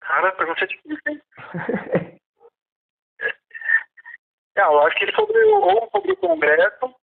[0.01, 1.21] Cara, a pergunta é difícil, hein?
[4.57, 6.93] É, eu acho que ele sobre, ou sobre o Congresso,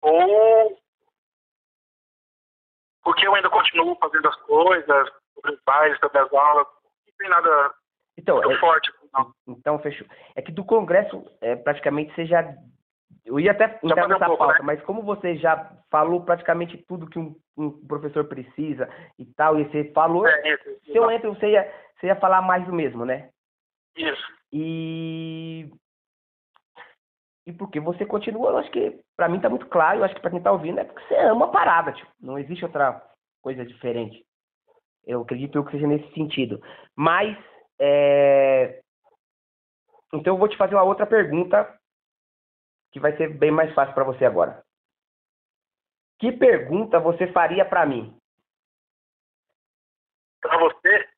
[0.00, 0.80] ou
[3.02, 6.66] porque eu ainda continuo fazendo as coisas, sobre os pais, sobre as aulas.
[7.06, 7.74] Não tem nada
[8.16, 9.34] então, muito é- forte, não.
[9.46, 10.06] Então, fechou.
[10.34, 12.42] É que do Congresso, é, praticamente, você já
[13.24, 14.64] Eu ia até entrar fazer um pouco, pauta, né?
[14.64, 18.88] mas como você já falou praticamente tudo que um, um professor precisa
[19.18, 20.80] e tal, e você falou, É, isso.
[20.84, 23.30] se eu entro, você ia, você ia falar mais do mesmo, né?
[23.96, 24.22] Isso.
[24.52, 25.70] E.
[27.46, 30.20] E porque você continua, eu acho que pra mim tá muito claro, eu acho que
[30.20, 33.02] pra quem tá ouvindo é porque você ama a parada, tipo, não existe outra
[33.42, 34.24] coisa diferente.
[35.06, 36.62] Eu acredito eu que seja nesse sentido.
[36.94, 37.36] Mas,
[37.78, 38.80] é...
[40.12, 41.79] então eu vou te fazer uma outra pergunta
[42.90, 44.64] que vai ser bem mais fácil pra você agora.
[46.18, 48.16] Que pergunta você faria pra mim?
[50.40, 51.08] Pra você.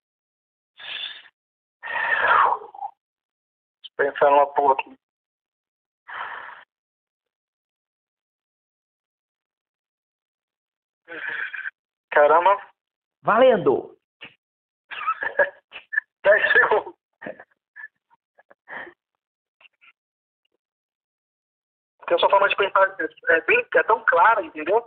[1.82, 4.97] Deixa eu pensar numa porra aqui.
[12.11, 12.61] Caramba,
[13.23, 13.97] Valendo!
[16.24, 16.91] 10 segundos.
[22.03, 22.97] Porque a sua forma de pensar
[23.29, 24.85] é, bem, é tão clara, entendeu?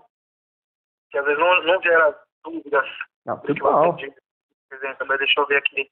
[1.10, 2.88] Que às vezes não, não gera dúvidas.
[3.26, 3.40] Não.
[3.40, 5.90] Por exemplo, mas deixa eu ver aqui.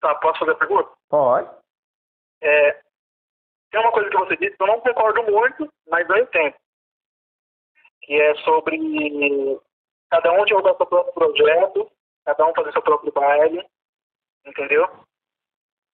[0.00, 0.90] Tá, posso fazer a pergunta?
[1.08, 1.50] Pode.
[2.42, 2.82] É,
[3.70, 6.56] tem uma coisa que você disse que eu não concordo muito, mas eu entendo.
[8.02, 8.76] Que é sobre
[10.10, 11.92] cada um divulgar seu próprio projeto,
[12.24, 13.64] cada um fazer seu próprio baile,
[14.44, 14.88] entendeu?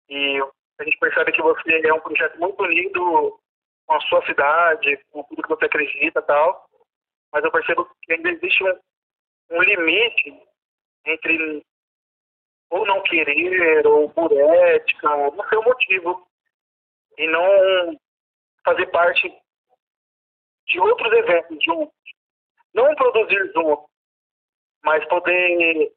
[0.08, 0.40] E
[0.78, 3.40] a gente percebe que você é um projeto muito unido
[3.86, 6.66] com a sua cidade, com tudo que você acredita e tal,
[7.32, 8.78] mas eu percebo que ainda existe um,
[9.52, 10.42] um limite
[11.06, 11.64] entre
[12.70, 16.26] ou não querer, ou por ética, não sei o motivo,
[17.16, 17.98] e não
[18.64, 19.32] fazer parte
[20.66, 21.94] de outros eventos juntos.
[22.74, 23.88] Não produzir junto,
[24.84, 25.92] mas poder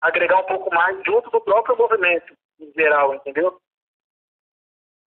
[0.00, 3.58] agregar um pouco mais junto do próprio movimento em geral, entendeu?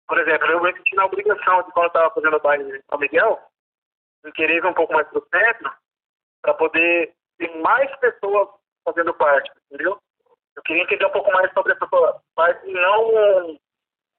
[0.07, 2.83] Por exemplo, eu me senti na obrigação de quando eu estava fazendo o baile de
[2.89, 3.39] São Miguel,
[4.25, 5.71] em querer ir um pouco mais para o centro,
[6.41, 8.49] para poder ter mais pessoas
[8.83, 9.99] fazendo parte, entendeu?
[10.55, 11.87] Eu queria entender um pouco mais sobre essa
[12.35, 13.57] parte não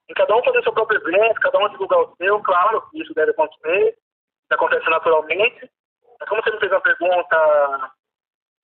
[0.09, 3.31] em cada um fazer seu próprio evento, cada um divulgar o seu, claro, isso deve
[3.31, 5.71] acontecer, isso acontece naturalmente.
[6.19, 7.91] Mas como você me fez uma pergunta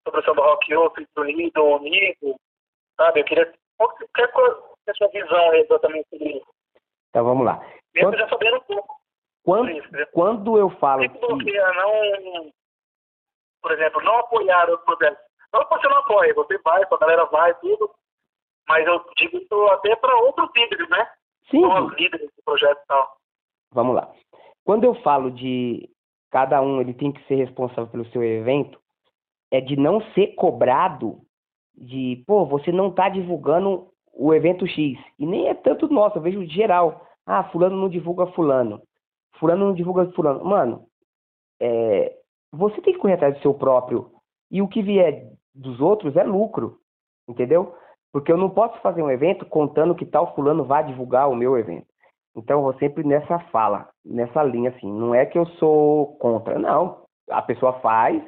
[0.06, 2.36] sobre o samba rock outro, unido, unido,
[2.98, 3.22] sabe?
[3.22, 6.53] Eu queria qualquer coisa, a sua visão exatamente sobre isso.
[7.14, 7.60] Então vamos lá.
[7.94, 8.96] Mesmo Quando, já sabendo um pouco
[9.44, 10.08] quando, isso, entendeu?
[10.14, 11.28] quando eu falo Tipo, que.
[11.28, 12.52] bloqueia não,
[13.62, 15.20] por exemplo, não apoiar os projetos.
[15.54, 17.92] Não que você não apoia, você vai, a galera vai, tudo.
[18.68, 21.08] Mas eu digo isso até para outros líderes, né?
[21.52, 23.18] Sim, Não os líderes do projeto e tal.
[23.72, 24.12] vamos lá.
[24.66, 25.88] Quando eu falo de
[26.32, 28.80] cada um ele tem que ser responsável pelo seu evento,
[29.52, 31.20] é de não ser cobrado
[31.76, 35.00] de, pô, você não está divulgando o evento X.
[35.18, 37.06] E nem é tanto nosso, eu vejo geral.
[37.26, 38.82] Ah, fulano não divulga fulano.
[39.40, 40.44] Fulano não divulga fulano.
[40.46, 40.86] Mano,
[41.62, 42.14] é,
[42.52, 44.12] você tem que correr atrás do seu próprio.
[44.52, 46.78] E o que vier dos outros é lucro.
[47.28, 47.74] Entendeu?
[48.12, 51.58] Porque eu não posso fazer um evento contando que tal fulano vai divulgar o meu
[51.58, 51.88] evento.
[52.36, 54.92] Então eu vou sempre nessa fala, nessa linha assim.
[54.92, 57.04] Não é que eu sou contra, não.
[57.30, 58.22] A pessoa faz,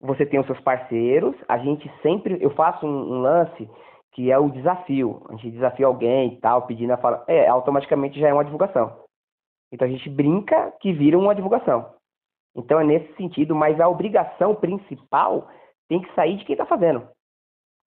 [0.00, 2.36] você tem os seus parceiros, a gente sempre.
[2.40, 3.68] Eu faço um, um lance
[4.14, 5.22] que é o desafio.
[5.28, 7.24] A gente desafia alguém e tal, pedindo a fala.
[7.28, 9.04] É, automaticamente já é uma divulgação.
[9.72, 11.92] Então a gente brinca que vira uma divulgação.
[12.56, 15.48] Então é nesse sentido, mas a obrigação principal
[15.88, 17.06] tem que sair de quem está fazendo.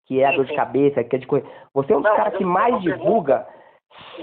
[0.07, 1.47] Que é a Sim, dor de cabeça, que é de coisa.
[1.73, 3.49] Você é um dos caras que mais uma pergunta- divulga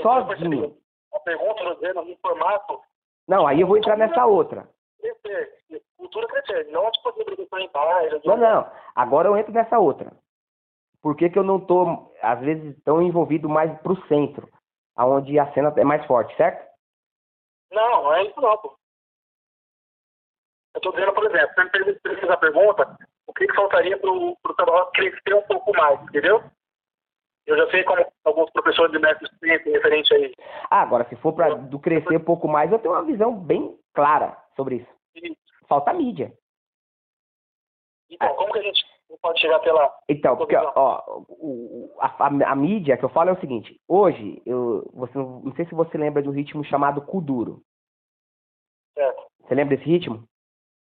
[0.02, 0.28] sozinho.
[0.62, 0.78] percebi.
[1.14, 2.80] A pergunta dizendo no formato
[3.28, 4.70] Não, aí eu vou entrar nessa outra.
[5.02, 5.54] crescer,
[5.98, 7.22] cultura crescer, não tipo assim,
[7.64, 7.70] em.
[8.26, 8.72] Não, não.
[8.96, 10.12] Agora eu entro nessa outra.
[11.02, 14.50] Por que, que eu não tô, às vezes, tão envolvido mais pro centro,
[14.96, 16.68] aonde a cena é mais forte, certo?
[17.72, 18.78] Não, é isso não, pô.
[20.76, 24.38] Eu tô dizendo, por exemplo, você me fez- a pergunta, o que, que faltaria pro,
[24.44, 26.44] pro trabalho crescer um pouco mais, entendeu?
[27.46, 30.36] Eu já sei como alguns professores de método sempre referente a isso.
[30.70, 33.80] Ah, agora, se for para do crescer um pouco mais, eu tenho uma visão bem
[33.94, 35.38] clara sobre isso.
[35.68, 36.34] Falta mídia.
[38.10, 38.86] Então, como que a gente
[39.22, 39.94] pode chegar lá?
[40.10, 44.42] Então, porque, ó, o- a, a- a mídia que eu falo é o seguinte: hoje,
[44.46, 47.62] eu, você, não não sei se você lembra de um ritmo chamado Kuduro.
[48.94, 49.24] Certo?
[49.42, 50.24] Você lembra desse ritmo?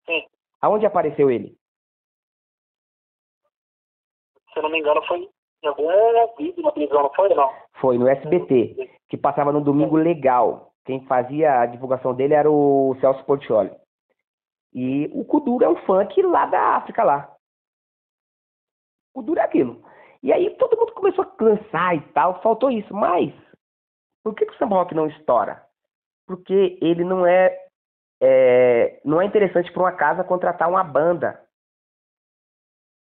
[0.07, 0.25] Sim.
[0.61, 1.57] Aonde apareceu ele?
[4.53, 5.19] Se eu não me engano, foi
[5.63, 5.89] em algum
[6.37, 7.29] vídeo na televisão, não foi?
[7.35, 7.51] Não.
[7.81, 10.73] Foi no SBT, que passava no Domingo Legal.
[10.85, 13.71] Quem fazia a divulgação dele era o Celso Portioli.
[14.75, 17.35] E o Kuduro é um funk lá da África lá.
[19.15, 19.83] O Kuduro é aquilo.
[20.23, 22.95] E aí todo mundo começou a cansar e tal, faltou isso.
[22.95, 23.33] Mas,
[24.25, 25.63] por que, que o samba rock não estoura?
[26.27, 27.57] porque ele não é,
[28.23, 31.41] é não é interessante para uma casa contratar uma banda.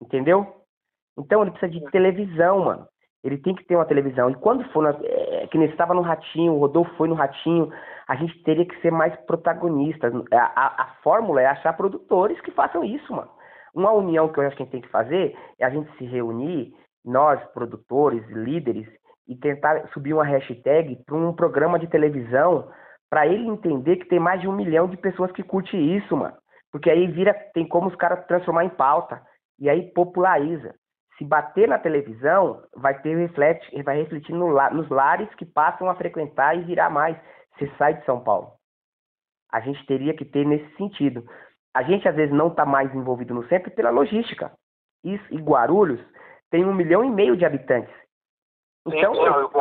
[0.02, 0.64] Entendeu?
[1.18, 2.88] Então ele precisa de televisão, mano.
[3.23, 4.30] Ele tem que ter uma televisão.
[4.30, 7.69] E quando for, na, é, que nem estava no Ratinho, o Rodolfo foi no Ratinho,
[8.07, 10.14] a gente teria que ser mais protagonistas.
[10.31, 13.30] A, a, a, fórmula é achar produtores que façam isso, mano.
[13.74, 16.06] Uma união que eu acho que a gente tem que fazer é a gente se
[16.06, 16.74] reunir,
[17.04, 18.88] nós, produtores, líderes,
[19.28, 22.68] e tentar subir uma hashtag para um programa de televisão
[23.10, 26.36] para ele entender que tem mais de um milhão de pessoas que curte isso, mano.
[26.72, 29.22] Porque aí vira, tem como os caras transformar em pauta.
[29.60, 30.74] E aí populariza
[31.20, 35.96] se bater na televisão, vai ter reflete, vai refletir no, nos lares que passam a
[35.96, 37.18] frequentar e virar mais.
[37.58, 38.54] Você sai de São Paulo.
[39.52, 41.26] A gente teria que ter nesse sentido.
[41.76, 44.52] A gente às vezes não está mais envolvido no centro pela logística.
[45.04, 46.02] Isso, e Guarulhos
[46.50, 47.94] tem um milhão e meio de habitantes.
[48.88, 49.52] Então, Sim, eu,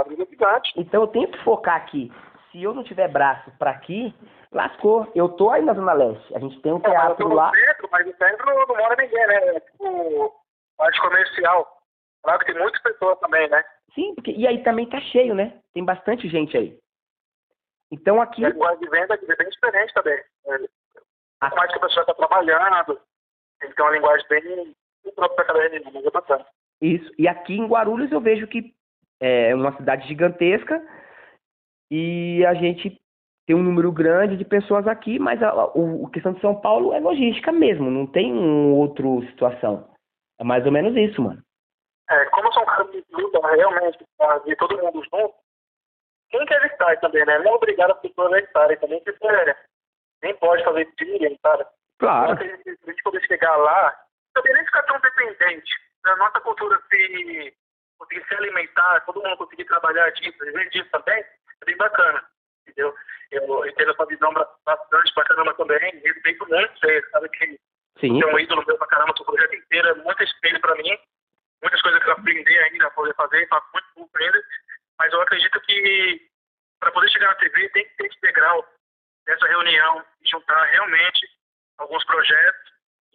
[0.76, 2.10] então eu tenho que focar aqui.
[2.50, 4.14] Se eu não tiver braço para aqui,
[4.50, 5.10] lascou.
[5.14, 6.34] Eu tô aí na Zona Leste.
[6.34, 7.52] A gente tem um teatro é, lá.
[7.52, 9.34] Centro, mas no centro não mora ninguém, né?
[9.56, 10.34] É tipo,
[10.76, 11.78] parte comercial.
[12.22, 13.62] Claro que tem muitas pessoas também, né?
[13.94, 15.60] Sim, porque, e aí também tá cheio, né?
[15.74, 16.78] Tem bastante gente aí.
[17.90, 18.42] Então aqui.
[18.42, 20.18] Linguagem de venda é bem diferente também.
[21.42, 23.00] É, a parte que a pessoa está trabalhando,
[23.60, 24.74] tem que ter uma linguagem bem
[25.14, 26.46] própria para cada região, mas é bacana.
[26.80, 27.10] Isso.
[27.18, 28.74] E aqui em Guarulhos eu vejo que
[29.20, 30.80] é uma cidade gigantesca
[31.90, 33.00] e a gente
[33.46, 36.92] tem um número grande de pessoas aqui, mas a, a, a questão de São Paulo
[36.92, 39.88] é logística mesmo, não tem um outro situação.
[40.38, 41.42] É mais ou menos isso, mano.
[42.10, 43.98] É, como são caras que lutam realmente
[44.44, 45.34] de todo mundo junto,
[46.30, 47.38] quem quer estar também, né?
[47.38, 49.56] Não é obrigado as pessoas a estarem também, porque é,
[50.22, 51.64] nem pode fazer trilha, sabe?
[51.98, 52.32] Claro.
[52.32, 53.96] Então, a gente poder chegar lá,
[54.34, 55.72] também nem ficar tão dependente
[56.04, 57.54] da nossa cultura se
[57.98, 62.24] conseguir se alimentar, todo mundo conseguir trabalhar disso, viver disso também, é bem bacana,
[62.62, 62.94] entendeu?
[63.30, 67.58] Eu, eu tenho essa visão bastante bacana também, respeito muito você, sabe que
[67.98, 68.22] Sim.
[68.22, 70.98] é um ídolo meu pra caramba, o projeto inteiro é muito espelho pra mim,
[71.60, 74.42] muitas coisas que eu aprendi ainda a poder fazer, faço muito por ele,
[74.98, 76.28] mas eu acredito que
[76.80, 78.64] para poder chegar na TV tem que ter esse degrau
[79.28, 81.28] dessa reunião, juntar realmente
[81.76, 82.72] alguns projetos,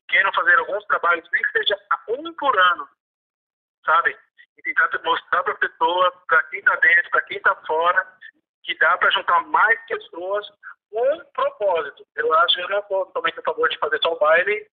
[0.08, 1.76] queiram fazer alguns trabalhos, nem que seja
[2.08, 2.88] um por ano,
[3.84, 4.16] sabe?
[4.56, 8.08] E tentar mostrar para a pessoa, para quem está dentro, para quem está fora,
[8.62, 10.48] que dá para juntar mais pessoas
[10.92, 12.06] com um propósito.
[12.16, 14.68] Eu acho que eu não estou totalmente a favor de fazer só o baile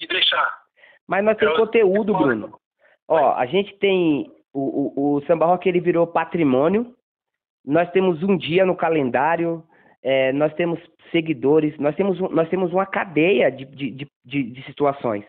[0.00, 0.62] e deixar.
[1.06, 2.60] Mas nós temos conteúdo, Bruno.
[3.06, 4.34] Ó, a gente tem.
[4.52, 6.92] O, o, o samba rock ele virou patrimônio.
[7.64, 9.64] Nós temos um dia no calendário.
[10.02, 11.76] É, nós temos seguidores.
[11.78, 15.24] Nós temos, nós temos uma cadeia de, de, de, de, situações.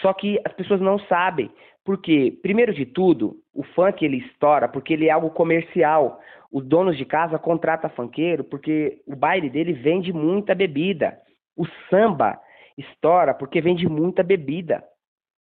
[0.00, 1.50] Só que as pessoas não sabem.
[1.84, 6.20] Porque, primeiro de tudo, o funk ele estoura porque ele é algo comercial.
[6.52, 11.18] Os donos de casa contratam funkeiro porque o baile dele vende muita bebida.
[11.56, 12.38] O samba
[12.76, 14.84] estoura porque vende muita bebida.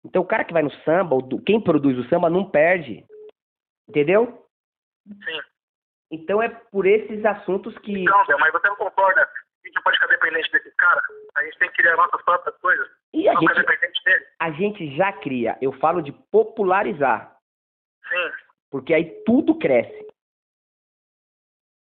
[0.06, 3.04] Então o cara que vai no samba, quem produz o samba não perde.
[3.90, 4.46] Entendeu?
[5.08, 5.55] Sim.
[6.12, 8.06] Então é por esses assuntos que.
[8.06, 11.04] Bel, mas você não concorda que a gente pode ficar dependente desses caras?
[11.36, 12.88] A gente tem que criar nossas próprias coisas.
[13.14, 14.28] E a não gente, dependente deles.
[14.40, 15.58] a gente já cria.
[15.62, 17.36] Eu falo de popularizar.
[18.08, 18.32] Sim.
[18.70, 20.06] Porque aí tudo cresce.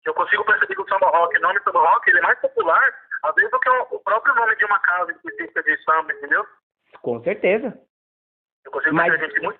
[0.06, 2.94] Eu consigo perceber que o samba rock, o nome samba rock, ele é mais popular,
[3.22, 6.46] às vezes, do que o o próprio nome de uma casa específica de samba, entendeu?
[7.01, 7.78] Com certeza.
[8.64, 9.12] Eu consigo Mas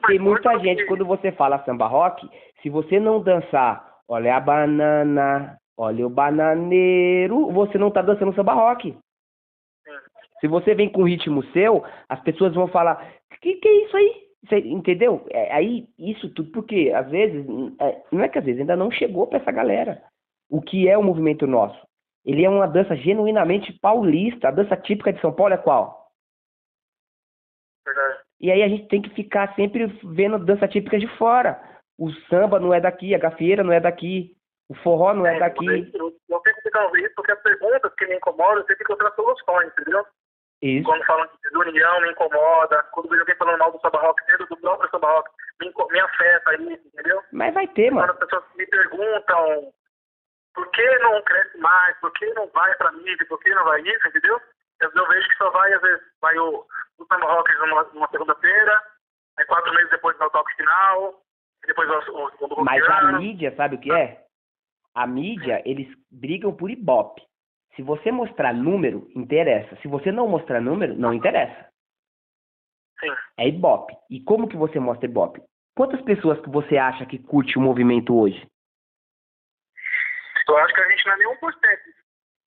[0.07, 2.29] tem muita gente, quando você fala samba rock,
[2.63, 8.55] se você não dançar, olha a banana, olha o bananeiro, você não tá dançando samba
[8.55, 8.93] rock.
[8.93, 9.91] Sim.
[10.41, 13.15] Se você vem com ritmo seu, as pessoas vão falar,
[13.45, 14.25] que que é isso aí?
[14.49, 15.27] Você entendeu?
[15.31, 17.47] É, aí, isso tudo, porque às vezes,
[17.79, 20.03] é, não é que às vezes, ainda não chegou pra essa galera.
[20.51, 21.79] O que é o movimento nosso?
[22.25, 24.49] Ele é uma dança genuinamente paulista.
[24.49, 26.09] A dança típica de São Paulo é qual?
[27.87, 28.19] Verdade.
[28.41, 31.61] E aí a gente tem que ficar sempre vendo dança típica de fora.
[31.99, 34.37] O samba não é daqui, a gafieira não é daqui,
[34.69, 35.67] o forró não é daqui.
[35.95, 38.83] Eu, eu tenho que ficar ouvindo isso porque as perguntas que me incomodam, eu que
[38.83, 40.05] encontrar soluções, entendeu?
[40.63, 40.89] Isso.
[40.89, 42.83] Quando falam de união, me incomoda.
[42.93, 45.31] Quando vejo alguém falando mal do samba rock, dentro do próprio samba rock,
[45.61, 47.23] me, me afeta isso, entendeu?
[47.33, 48.13] Mas vai ter, Quando mano.
[48.13, 49.73] as pessoas me perguntam
[50.55, 53.83] por que não cresce mais, por que não vai pra mídia, por que não vai
[53.83, 54.41] isso, entendeu?
[54.81, 56.65] Eu, eu vejo que só vai, às vezes, vai o,
[56.99, 58.83] o samba rock numa, numa segunda-feira,
[59.39, 61.23] aí quatro meses depois vai o toque final,
[61.67, 64.25] depois o, o segundo Mas a mídia, sabe o que é?
[64.95, 67.23] A mídia, eles brigam por ibope.
[67.75, 69.75] Se você mostrar número, interessa.
[69.83, 71.69] Se você não mostrar número, não interessa.
[73.01, 73.13] Sim.
[73.37, 73.97] É ibope.
[74.09, 75.43] E como que você mostra ibope?
[75.77, 78.47] Quantas pessoas que você acha que curte o movimento hoje?
[80.49, 81.59] Eu acho que a gente não é nem 1%.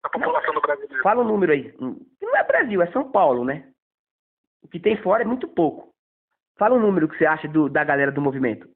[0.04, 0.88] da população do Brasil.
[1.02, 1.74] Fala um número aí.
[1.80, 3.72] Não é Brasil, é São Paulo, né?
[4.62, 5.92] O que tem fora é muito pouco.
[6.56, 8.68] Fala um número que você acha do- da galera do movimento.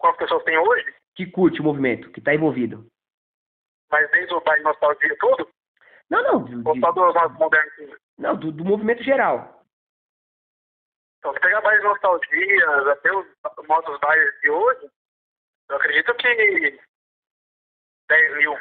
[0.00, 0.94] Quantas pessoas tem hoje?
[1.14, 2.86] Que curte o movimento, que tá envolvido.
[3.92, 5.48] Mas desde o baile nostalgia todo?
[6.08, 6.44] Não, não.
[6.44, 7.98] de- Ou só dos nossos modernos?
[8.18, 9.62] não, do, do movimento geral.
[11.18, 13.26] Então, se pegar bailes nostalgias, até os
[13.68, 14.90] modos bailes de hoje,
[15.68, 16.80] eu acredito que
[18.08, 18.56] 10 mil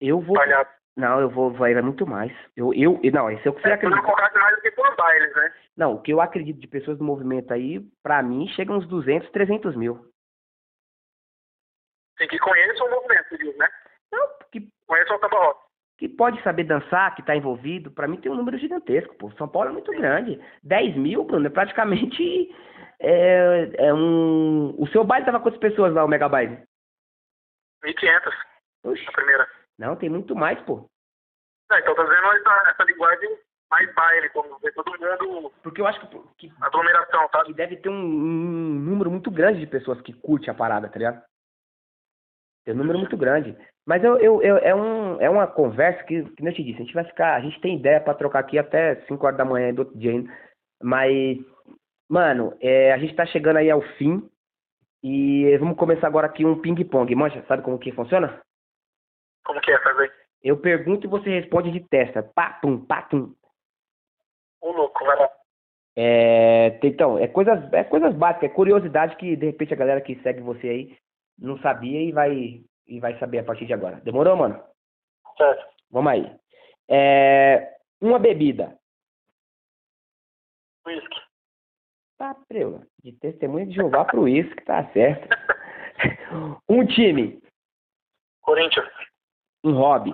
[0.00, 0.36] Eu vou.
[0.36, 0.72] espalhados.
[0.94, 1.50] Não, eu vou.
[1.50, 2.30] Vai vai muito mais.
[2.54, 4.38] Eu, eu, não, esse é o que você É, eu não acredita.
[4.38, 5.54] mais do que por bailes, né?
[5.74, 9.30] Não, o que eu acredito de pessoas do movimento aí, pra mim, chega uns 200,
[9.30, 10.11] 300 mil.
[12.22, 13.68] Tem que conhecer o movimento, diz, né?
[14.12, 15.60] Não, que, Conheça o samba rock.
[15.98, 19.32] que pode saber dançar, que tá envolvido, pra mim tem um número gigantesco, pô.
[19.32, 20.40] São Paulo é muito grande.
[20.62, 22.48] 10 mil, Bruno, é praticamente.
[23.00, 24.72] É, é um.
[24.78, 26.62] O seu baile tava quantas pessoas lá, o Mega Baile?
[27.84, 28.32] 1.500
[28.84, 29.48] Oxi, a primeira.
[29.76, 30.88] não, tem muito mais, pô.
[31.68, 33.36] Não, então tá dizendo essa, essa linguagem
[33.68, 37.42] mais baile, como ver todo mundo, Porque eu acho que, que, aglomeração, tá?
[37.44, 40.98] que deve ter um, um número muito grande de pessoas que curte a parada, tá
[40.98, 41.31] ligado?
[42.64, 43.56] Tem um número muito grande.
[43.86, 46.84] Mas eu, eu, eu- é, um, é uma conversa que, que eu te disse, a
[46.84, 49.74] gente vai ficar, a gente tem ideia pra trocar aqui até 5 horas da manhã
[49.74, 50.32] do outro dia ainda.
[50.80, 51.38] Mas,
[52.08, 54.28] mano, é, a gente tá chegando aí ao fim
[55.02, 57.12] e vamos começar agora aqui um ping-pong.
[57.14, 58.40] Mancha, sabe como que funciona?
[59.44, 60.10] Como que é, faz aí?
[60.44, 62.22] Eu pergunto e você responde de testa.
[62.22, 62.84] Pá, pum.
[64.60, 65.30] O louco, vai lá.
[65.96, 70.20] É, então, é coisas, é coisas básicas, é curiosidade que de repente a galera que
[70.22, 70.96] segue você aí
[71.38, 74.00] não sabia e vai, e vai saber a partir de agora.
[74.00, 74.62] Demorou, mano?
[75.36, 75.66] Certo.
[75.90, 76.36] Vamos aí.
[76.88, 78.78] É, uma bebida.
[80.86, 81.20] Whisky.
[82.18, 82.86] Tá, preula.
[83.02, 85.28] De testemunha de Jeová pro isso que tá certo.
[86.68, 87.42] Um time.
[88.40, 88.88] Corinthians.
[89.62, 90.12] Um hobby.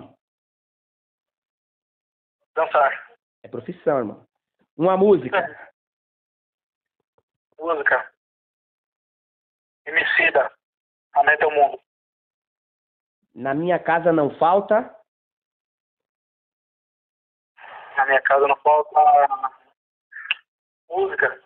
[2.53, 3.15] Dançar.
[3.41, 4.27] É profissão, irmão.
[4.75, 5.69] Uma música.
[7.57, 8.11] Música.
[9.85, 10.51] Emicida.
[11.19, 11.81] Aumenta o mundo.
[13.35, 14.95] Na minha casa não falta.
[17.97, 18.89] Na minha casa não falta
[20.89, 21.43] música,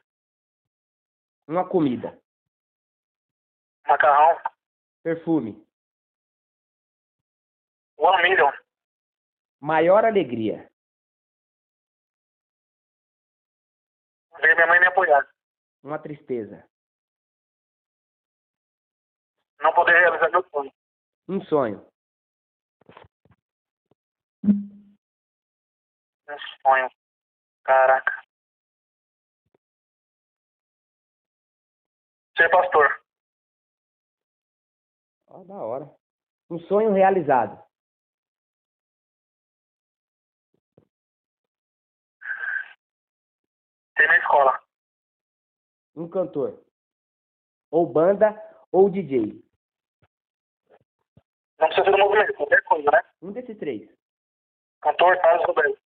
[1.48, 2.22] Uma comida.
[3.88, 4.40] macarrão,
[5.04, 5.68] Perfume.
[7.98, 8.52] one million,
[9.60, 10.70] Maior alegria.
[14.40, 15.28] ver minha mãe me apoiar.
[15.84, 16.70] Uma tristeza.
[19.64, 20.74] Não poder realizar meu sonho.
[21.26, 21.90] Um sonho.
[24.44, 26.92] Um sonho.
[27.64, 28.12] Caraca.
[32.36, 33.02] Ser pastor.
[35.28, 35.90] Ó, da hora.
[36.50, 37.58] Um sonho realizado.
[43.96, 44.62] Ter na escola.
[45.96, 46.62] Um cantor.
[47.72, 48.36] Ou banda
[48.70, 49.42] ou DJ.
[51.60, 53.02] Não precisa ser do movimento, qualquer coisa, né?
[53.22, 53.90] Um desses três.
[54.82, 55.82] Cantor, Carlos Roberto.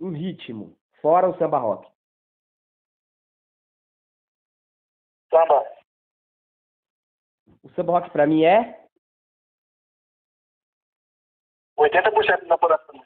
[0.00, 0.76] Um ritmo.
[1.00, 1.90] Fora o samba rock.
[5.30, 5.64] Samba.
[7.62, 8.84] O samba rock pra mim é
[11.78, 13.02] 80% do meu coração.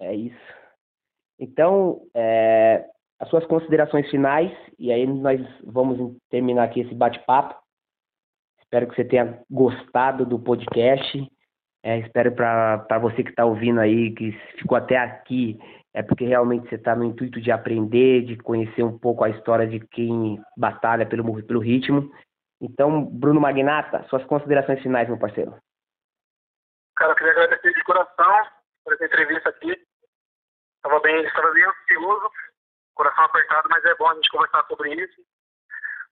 [0.00, 0.54] É isso.
[1.38, 2.88] Então, é,
[3.18, 7.59] as suas considerações finais, e aí nós vamos terminar aqui esse bate-papo.
[8.70, 11.28] Espero que você tenha gostado do podcast.
[11.82, 14.30] É, espero para você que está ouvindo aí, que
[14.60, 15.58] ficou até aqui,
[15.92, 19.66] é porque realmente você está no intuito de aprender, de conhecer um pouco a história
[19.66, 22.14] de quem batalha pelo, pelo ritmo.
[22.60, 25.52] Então, Bruno Magnata, suas considerações finais, meu parceiro.
[26.94, 28.46] Cara, eu queria agradecer de coração
[28.84, 29.72] por essa entrevista aqui.
[30.76, 32.30] Estava bem, estava bem ansioso,
[32.94, 35.20] coração apertado, mas é bom a gente conversar sobre isso.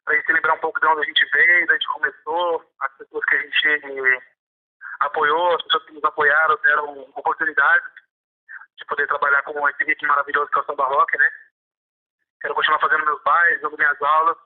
[0.09, 2.73] Pra gente lembrar um pouco de onde a gente veio, de onde a gente começou,
[2.81, 4.23] as pessoas que a gente
[5.01, 7.85] apoiou, as pessoas que nos apoiaram, deram oportunidade
[8.79, 11.31] de poder trabalhar com esse ritmo maravilhoso que é o samba rock, né?
[12.41, 14.39] Quero continuar fazendo meus bailes, dando minhas aulas,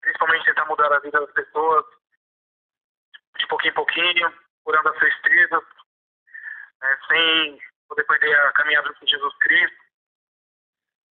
[0.00, 1.84] principalmente tentar mudar a vida das pessoas
[3.38, 4.34] de pouquinho em pouquinho,
[4.64, 5.62] curando as tristezas,
[6.82, 9.76] né, sem poder perder a caminhada com Jesus Cristo.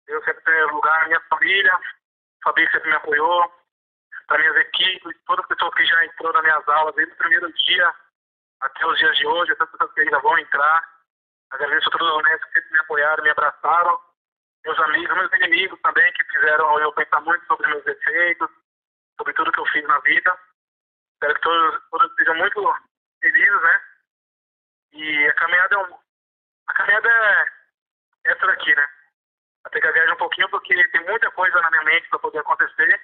[0.06, 1.81] Eu sempre em primeiro lugar, a minha família, a
[2.44, 3.65] Fabi sempre me apoiou,
[4.27, 7.53] para minhas equipes, todas as pessoas que já entrou nas minhas aulas desde o primeiro
[7.53, 7.94] dia
[8.61, 10.97] até os dias de hoje, essas pessoas que ainda vão entrar.
[11.51, 14.01] Agradeço a todos os honestos que sempre me apoiaram, me abraçaram.
[14.65, 18.51] Meus amigos, meus inimigos também, que fizeram eu pensar muito sobre meus defeitos,
[19.16, 20.36] sobre tudo que eu fiz na vida.
[21.12, 22.74] Espero que todos, todos sejam muito
[23.20, 23.81] felizes, né?
[25.36, 25.98] caminhada é um...
[26.66, 28.89] A caminhada é essa daqui, né?
[29.70, 33.01] Ter que gaguejar um pouquinho porque tem muita coisa na minha mente para poder acontecer.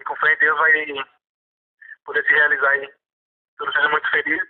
[0.00, 0.72] E com fé em Deus vai
[2.04, 2.92] poder se realizar aí.
[3.50, 4.42] Espero seja muito feliz.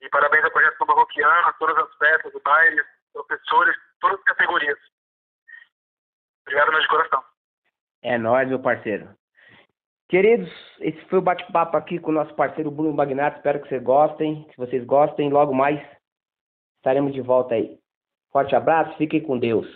[0.00, 2.82] E parabéns ao projeto Samba Roquiano, a todas as festas, o baile,
[3.12, 4.78] professores, todas as categorias.
[6.42, 7.24] Obrigado, meu de coração.
[8.02, 9.16] É nóis, meu parceiro.
[10.08, 13.36] Queridos, esse foi o bate-papo aqui com o nosso parceiro Bruno Magnato.
[13.36, 14.46] Espero que vocês gostem.
[14.50, 15.80] Se vocês gostem, logo mais
[16.76, 17.78] estaremos de volta aí.
[18.32, 19.66] Forte abraço, fiquem com Deus.